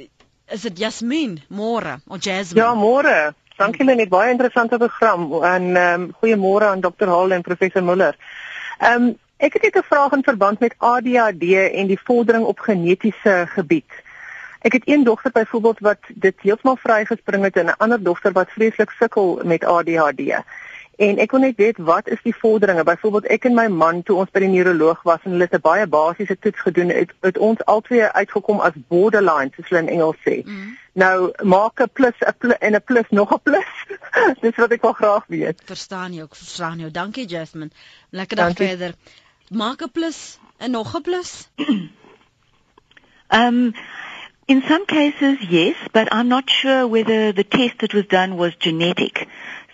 Is 0.53 0.61
dit 0.61 0.77
Jasmin 0.77 1.41
môre 1.49 1.99
of 2.07 2.21
Jasmine? 2.21 2.61
Ja, 2.61 2.73
môre. 2.77 3.33
Dankie 3.57 3.85
Lenie, 3.85 4.07
baie 4.07 4.31
interessante 4.31 4.77
program 4.77 5.31
en 5.43 5.75
ehm 5.75 6.01
um, 6.01 6.09
goeiemôre 6.21 6.67
aan 6.69 6.81
Dr. 6.81 7.07
Hall 7.07 7.31
en 7.31 7.41
professor 7.41 7.83
Muller. 7.83 8.15
Ehm 8.79 9.01
um, 9.01 9.13
ek 9.37 9.53
het 9.53 9.63
net 9.63 9.77
'n 9.81 9.87
vraag 9.89 10.11
in 10.11 10.23
verband 10.23 10.59
met 10.59 10.75
ADHD 10.77 11.43
en 11.73 11.87
die 11.87 11.99
vordering 12.03 12.45
op 12.45 12.59
genetiese 12.59 13.45
gebied. 13.47 13.89
Ek 14.65 14.73
het 14.73 14.87
een 14.89 15.03
dogter 15.03 15.31
byvoorbeeld 15.31 15.79
wat 15.79 15.99
dit 16.09 16.35
heeltemal 16.41 16.77
vrygespring 16.81 17.43
het 17.43 17.57
en 17.57 17.65
'n 17.65 17.77
ander 17.77 18.03
dogter 18.03 18.31
wat 18.31 18.49
vreeslik 18.49 18.89
sukkel 18.89 19.39
met 19.43 19.63
ADHD. 19.63 20.41
En 20.95 21.17
ek 21.19 21.31
wil 21.31 21.39
net 21.39 21.57
weet 21.59 21.77
wat 21.77 22.07
is 22.07 22.21
die 22.23 22.35
vorderinge? 22.35 22.83
Byvoorbeeld 22.83 23.27
ek 23.27 23.45
en 23.45 23.53
my 23.53 23.67
man 23.67 24.03
toe 24.03 24.15
ons 24.15 24.31
by 24.31 24.39
die 24.39 24.49
neuroloog 24.49 25.01
was 25.03 25.19
en 25.23 25.31
hulle 25.35 25.43
het 25.43 25.53
'n 25.53 25.61
baie 25.61 25.87
basiese 25.87 26.37
toets 26.39 26.59
gedoen 26.59 26.89
het, 26.89 27.11
het 27.21 27.37
ons 27.37 27.65
albei 27.65 28.01
uitgekom 28.01 28.59
as 28.59 28.71
borderline 28.87 29.51
soos 29.55 29.69
hulle 29.69 29.81
in 29.81 29.89
Engels 29.89 30.17
sê. 30.23 30.41
Mm. 30.45 30.77
Nou 30.93 31.31
maak 31.43 31.81
'n 31.81 31.89
plus 31.93 32.17
'n 32.25 32.33
plus 32.37 32.57
en 32.59 32.75
'n 32.75 32.83
plus 32.83 33.09
nog 33.09 33.33
'n 33.33 33.41
plus. 33.43 33.69
Dis 34.41 34.55
wat 34.55 34.71
ek 34.71 34.81
wel 34.81 34.93
graag 34.93 35.25
weet. 35.27 35.61
Verstaan 35.65 36.13
jy 36.13 36.21
ook? 36.21 36.35
Verstaan 36.35 36.79
jou. 36.79 36.91
Dankie 36.91 37.27
Jasmine. 37.27 37.69
Lekker 38.09 38.37
dag 38.37 38.53
Dankie. 38.53 38.67
verder. 38.67 38.95
Maak 39.49 39.81
'n 39.81 39.91
plus 39.91 40.39
en 40.57 40.71
nog 40.71 40.95
'n 40.95 41.01
plus. 41.01 41.49
um 43.29 43.73
In 44.47 44.61
some 44.67 44.85
cases, 44.85 45.39
yes, 45.49 45.75
but 45.91 46.07
I'm 46.11 46.29
not 46.29 46.49
sure 46.49 46.87
whether 46.87 47.31
the 47.31 47.43
test 47.43 47.79
that 47.79 47.93
was 47.93 48.05
done 48.05 48.37
was 48.37 48.55
genetic. 48.55 49.27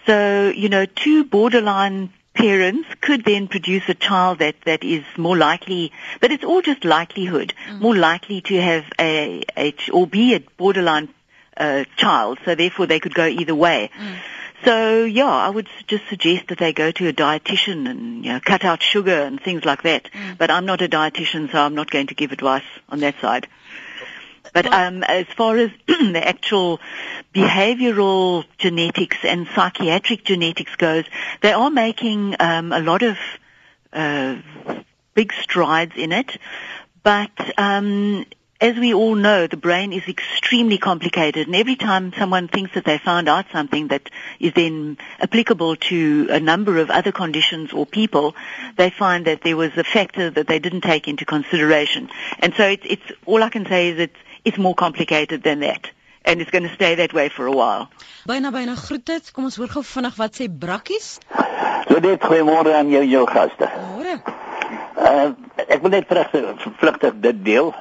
So, 0.05 0.49
you 0.49 0.69
know, 0.69 0.85
two 0.85 1.25
borderline 1.25 2.13
parents 2.33 2.87
could 3.01 3.25
then 3.25 3.49
produce 3.49 3.83
a 3.89 3.93
child 3.93 4.39
that, 4.39 4.55
that 4.65 4.83
is 4.83 5.03
more 5.17 5.35
likely, 5.35 5.91
but 6.21 6.31
it's 6.31 6.45
all 6.45 6.61
just 6.61 6.85
likelihood, 6.85 7.53
mm. 7.69 7.81
more 7.81 7.95
likely 7.95 8.39
to 8.41 8.61
have 8.61 8.85
a, 8.97 9.43
a 9.57 9.75
or 9.91 10.07
be 10.07 10.35
a 10.35 10.39
borderline 10.39 11.09
uh, 11.57 11.83
child. 11.97 12.39
So 12.45 12.55
therefore 12.55 12.85
they 12.85 13.01
could 13.01 13.13
go 13.13 13.25
either 13.25 13.53
way. 13.53 13.91
Mm. 13.99 14.15
So 14.63 15.03
yeah, 15.03 15.25
I 15.25 15.49
would 15.49 15.67
just 15.87 16.07
suggest 16.07 16.47
that 16.47 16.59
they 16.59 16.71
go 16.71 16.91
to 16.91 17.07
a 17.07 17.13
dietitian 17.13 17.89
and 17.89 18.23
you 18.23 18.31
know 18.31 18.39
cut 18.39 18.63
out 18.63 18.81
sugar 18.81 19.23
and 19.23 19.41
things 19.41 19.65
like 19.65 19.83
that. 19.83 20.05
Mm. 20.05 20.37
But 20.37 20.51
I'm 20.51 20.65
not 20.65 20.81
a 20.81 20.87
dietitian, 20.87 21.51
so 21.51 21.59
I'm 21.59 21.75
not 21.75 21.89
going 21.89 22.07
to 22.07 22.15
give 22.15 22.31
advice 22.31 22.63
on 22.87 22.99
that 22.99 23.19
side. 23.19 23.47
But 24.53 24.65
um, 24.65 25.03
as 25.03 25.25
far 25.27 25.57
as 25.57 25.71
the 25.87 26.21
actual 26.23 26.79
behavioral 27.33 28.45
genetics 28.57 29.17
and 29.23 29.47
psychiatric 29.55 30.25
genetics 30.25 30.75
goes, 30.75 31.05
they 31.41 31.53
are 31.53 31.69
making 31.69 32.35
um, 32.39 32.71
a 32.71 32.79
lot 32.79 33.01
of 33.03 33.17
uh, 33.93 34.37
big 35.13 35.33
strides 35.33 35.93
in 35.95 36.11
it. 36.11 36.37
But 37.03 37.31
um, 37.57 38.25
as 38.61 38.77
we 38.77 38.93
all 38.93 39.15
know, 39.15 39.47
the 39.47 39.57
brain 39.57 39.91
is 39.91 40.03
extremely 40.07 40.77
complicated, 40.77 41.47
and 41.47 41.55
every 41.55 41.75
time 41.75 42.13
someone 42.13 42.47
thinks 42.47 42.75
that 42.75 42.85
they 42.85 42.99
found 42.99 43.27
out 43.27 43.45
something 43.51 43.87
that 43.87 44.07
is 44.39 44.53
then 44.53 44.99
applicable 45.19 45.77
to 45.77 46.27
a 46.29 46.39
number 46.39 46.77
of 46.77 46.91
other 46.91 47.11
conditions 47.11 47.73
or 47.73 47.87
people, 47.87 48.35
they 48.77 48.91
find 48.91 49.25
that 49.25 49.41
there 49.41 49.57
was 49.57 49.71
a 49.77 49.83
factor 49.83 50.29
that 50.29 50.47
they 50.47 50.59
didn't 50.59 50.81
take 50.81 51.07
into 51.07 51.25
consideration. 51.25 52.09
And 52.37 52.53
so 52.53 52.67
it's, 52.67 52.85
it's 52.85 53.11
all 53.25 53.41
I 53.41 53.49
can 53.49 53.65
say 53.65 53.89
is 53.89 53.99
it's 53.99 54.17
it's 54.43 54.57
more 54.57 54.75
complicated 54.75 55.43
than 55.43 55.59
that 55.59 55.91
and 56.25 56.41
it's 56.41 56.51
going 56.51 56.63
to 56.63 56.73
stay 56.73 56.95
that 56.95 57.13
way 57.13 57.29
for 57.29 57.45
a 57.45 57.51
while. 57.51 57.89
Byna 58.27 58.51
byna 58.51 58.75
groete. 58.75 59.33
Kom 59.33 59.45
ons 59.49 59.57
hoor 59.57 59.71
gou 59.73 59.83
vinnig 59.83 60.17
wat 60.17 60.37
sê 60.37 60.47
Brakkies. 60.47 61.17
So 61.87 61.99
dit 61.99 62.21
goeiemôre 62.21 62.75
aan 62.77 62.91
jou 62.93 63.03
jou 63.03 63.25
gaste. 63.29 63.69
Môre. 63.91 64.17
Uh 64.97 65.31
ek 65.67 65.81
wil 65.81 65.93
net 65.93 66.07
terug 66.09 66.33
vlugtig 66.79 67.19
dit 67.23 67.43
deel. 67.45 67.71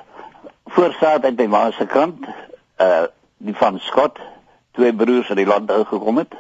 Voorsaat 0.71 1.25
uit 1.25 1.37
my 1.43 1.49
ma 1.53 1.65
se 1.77 1.87
kant, 1.87 2.29
uh 2.81 3.07
die 3.41 3.57
van 3.57 3.81
Scott, 3.81 4.21
twee 4.77 4.93
broers 4.93 5.29
uit 5.29 5.41
die 5.41 5.49
land 5.49 5.71
gekom 5.73 6.21
het. 6.21 6.35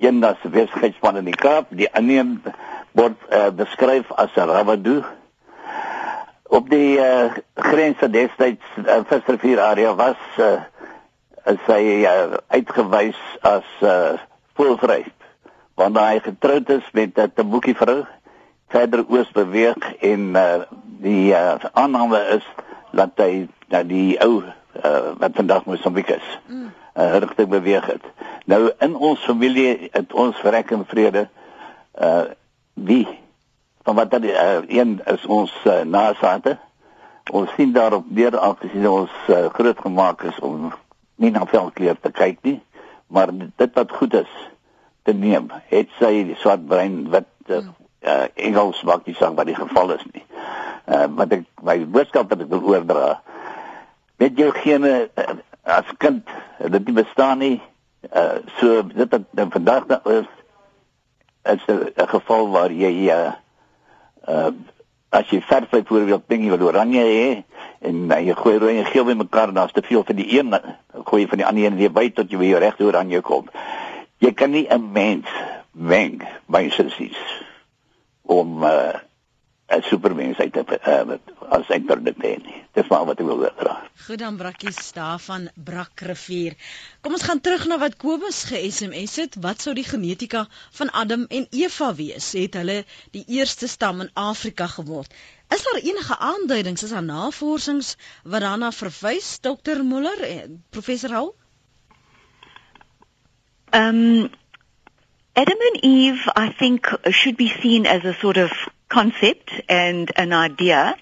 Een 0.00 0.20
was 0.20 0.40
besigheidsman 0.44 1.20
in 1.20 1.28
die 1.28 1.36
Kaap, 1.36 1.68
die 1.76 1.88
ander 1.92 2.54
word 2.96 3.16
uh, 3.28 3.50
beskryf 3.54 4.08
as 4.16 4.32
'n 4.36 4.48
rabadoo 4.48 5.04
op 6.50 6.70
die 6.70 6.98
uh, 6.98 7.30
grens 7.54 7.98
van 7.98 8.10
destyds 8.10 8.64
uh, 8.82 9.00
visrivier 9.06 9.60
area 9.62 9.94
was 9.94 10.18
uh, 10.38 10.58
is 11.46 11.62
hy 11.70 11.82
uh, 12.02 12.40
uitgewys 12.50 13.18
as 13.46 13.68
uh, 13.86 14.18
voelvry 14.58 15.04
want 15.78 15.98
hy 15.98 16.18
getroud 16.24 16.72
is 16.74 16.88
met 16.92 17.14
'n 17.14 17.30
uh, 17.38 17.46
boekie 17.52 17.76
vrou 17.78 18.02
verder 18.74 19.04
oos 19.06 19.30
beweeg 19.30 19.78
en 20.00 20.26
uh, 20.34 20.66
die 21.06 21.30
uh, 21.30 21.54
aanname 21.72 22.20
is 22.38 22.46
dat 22.90 23.14
hy 23.22 23.46
dat 23.70 23.88
die 23.88 24.18
ou 24.18 24.42
uh, 24.42 25.14
wat 25.22 25.38
vandag 25.38 25.64
Mosambiek 25.70 26.10
is 26.18 26.28
mm. 26.48 26.66
uh, 26.98 27.18
rigting 27.22 27.48
beweeg 27.48 27.86
het 27.86 28.04
nou 28.50 28.72
in 28.78 28.96
ons 28.98 29.22
familie 29.22 29.88
het 29.92 30.12
ons 30.12 30.36
vrek 30.42 30.74
en 30.74 30.86
vrede 30.86 31.28
uh, 31.94 32.26
wie 32.74 33.06
van 33.82 33.94
wat 33.94 34.10
dat 34.10 34.24
uh, 34.24 34.60
een 34.68 35.00
is 35.04 35.26
ons 35.26 35.52
uh, 35.64 35.80
nasate. 35.82 36.58
Ons 37.30 37.50
sien 37.56 37.72
daarop 37.72 38.04
deur 38.08 38.38
aangesien 38.38 38.88
ons 38.88 39.10
uh, 39.28 39.46
groot 39.52 39.78
gemaak 39.78 40.22
is 40.22 40.38
om 40.40 40.72
nie 41.16 41.30
na 41.30 41.46
velkleur 41.46 41.96
te 42.00 42.10
kyk 42.10 42.38
nie 42.42 42.60
maar 43.10 43.28
dit 43.56 43.74
wat 43.74 43.92
goed 43.92 44.14
is 44.14 44.32
te 45.02 45.12
neem 45.12 45.50
het 45.66 45.90
sy 45.98 46.12
die 46.28 46.38
swart 46.38 46.66
brein 46.70 47.02
wat 47.10 47.26
uh, 47.48 47.64
uh, 48.06 48.26
Engels 48.34 48.82
maak 48.86 49.06
nie 49.06 49.16
saak 49.18 49.34
wat 49.38 49.50
die 49.50 49.58
geval 49.58 49.96
is 49.96 50.04
nie. 50.12 50.22
Uh, 50.86 51.06
wat 51.18 51.34
ek 51.34 51.46
my 51.66 51.80
boodskap 51.96 52.30
wat 52.30 52.44
ek 52.44 52.52
wil 52.52 52.68
oordra 52.70 53.16
met 54.22 54.38
jou 54.38 54.50
gene 54.60 54.92
uh, 55.08 55.34
as 55.66 55.90
kind 55.98 56.30
dit 56.62 56.86
nie 56.86 56.96
bestaan 57.00 57.42
nie. 57.42 57.56
Uh, 58.06 58.38
so 58.60 58.84
dit 58.86 59.18
het 59.18 59.42
vandag 59.56 59.90
is 60.14 60.30
is 61.50 61.66
'n 61.66 62.08
geval 62.14 62.50
waar 62.54 62.70
jy 62.70 63.10
uh, 63.10 63.32
uh 64.28 64.52
as 65.10 65.26
jy 65.26 65.40
verf 65.42 65.72
byvoorbeeld 65.72 66.22
ding 66.30 66.44
jy 66.46 66.50
wil 66.54 66.68
oranje 66.68 67.02
hê 67.02 67.30
en 67.82 68.12
uh, 68.12 68.18
jy 68.22 68.34
gooi 68.38 68.58
rooi 68.62 68.76
en 68.78 68.86
geel 68.86 69.08
bymekaar 69.08 69.50
dan 69.52 69.66
is 69.66 69.74
te 69.74 69.82
veel 69.82 70.04
van 70.06 70.16
die 70.16 70.38
een 70.38 70.54
gooi 71.04 71.22
jy 71.24 71.28
van 71.32 71.40
die 71.42 71.46
ander 71.46 71.64
een 71.64 71.78
weer 71.80 71.90
by 71.90 72.04
tot 72.14 72.30
jy 72.30 72.52
jou 72.52 72.60
regte 72.62 72.86
oranje 72.86 73.20
kom. 73.20 73.48
Jy 74.22 74.30
kan 74.38 74.50
nie 74.54 74.68
'n 74.70 74.92
mens 74.92 75.26
meng 75.72 76.22
by 76.46 76.68
sies 76.70 77.18
om 78.22 78.62
uh, 78.62 78.94
'n 79.70 79.82
supermens 79.86 80.38
uit 80.38 80.52
te 80.52 80.78
uh, 80.86 81.16
as 81.56 81.68
hy 81.70 81.78
produk 81.86 82.16
hê. 82.24 82.32
Dis 82.74 82.88
maar 82.90 83.04
wat 83.06 83.20
ek 83.22 83.26
wil 83.26 83.42
dra. 83.58 83.74
Goed 84.06 84.18
dan 84.18 84.38
brakkies 84.40 84.92
daarvan 84.96 85.48
Brakrivier. 85.54 86.56
Kom 87.02 87.14
ons 87.14 87.26
gaan 87.26 87.40
terug 87.40 87.66
na 87.70 87.78
wat 87.78 87.94
Kobus 88.02 88.40
ge-SMS 88.50 89.14
het. 89.22 89.36
Wat 89.44 89.62
sou 89.62 89.74
die 89.78 89.86
genetika 89.86 90.46
van 90.78 90.90
Adam 91.02 91.26
en 91.28 91.46
Eva 91.50 91.92
wees? 91.94 92.32
Het 92.38 92.58
hulle 92.58 92.80
die 93.14 93.24
eerste 93.38 93.68
stam 93.70 94.02
in 94.06 94.10
Afrika 94.14 94.66
geword? 94.66 95.14
Is 95.54 95.62
daar 95.66 95.82
enige 95.82 96.18
aanduidings, 96.18 96.82
is 96.82 96.94
daar 96.96 97.06
navorsings 97.06 97.96
wat 98.22 98.46
daarna 98.46 98.72
verwys, 98.72 99.38
Dr. 99.42 99.84
Muller 99.84 100.22
en 100.26 100.64
Professor 100.70 101.10
Hall? 101.10 101.32
Um, 103.70 104.30
Adam 105.34 105.58
and 105.70 105.82
Eve, 105.82 106.32
I 106.36 106.50
think, 106.58 106.90
should 107.10 107.36
be 107.36 107.48
seen 107.62 107.86
as 107.86 108.04
a 108.04 108.14
sort 108.14 108.36
of 108.36 108.50
concept 108.90 109.50
and 109.68 110.12
an 110.16 110.34
idea. 110.34 110.96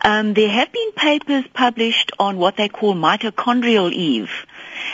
Um, 0.00 0.34
there 0.34 0.48
have 0.48 0.72
been 0.72 0.92
papers 0.92 1.44
published 1.54 2.10
on 2.18 2.38
what 2.38 2.56
they 2.56 2.68
call 2.68 2.94
mitochondrial 2.94 3.92
Eve. 3.92 4.30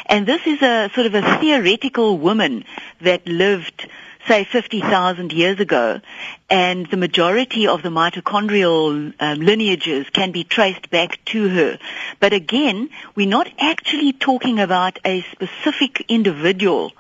And 0.07 0.27
this 0.27 0.47
is 0.47 0.61
a 0.61 0.91
sort 0.95 1.07
of 1.07 1.15
a 1.15 1.39
theoretical 1.39 2.19
woman 2.19 2.65
that 3.01 3.27
lived 3.27 3.89
say 4.29 4.45
50,000 4.45 5.33
years 5.33 5.59
ago, 5.59 6.01
and 6.49 6.87
the 6.87 6.97
majority 6.97 7.67
of 7.67 7.83
the 7.83 7.89
mitochondrial 7.89 9.13
um, 9.19 9.41
lineages 9.41 10.09
can 10.11 10.31
be 10.31 10.45
traced 10.45 10.91
back 10.91 11.19
to 11.27 11.49
her. 11.49 11.79
But 12.21 12.33
again, 12.33 12.91
we're 13.17 13.27
not 13.27 13.49
actually 13.59 14.13
talking 14.13 14.61
about 14.61 14.99
a 15.05 15.23
specific 15.33 16.05
individual 16.09 16.93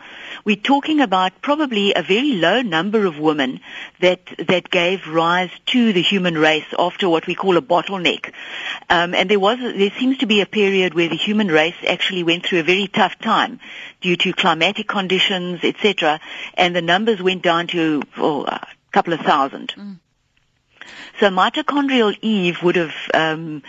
we're 0.44 0.56
talking 0.56 1.00
about 1.00 1.42
probably 1.42 1.94
a 1.94 2.02
very 2.02 2.32
low 2.32 2.62
number 2.62 3.06
of 3.06 3.18
women 3.18 3.60
that 4.00 4.20
that 4.48 4.70
gave 4.70 5.06
rise 5.06 5.50
to 5.66 5.92
the 5.92 6.02
human 6.02 6.36
race 6.36 6.66
after 6.78 7.08
what 7.08 7.26
we 7.26 7.34
call 7.34 7.56
a 7.56 7.62
bottleneck. 7.62 8.32
Um, 8.88 9.14
and 9.14 9.30
there 9.30 9.40
was 9.40 9.58
there 9.58 9.92
seems 9.98 10.18
to 10.18 10.26
be 10.26 10.40
a 10.40 10.46
period 10.46 10.94
where 10.94 11.08
the 11.08 11.16
human 11.16 11.48
race 11.48 11.76
actually 11.86 12.22
went 12.22 12.46
through 12.46 12.60
a 12.60 12.64
very 12.64 12.86
tough 12.86 13.18
time 13.18 13.60
due 14.00 14.16
to 14.16 14.32
climatic 14.32 14.88
conditions, 14.88 15.60
etc. 15.62 16.20
And 16.54 16.74
the 16.74 16.82
numbers 16.82 17.22
went 17.22 17.42
down 17.42 17.66
to 17.68 18.02
oh, 18.16 18.44
a 18.44 18.66
couple 18.92 19.12
of 19.12 19.20
thousand. 19.20 19.74
Mm. 19.76 19.98
So 21.20 21.28
mitochondrial 21.28 22.16
Eve 22.20 22.62
would 22.62 22.76
have 22.76 22.94
um, 23.14 23.62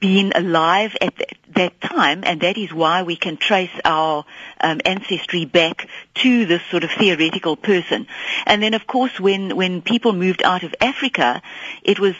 been 0.00 0.32
alive 0.34 0.96
at 1.00 1.14
that 1.54 1.80
time, 1.80 2.22
and 2.24 2.40
that 2.40 2.56
is 2.56 2.72
why 2.72 3.02
we 3.02 3.16
can 3.16 3.36
trace 3.36 3.70
our 3.84 4.24
um, 4.60 4.80
ancestry 4.84 5.44
back 5.44 5.88
to 6.16 6.46
this 6.46 6.62
sort 6.70 6.84
of 6.84 6.90
theoretical 6.90 7.56
person. 7.56 8.06
And 8.46 8.62
then, 8.62 8.74
of 8.74 8.86
course, 8.86 9.18
when 9.18 9.56
when 9.56 9.82
people 9.82 10.12
moved 10.12 10.42
out 10.42 10.62
of 10.62 10.74
Africa, 10.80 11.42
it 11.82 11.98
was 11.98 12.14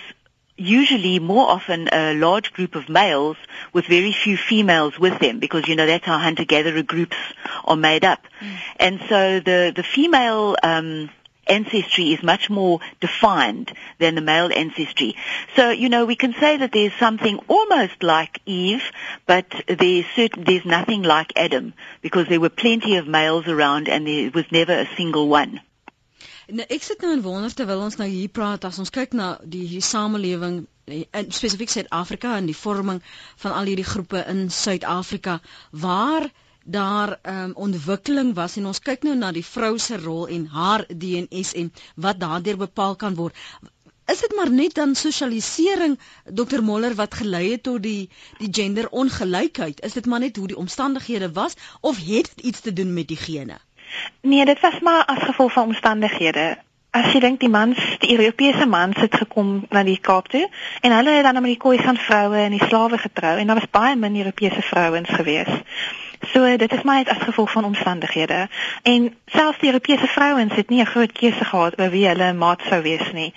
usually 0.59 1.21
more 1.21 1.49
often 1.49 1.89
a 1.93 2.15
large 2.15 2.53
group 2.53 2.75
of 2.75 2.89
males 2.89 3.37
with 3.73 3.87
very 3.87 4.13
few 4.13 4.37
females 4.37 4.99
with 4.99 5.19
them 5.21 5.39
because 5.39 5.69
you 5.69 5.77
know 5.77 5.87
that's 5.87 6.05
how 6.05 6.19
hunter 6.19 6.45
gatherer 6.45 6.83
groups 6.83 7.17
are 7.65 7.77
made 7.77 8.05
up 8.05 8.25
mm. 8.41 8.57
and 8.77 9.01
so 9.09 9.39
the 9.39 9.73
the 9.75 9.85
female 9.85 10.57
um 10.65 11.09
ancestry 11.49 12.13
is 12.13 12.23
much 12.23 12.51
more 12.51 12.81
defined 13.01 13.73
than 13.99 14.15
the 14.15 14.21
male 14.21 14.51
ancestry. 14.55 15.17
So, 15.57 15.71
you 15.71 15.89
know, 15.89 16.05
we 16.05 16.17
can 16.17 16.35
say 16.35 16.57
that 16.59 16.73
there's 16.73 16.95
something 16.99 17.39
almost 17.49 18.03
like 18.03 18.41
Eve, 18.47 18.83
but 19.27 19.47
there's 19.67 20.07
certain, 20.15 20.45
there's 20.45 20.65
nothing 20.65 21.03
like 21.03 21.33
Adam 21.37 21.75
because 22.03 22.29
there 22.29 22.41
were 22.41 22.51
plenty 22.51 22.97
of 22.97 23.07
males 23.07 23.47
around 23.47 23.89
and 23.89 24.07
there 24.07 24.31
was 24.31 24.45
never 24.51 24.73
a 24.73 24.89
single 24.97 25.29
one. 25.29 25.61
Nou 26.49 26.65
ek 26.73 26.81
sit 26.81 27.03
nou 27.05 27.11
en 27.13 27.21
wonder 27.21 27.53
terwyl 27.53 27.83
ons 27.85 27.99
nou 28.01 28.07
hier 28.09 28.31
praat 28.33 28.63
as 28.65 28.79
ons 28.81 28.89
kyk 28.89 29.13
na 29.19 29.27
die, 29.45 29.67
die 29.69 29.83
samelewing 29.85 30.63
in 30.89 31.27
spesifiek 31.37 31.69
Suid-Afrika 31.69 32.39
en 32.39 32.49
die 32.49 32.57
vorming 32.57 33.03
van 33.43 33.53
al 33.53 33.69
hierdie 33.69 33.85
groepe 33.85 34.23
in 34.33 34.47
Suid-Afrika 34.49 35.35
waar 35.85 36.31
daar 36.69 37.19
um, 37.23 37.53
ontwikkeling 37.55 38.35
was 38.35 38.57
en 38.61 38.67
ons 38.69 38.81
kyk 38.85 39.03
nou 39.07 39.15
na 39.17 39.33
die 39.33 39.45
vrou 39.45 39.79
se 39.81 39.97
rol 39.97 40.27
en 40.29 40.47
haar 40.53 40.85
DNS 40.89 41.55
en 41.63 41.73
wat 41.97 42.21
daardeur 42.21 42.59
bepaal 42.61 42.97
kan 43.01 43.15
word. 43.17 43.37
Is 44.13 44.21
dit 44.21 44.35
maar 44.37 44.51
net 44.51 44.75
dan 44.75 44.95
sosialisering 44.95 45.99
Dr 46.25 46.63
Moller 46.65 46.95
wat 46.95 47.15
gelei 47.15 47.51
het 47.51 47.63
tot 47.63 47.83
die 47.83 48.11
die 48.39 48.49
genderongelykheid? 48.61 49.81
Is 49.85 49.97
dit 49.97 50.07
maar 50.07 50.21
net 50.21 50.37
hoe 50.37 50.47
die 50.53 50.57
omstandighede 50.57 51.33
was 51.33 51.57
of 51.81 51.97
het 51.97 52.33
dit 52.35 52.45
iets 52.53 52.61
te 52.61 52.73
doen 52.73 52.93
met 52.93 53.09
die 53.09 53.21
gene? 53.21 53.59
Nee, 54.21 54.45
dit 54.45 54.61
was 54.61 54.81
maar 54.81 55.05
as 55.05 55.23
gevolg 55.25 55.53
van 55.53 55.73
omstandighede. 55.73 56.59
As 56.91 57.13
jy 57.13 57.21
dink 57.21 57.41
die 57.41 57.53
mans, 57.53 57.81
die 58.01 58.13
Europese 58.17 58.67
mans 58.67 58.97
het 59.01 59.15
gekom 59.15 59.65
na 59.71 59.83
die 59.85 59.99
Kaap 60.01 60.29
toe 60.29 60.49
en 60.81 60.93
hulle 60.97 61.17
het 61.17 61.25
dan 61.25 61.41
met 61.41 61.53
die 61.53 61.61
koei 61.61 61.77
van 61.81 61.97
vroue 61.97 62.37
en 62.45 62.57
die 62.57 62.65
slawe 62.65 62.99
getrou 62.99 63.37
en 63.39 63.47
daar 63.47 63.61
was 63.61 63.71
baie 63.71 63.97
min 63.97 64.17
Europese 64.17 64.63
vrouens 64.63 65.09
geweest. 65.09 65.65
So 66.33 66.57
dit 66.57 66.73
is 66.73 66.83
maar 66.83 66.97
net 66.97 67.09
as 67.09 67.23
gevolg 67.23 67.53
van 67.53 67.65
omstandighede. 67.65 68.49
En 68.83 69.17
selfs 69.27 69.59
die 69.59 69.71
Europese 69.71 70.07
vrouens 70.07 70.55
het 70.55 70.69
nie 70.69 70.81
'n 70.81 70.87
groot 70.87 71.13
keuse 71.13 71.45
gehad 71.45 71.81
oor 71.81 71.91
wie 71.91 72.07
hulle 72.09 72.33
maat 72.33 72.63
sou 72.69 72.83
wees 72.83 73.13
nie. 73.13 73.35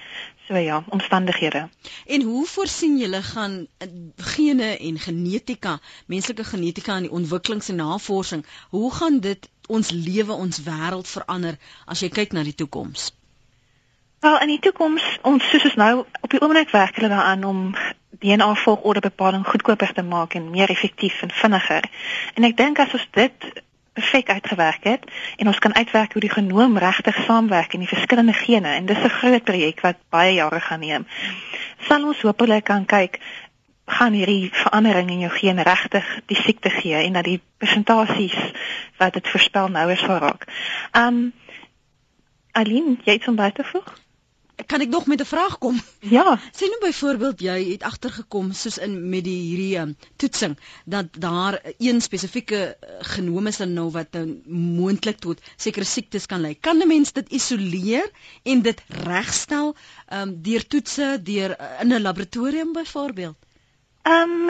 So 0.47 0.55
ja, 0.55 0.83
omstandighede. 0.89 1.69
En 2.05 2.21
hoe 2.21 2.45
voorsien 2.45 2.97
julle 2.97 3.21
gaan 3.21 3.67
eh, 3.77 3.87
gene 4.15 4.77
en 4.77 4.99
genetika, 4.99 5.79
menslike 6.05 6.43
genetika 6.43 6.95
en 6.95 7.01
die 7.01 7.11
ontwikkelings 7.11 7.69
en 7.69 7.75
navorsing, 7.75 8.45
hoe 8.69 8.93
gaan 8.93 9.19
dit 9.19 9.49
ons 9.67 9.91
lewe, 9.91 10.33
ons 10.33 10.63
wêreld 10.63 11.07
verander 11.07 11.57
as 11.85 11.99
jy 11.99 12.09
kyk 12.09 12.31
na 12.31 12.43
die 12.43 12.55
toekoms? 12.55 13.11
Wel, 14.19 14.39
in 14.39 14.47
die 14.47 14.59
toekoms, 14.59 15.03
ons 15.21 15.49
soos 15.49 15.63
ons 15.63 15.75
nou 15.75 16.05
op 16.21 16.29
die 16.29 16.41
oomblik 16.41 16.69
werk 16.69 16.95
hulle 16.95 17.09
daaraan 17.09 17.43
om 17.43 17.61
DNA 18.22 18.53
volgordebepaling 18.63 19.45
goedkoper 19.47 19.93
te 19.93 20.03
maak 20.05 20.34
en 20.38 20.49
meer 20.49 20.69
effektief 20.69 21.22
en 21.22 21.32
vinniger. 21.34 21.89
En 22.38 22.45
ek 22.45 22.57
dink 22.57 22.80
as 22.80 22.93
ons 22.93 23.07
dit 23.17 23.51
perfek 23.93 24.30
uitgewerk 24.30 24.84
het 24.88 25.07
en 25.38 25.47
ons 25.51 25.59
kan 25.59 25.76
uitwerk 25.76 26.13
hoe 26.13 26.22
die 26.22 26.32
genoom 26.32 26.78
regtig 26.78 27.17
saamwerk 27.26 27.74
in 27.74 27.84
die 27.84 27.89
verskillende 27.91 28.34
gene 28.34 28.76
en 28.78 28.86
dis 28.86 29.03
'n 29.03 29.17
groot 29.19 29.43
projek 29.43 29.82
wat 29.82 29.97
baie 30.09 30.34
jare 30.34 30.59
gaan 30.59 30.80
neem. 30.80 31.07
Sal 31.88 32.05
ons 32.05 32.22
hopelik 32.22 32.63
kan 32.63 32.86
kyk 32.86 33.19
gaan 33.86 34.13
hierdie 34.13 34.49
verandering 34.53 35.09
in 35.09 35.19
jou 35.19 35.32
gene 35.32 35.63
regtig 35.63 36.05
die 36.26 36.38
siekte 36.38 36.69
gee 36.69 36.95
en 36.95 37.13
dat 37.13 37.24
die 37.24 37.41
persentasies 37.57 38.38
wat 38.97 39.13
dit 39.13 39.28
voorspel 39.28 39.67
nou 39.67 39.91
is 39.91 40.01
verraak. 40.01 40.47
Um 40.97 41.34
Aline, 42.51 42.97
jy 43.03 43.13
het 43.13 43.24
sommer 43.24 43.51
te 43.51 43.63
voeg? 43.63 43.93
Kan 44.72 44.84
ek 44.84 44.89
nog 44.89 45.05
met 45.05 45.19
'n 45.22 45.26
vraag 45.26 45.57
kom? 45.57 45.82
Ja. 45.99 46.39
Sê 46.57 46.65
nou 46.72 46.80
byvoorbeeld 46.80 47.39
jy 47.39 47.72
het 47.72 47.84
agtergekom 47.84 48.51
soos 48.51 48.78
in 48.78 49.09
met 49.09 49.24
die 49.24 49.41
hierdie 49.47 49.78
um, 49.80 49.95
toetsing 50.15 50.57
dat 50.86 51.05
daar 51.19 51.59
een 51.78 52.01
spesifieke 52.01 52.61
uh, 52.61 52.89
genoom 52.99 53.47
is 53.47 53.57
nou 53.57 53.89
wat 53.91 54.11
nou 54.11 54.41
moontlik 54.47 55.19
tot 55.19 55.41
sekere 55.55 55.86
siektes 55.86 56.26
kan 56.26 56.41
lei. 56.41 56.55
Kan 56.59 56.78
'n 56.78 56.88
mens 56.88 57.11
dit 57.11 57.30
isoleer 57.30 58.09
en 58.43 58.61
dit 58.61 58.82
regstel 58.88 59.76
um, 60.13 60.41
deur 60.41 60.67
toetse 60.67 61.19
deur 61.24 61.49
uh, 61.59 61.82
in 61.82 61.93
'n 61.93 62.01
laboratorium 62.01 62.74
byvoorbeeld? 62.74 63.36
Ehm 64.01 64.30
um, 64.30 64.49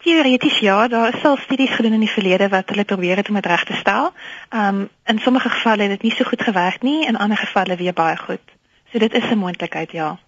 Teoreties 0.00 0.58
ja, 0.58 0.88
daar 0.88 1.14
is 1.14 1.24
al 1.24 1.36
studies 1.36 1.70
gedoen 1.70 1.92
in 1.92 2.00
die 2.00 2.10
verlede 2.10 2.48
wat 2.48 2.68
hulle 2.68 2.84
probeer 2.84 3.16
het 3.16 3.28
om 3.28 3.34
dit 3.34 3.46
reg 3.46 3.64
te 3.64 3.74
stel. 3.74 4.12
Um, 4.50 4.88
in 5.04 5.18
sommige 5.18 5.48
gevalle 5.48 5.82
het 5.82 5.90
dit 5.90 6.02
nie 6.02 6.14
so 6.16 6.24
goed 6.24 6.42
gewerk 6.42 6.82
nie, 6.82 7.06
in 7.06 7.16
ander 7.16 7.36
gevalle 7.36 7.76
weer 7.76 7.92
baie 7.92 8.16
goed. 8.16 8.59
So 8.92 8.98
dit 8.98 9.14
is 9.14 9.24
'n 9.30 9.38
moontlikheid, 9.38 9.92
ja. 9.92 10.18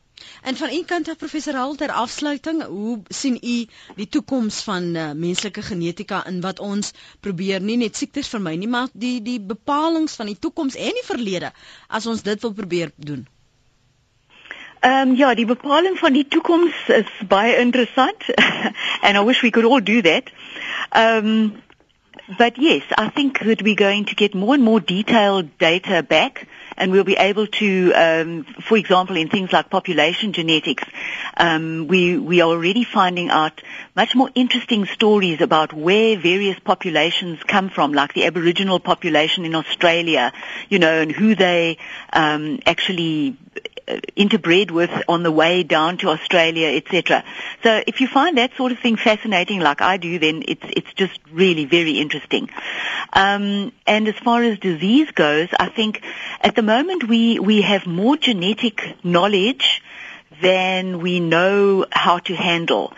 En 0.43 0.57
van 0.57 0.71
u 0.73 0.83
kant 0.85 1.09
af 1.09 1.17
professor 1.17 1.55
Halter 1.55 1.91
afsluiting, 1.91 2.63
hoe 2.63 3.01
sien 3.09 3.39
u 3.43 3.67
die 3.97 4.09
toekoms 4.09 4.63
van 4.63 4.83
uh, 4.97 5.11
menslike 5.13 5.63
genetika 5.63 6.27
in 6.27 6.41
wat 6.41 6.59
ons 6.59 6.93
probeer 7.21 7.61
nie 7.61 7.77
net 7.77 7.97
siektes 7.97 8.29
vermy 8.29 8.55
nie, 8.57 8.69
maar 8.69 8.89
die 8.93 9.23
die 9.23 9.41
bepalinge 9.41 10.09
van 10.09 10.27
die 10.31 10.39
toekoms 10.39 10.75
en 10.77 10.99
die 11.01 11.07
verlede 11.09 11.53
as 11.89 12.07
ons 12.07 12.23
dit 12.23 12.41
wil 12.43 12.53
probeer 12.53 12.93
doen? 12.97 13.27
Ehm 14.81 15.09
um, 15.09 15.15
ja, 15.17 15.35
die 15.35 15.47
bepaling 15.47 15.99
van 15.99 16.13
die 16.13 16.27
toekoms 16.29 16.75
is 16.89 17.11
baie 17.29 17.57
interessant 17.57 18.25
and 19.05 19.17
I 19.17 19.21
wish 19.31 19.43
we 19.43 19.51
could 19.51 19.65
all 19.73 19.83
do 19.83 20.01
that. 20.03 20.31
Um, 21.05 21.53
but 22.39 22.57
yes, 22.59 22.83
I 22.99 23.09
think 23.15 23.39
that 23.39 23.63
we're 23.63 23.75
going 23.89 24.05
to 24.07 24.15
get 24.15 24.35
more 24.35 24.55
and 24.55 24.65
more 24.65 24.81
detailed 24.81 25.49
data 25.59 26.03
back 26.03 26.47
and 26.77 26.93
we'll 26.93 27.05
be 27.05 27.16
able 27.16 27.47
to, 27.47 27.93
um, 27.95 28.45
for 28.68 28.77
example, 28.77 29.16
in 29.16 29.29
things 29.29 29.53
like 29.53 29.70
population 29.70 30.33
genetics, 30.33 30.85
um, 31.37 31.87
we 31.89 32.18
we 32.18 32.41
are 32.41 32.49
already 32.49 32.85
finding 32.85 33.31
out 33.31 33.61
much 33.95 34.14
more 34.14 34.31
interesting 34.35 34.87
stories 34.87 35.41
about 35.41 35.73
where 35.73 36.18
various 36.18 36.59
populations 36.59 37.43
come 37.45 37.68
from, 37.68 37.93
like 37.93 38.14
the 38.14 38.27
Aboriginal 38.27 38.81
population 38.81 39.45
in 39.45 39.55
Australia, 39.55 40.33
you 40.68 40.79
know, 40.79 41.03
and 41.03 41.12
who 41.12 41.35
they 41.35 41.79
um, 42.12 42.61
actually 42.66 43.37
interbred 44.16 44.70
with 44.70 44.90
on 45.09 45.22
the 45.22 45.30
way 45.30 45.62
down 45.62 45.99
to 45.99 46.09
Australia, 46.09 46.68
etc. 46.76 47.24
So 47.62 47.82
if 47.86 48.01
you 48.01 48.09
find 48.09 48.38
that 48.38 48.55
sort 48.57 48.72
of 48.72 48.78
thing 48.78 48.97
fascinating, 48.97 49.61
like 49.61 49.80
I 49.80 49.97
do, 49.97 50.18
then 50.18 50.43
it's 50.47 50.64
it's 50.64 50.93
just 50.95 51.18
really 51.32 51.64
very 51.64 51.99
interesting. 51.99 52.51
Um, 53.12 53.72
and 53.86 54.09
as 54.09 54.14
far 54.16 54.43
as 54.43 54.59
disease 54.59 55.11
goes, 55.11 55.49
I 55.59 55.68
think 55.68 56.03
at 56.40 56.55
the 56.55 56.62
moment 56.62 57.09
we 57.09 57.38
we 57.38 57.62
have 57.62 57.86
more 57.86 58.16
genetic 58.16 58.97
knowledge 59.05 59.82
than 60.40 61.01
we 61.01 61.20
know 61.20 61.86
how 61.93 62.18
to 62.18 62.34
handle. 62.34 62.93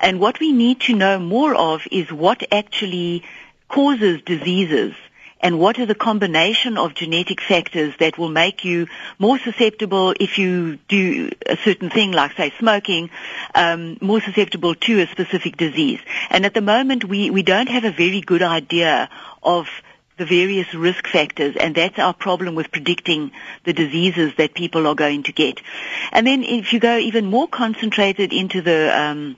And 0.00 0.18
what 0.20 0.40
we 0.40 0.52
need 0.52 0.80
to 0.82 0.94
know 0.94 1.18
more 1.18 1.54
of 1.54 1.82
is 1.90 2.10
what 2.10 2.42
actually 2.52 3.22
causes 3.68 4.22
diseases 4.22 4.94
and 5.40 5.58
what 5.58 5.78
are 5.78 5.86
the 5.86 5.94
combination 5.94 6.78
of 6.78 6.94
genetic 6.94 7.40
factors 7.40 7.94
that 7.98 8.18
will 8.18 8.28
make 8.28 8.64
you 8.64 8.86
more 9.18 9.38
susceptible 9.38 10.14
if 10.18 10.38
you 10.38 10.76
do 10.88 11.30
a 11.44 11.56
certain 11.58 11.90
thing 11.90 12.12
like 12.12 12.32
say 12.36 12.52
smoking, 12.58 13.10
um, 13.54 13.98
more 14.00 14.20
susceptible 14.20 14.74
to 14.74 15.00
a 15.02 15.06
specific 15.06 15.56
disease. 15.56 16.00
And 16.30 16.46
at 16.46 16.54
the 16.54 16.62
moment 16.62 17.04
we, 17.04 17.30
we 17.30 17.42
don't 17.42 17.68
have 17.68 17.84
a 17.84 17.92
very 17.92 18.20
good 18.20 18.42
idea 18.42 19.10
of 19.42 19.66
the 20.16 20.24
various 20.24 20.72
risk 20.72 21.06
factors 21.06 21.54
and 21.56 21.74
that's 21.74 21.98
our 21.98 22.14
problem 22.14 22.54
with 22.54 22.72
predicting 22.72 23.30
the 23.64 23.74
diseases 23.74 24.32
that 24.38 24.54
people 24.54 24.86
are 24.86 24.94
going 24.94 25.24
to 25.24 25.32
get. 25.32 25.60
And 26.12 26.26
then 26.26 26.42
if 26.42 26.72
you 26.72 26.80
go 26.80 26.96
even 26.96 27.26
more 27.26 27.46
concentrated 27.46 28.32
into 28.32 28.62
the 28.62 28.98
um, 28.98 29.36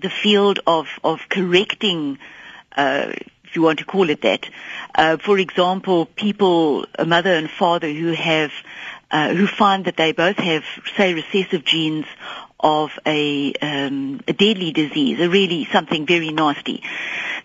the 0.00 0.10
field 0.10 0.60
of 0.66 0.86
of 1.02 1.18
correcting 1.28 2.18
uh, 2.76 3.12
if 3.50 3.56
you 3.56 3.62
want 3.62 3.80
to 3.80 3.84
call 3.84 4.08
it 4.10 4.22
that. 4.22 4.48
Uh, 4.94 5.16
for 5.16 5.36
example, 5.36 6.06
people, 6.06 6.86
a 6.96 7.04
mother 7.04 7.34
and 7.34 7.50
father 7.50 7.92
who 7.92 8.12
have, 8.12 8.52
uh, 9.10 9.34
who 9.34 9.48
find 9.48 9.86
that 9.86 9.96
they 9.96 10.12
both 10.12 10.36
have, 10.36 10.62
say, 10.96 11.14
recessive 11.14 11.64
genes 11.64 12.06
of 12.60 12.90
a, 13.04 13.52
um, 13.54 14.20
a 14.28 14.32
deadly 14.32 14.70
disease, 14.70 15.18
a 15.18 15.28
really 15.28 15.64
something 15.72 16.06
very 16.06 16.30
nasty. 16.30 16.84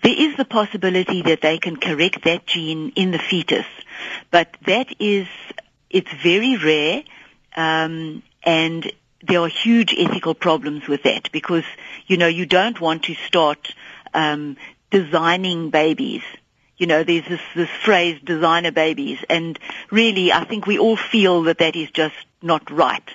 There 0.04 0.14
is 0.16 0.38
the 0.38 0.46
possibility 0.46 1.24
that 1.24 1.42
they 1.42 1.58
can 1.58 1.78
correct 1.78 2.24
that 2.26 2.46
gene 2.46 2.92
in 2.96 3.10
the 3.10 3.18
fetus, 3.18 3.66
but 4.30 4.56
that 4.68 4.88
is, 5.00 5.28
it's 5.90 6.12
very 6.22 6.56
rare, 6.58 7.04
um, 7.56 8.22
and 8.44 8.92
there 9.24 9.40
are 9.40 9.48
huge 9.48 9.96
ethical 9.98 10.36
problems 10.36 10.88
with 10.88 11.02
that 11.04 11.32
because, 11.32 11.64
you 12.06 12.18
know, 12.18 12.28
you 12.28 12.46
don't 12.46 12.80
want 12.80 13.06
to 13.06 13.16
start 13.16 13.74
um, 14.14 14.56
designing 14.96 15.72
babies. 15.72 16.22
You 16.78 16.88
know, 16.88 17.04
there's 17.04 17.28
this, 17.28 17.42
this 17.54 17.70
phrase, 17.84 18.18
designer 18.24 18.72
babies, 18.72 19.20
and 19.30 19.60
really 19.92 20.32
I 20.32 20.44
think 20.46 20.66
we 20.66 20.78
all 20.80 20.96
feel 20.98 21.44
that 21.44 21.58
that 21.58 21.76
is 21.76 21.90
just 21.92 22.16
not 22.42 22.70
right. 22.72 23.08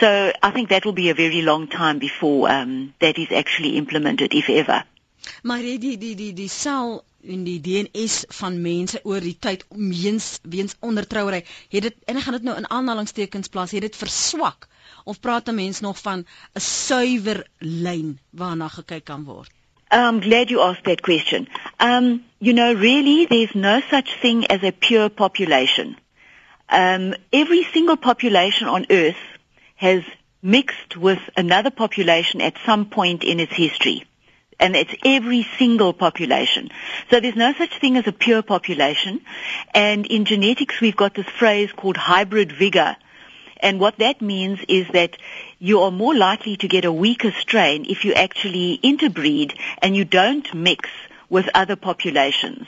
So 0.00 0.32
I 0.42 0.50
think 0.50 0.68
that 0.70 0.84
will 0.84 0.92
be 1.04 1.08
a 1.10 1.14
very 1.14 1.40
long 1.42 1.68
time 1.68 1.98
before 1.98 2.50
um, 2.50 2.92
that 3.00 3.18
is 3.18 3.28
actually 3.32 3.76
implemented, 3.78 4.34
if 4.34 4.48
ever. 4.50 4.84
Maar 5.42 5.62
die 5.62 5.78
die 5.78 6.14
die 6.20 6.32
die 6.34 6.48
sel 6.50 7.04
in 7.22 7.44
die 7.46 7.60
DNS 7.66 8.14
van 8.40 8.56
mense 8.64 9.00
oor 9.06 9.20
die 9.22 9.36
tyd 9.46 9.62
weens 9.70 10.28
weens 10.42 10.74
ondertrouery 10.88 11.44
het 11.76 11.86
dit 11.86 11.96
en 12.10 12.18
ek 12.18 12.26
gaan 12.26 12.36
dit 12.40 12.48
nou 12.48 12.56
in 12.58 12.66
aanhalingstekens 12.78 13.52
plaas 13.54 13.70
het 13.76 13.86
dit 13.86 14.00
verswak 14.00 14.66
of 15.04 15.20
praat 15.22 15.48
'n 15.52 15.54
mens 15.62 15.80
nog 15.86 16.00
van 16.08 16.26
'n 16.26 16.60
suiwer 16.66 17.44
lyn 17.60 18.18
waarna 18.42 18.68
gekyk 18.80 19.04
kan 19.12 19.22
word 19.30 19.54
I'm 19.92 20.20
glad 20.20 20.50
you 20.50 20.62
asked 20.62 20.84
that 20.84 21.02
question. 21.02 21.48
Um, 21.78 22.24
you 22.40 22.54
know, 22.54 22.72
really, 22.72 23.26
there's 23.26 23.54
no 23.54 23.82
such 23.90 24.18
thing 24.20 24.46
as 24.46 24.62
a 24.62 24.72
pure 24.72 25.10
population. 25.10 25.96
Um, 26.70 27.14
every 27.30 27.64
single 27.74 27.98
population 27.98 28.68
on 28.68 28.86
Earth 28.88 29.20
has 29.76 30.02
mixed 30.40 30.96
with 30.96 31.20
another 31.36 31.70
population 31.70 32.40
at 32.40 32.54
some 32.64 32.86
point 32.86 33.22
in 33.22 33.38
its 33.38 33.52
history. 33.52 34.04
And 34.58 34.74
it's 34.76 34.94
every 35.04 35.46
single 35.58 35.92
population. 35.92 36.70
So 37.10 37.20
there's 37.20 37.36
no 37.36 37.52
such 37.52 37.78
thing 37.78 37.98
as 37.98 38.06
a 38.06 38.12
pure 38.12 38.42
population. 38.42 39.20
And 39.74 40.06
in 40.06 40.24
genetics, 40.24 40.80
we've 40.80 40.96
got 40.96 41.14
this 41.14 41.26
phrase 41.26 41.70
called 41.72 41.98
hybrid 41.98 42.50
vigor. 42.52 42.96
And 43.62 43.78
what 43.78 43.98
that 43.98 44.20
means 44.20 44.58
is 44.68 44.88
that 44.92 45.16
you 45.58 45.80
are 45.82 45.92
more 45.92 46.14
likely 46.14 46.56
to 46.56 46.68
get 46.68 46.84
a 46.84 46.92
weaker 46.92 47.32
strain 47.40 47.86
if 47.88 48.04
you 48.04 48.12
actually 48.12 48.72
interbreed 48.82 49.54
and 49.80 49.96
you 49.96 50.04
don't 50.04 50.52
mix 50.52 50.90
with 51.30 51.48
other 51.54 51.76
populations. 51.76 52.66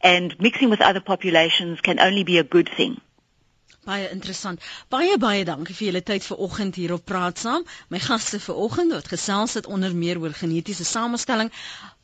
And 0.00 0.38
mixing 0.40 0.70
with 0.70 0.80
other 0.80 1.00
populations 1.00 1.80
can 1.80 1.98
only 1.98 2.22
be 2.22 2.38
a 2.38 2.44
good 2.44 2.68
thing. 2.68 3.00
Baie 3.88 4.10
interessant. 4.12 4.60
Baie 4.92 5.16
baie 5.16 5.44
dankie 5.48 5.74
vir 5.76 5.86
julle 5.88 6.02
tyd 6.08 6.24
vanoggend 6.30 6.76
hier 6.76 6.92
op 6.96 7.04
Praat 7.08 7.38
Saam. 7.40 7.62
My 7.94 8.00
gaste 8.06 8.38
vanoggend 8.46 8.92
wat 8.92 9.08
gesels 9.08 9.54
het 9.58 9.66
onder 9.66 9.94
meer 9.96 10.20
oor 10.20 10.34
genetiese 10.36 10.84
samestelling, 10.84 11.50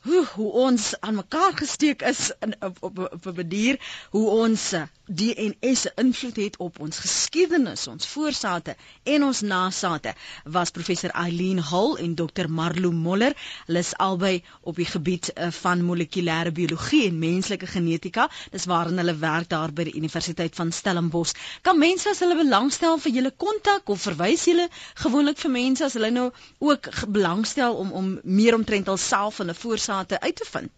hoe 0.04 0.24
hoe 0.34 0.50
ons 0.52 1.00
aan 1.00 1.14
mekaar 1.14 1.52
gesteek 1.56 2.02
is 2.02 2.30
in 2.44 2.54
op 2.60 2.76
op, 2.80 2.98
op 2.98 3.26
'n 3.26 3.34
manier 3.36 3.80
hoe 4.10 4.28
ons 4.30 4.72
eh, 4.72 4.82
DNS 5.06 5.80
se 5.80 5.92
invloed 5.96 6.36
het 6.36 6.56
op 6.56 6.80
ons 6.80 6.98
geskiedenis, 6.98 7.86
ons 7.86 8.06
voorsate 8.06 8.76
en 9.02 9.24
ons 9.24 9.40
nasate 9.40 10.14
was 10.44 10.70
professor 10.70 11.10
Eileen 11.10 11.58
Hall 11.58 11.96
en 11.96 12.14
dokter 12.14 12.50
Marlo 12.50 12.90
Moller. 12.92 13.36
Hulle 13.66 13.78
is 13.78 13.96
albei 13.96 14.42
op 14.60 14.76
die 14.76 14.84
gebied 14.84 15.32
eh, 15.32 15.50
van 15.50 15.82
molekulêre 15.84 16.52
biologie 16.52 17.06
en 17.08 17.18
menslike 17.18 17.66
genetika. 17.66 18.30
Dis 18.50 18.64
waarin 18.64 18.98
hulle 18.98 19.16
werk 19.16 19.48
daar 19.48 19.72
by 19.72 19.84
die 19.84 19.96
Universiteit 19.96 20.54
van 20.54 20.72
Stellenbosch. 20.72 21.32
Kan 21.62 21.78
mense 21.78 22.08
as 22.08 22.18
hulle 22.18 22.36
belangstel 22.36 22.98
vir 22.98 23.12
julle 23.12 23.32
kontak 23.36 23.88
of 23.88 24.00
verwys 24.00 24.44
julle 24.44 24.68
gewoonlik 24.94 25.38
vir 25.38 25.50
mense 25.50 25.84
as 25.84 25.92
hulle 25.92 26.10
nou 26.10 26.30
ook 26.58 26.88
belangstel 27.08 27.74
om 27.74 27.92
om 27.92 28.20
meer 28.24 28.54
omtrent 28.54 28.86
hulself 28.86 29.40
en 29.40 29.48
'n 29.50 29.54
voorsate 29.54 29.93
resultate 29.94 30.20
uit 30.20 30.36
te 30.36 30.44
vind? 30.50 30.70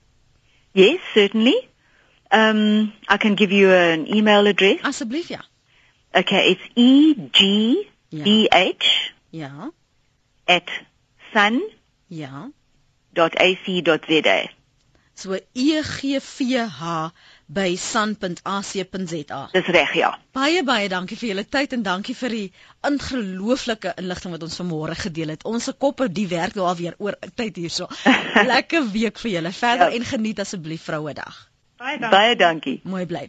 Yes, 0.72 1.00
certainly. 1.14 1.68
Um 2.30 2.92
I 3.08 3.16
can 3.18 3.34
give 3.34 3.52
you 3.52 3.70
an 3.70 4.06
email 4.06 4.46
address. 4.46 4.80
Asseblief 4.82 5.28
ja. 5.28 5.44
Okay, 6.12 6.50
it's 6.50 6.70
E 6.74 7.14
G 7.32 7.88
B 8.10 8.46
H 8.50 9.12
ja. 9.30 9.70
at 10.44 10.70
sun 11.32 11.62
ja. 12.06 12.50
.ac.za. 13.16 14.50
So 15.14 15.38
E 15.52 15.82
G 15.82 16.18
V 16.18 16.54
H 16.54 17.12
by 17.46 17.76
san.ac.za. 17.78 19.40
Dis 19.52 19.66
reg, 19.76 19.92
ja. 19.94 20.10
Baie 20.34 20.62
baie 20.66 20.88
dankie 20.90 21.18
vir 21.18 21.30
julle 21.30 21.44
tyd 21.46 21.76
en 21.76 21.84
dankie 21.86 22.16
vir 22.18 22.34
die 22.34 22.46
ongelooflike 22.88 23.94
inligting 24.02 24.34
wat 24.34 24.46
ons 24.48 24.58
vanmôre 24.60 24.98
gedeel 24.98 25.34
het. 25.36 25.46
Ons 25.46 25.70
se 25.70 25.76
koppe 25.86 26.08
die 26.12 26.26
werk 26.30 26.58
nou 26.58 26.66
al 26.66 26.78
weer 26.80 26.98
oor 26.98 27.18
tyd 27.38 27.56
hierso. 27.62 27.88
Lekker 28.52 28.90
week 28.92 29.22
vir 29.22 29.36
julle. 29.38 29.54
Verder 29.54 29.92
ja. 29.92 30.00
en 30.00 30.10
geniet 30.14 30.42
asseblief 30.42 30.86
Vrouedag. 30.90 31.46
Baie 31.76 31.98
dankie. 31.98 32.16
Baie 32.18 32.36
dankie. 32.36 32.80
Mooi 32.84 33.06
bly. 33.06 33.28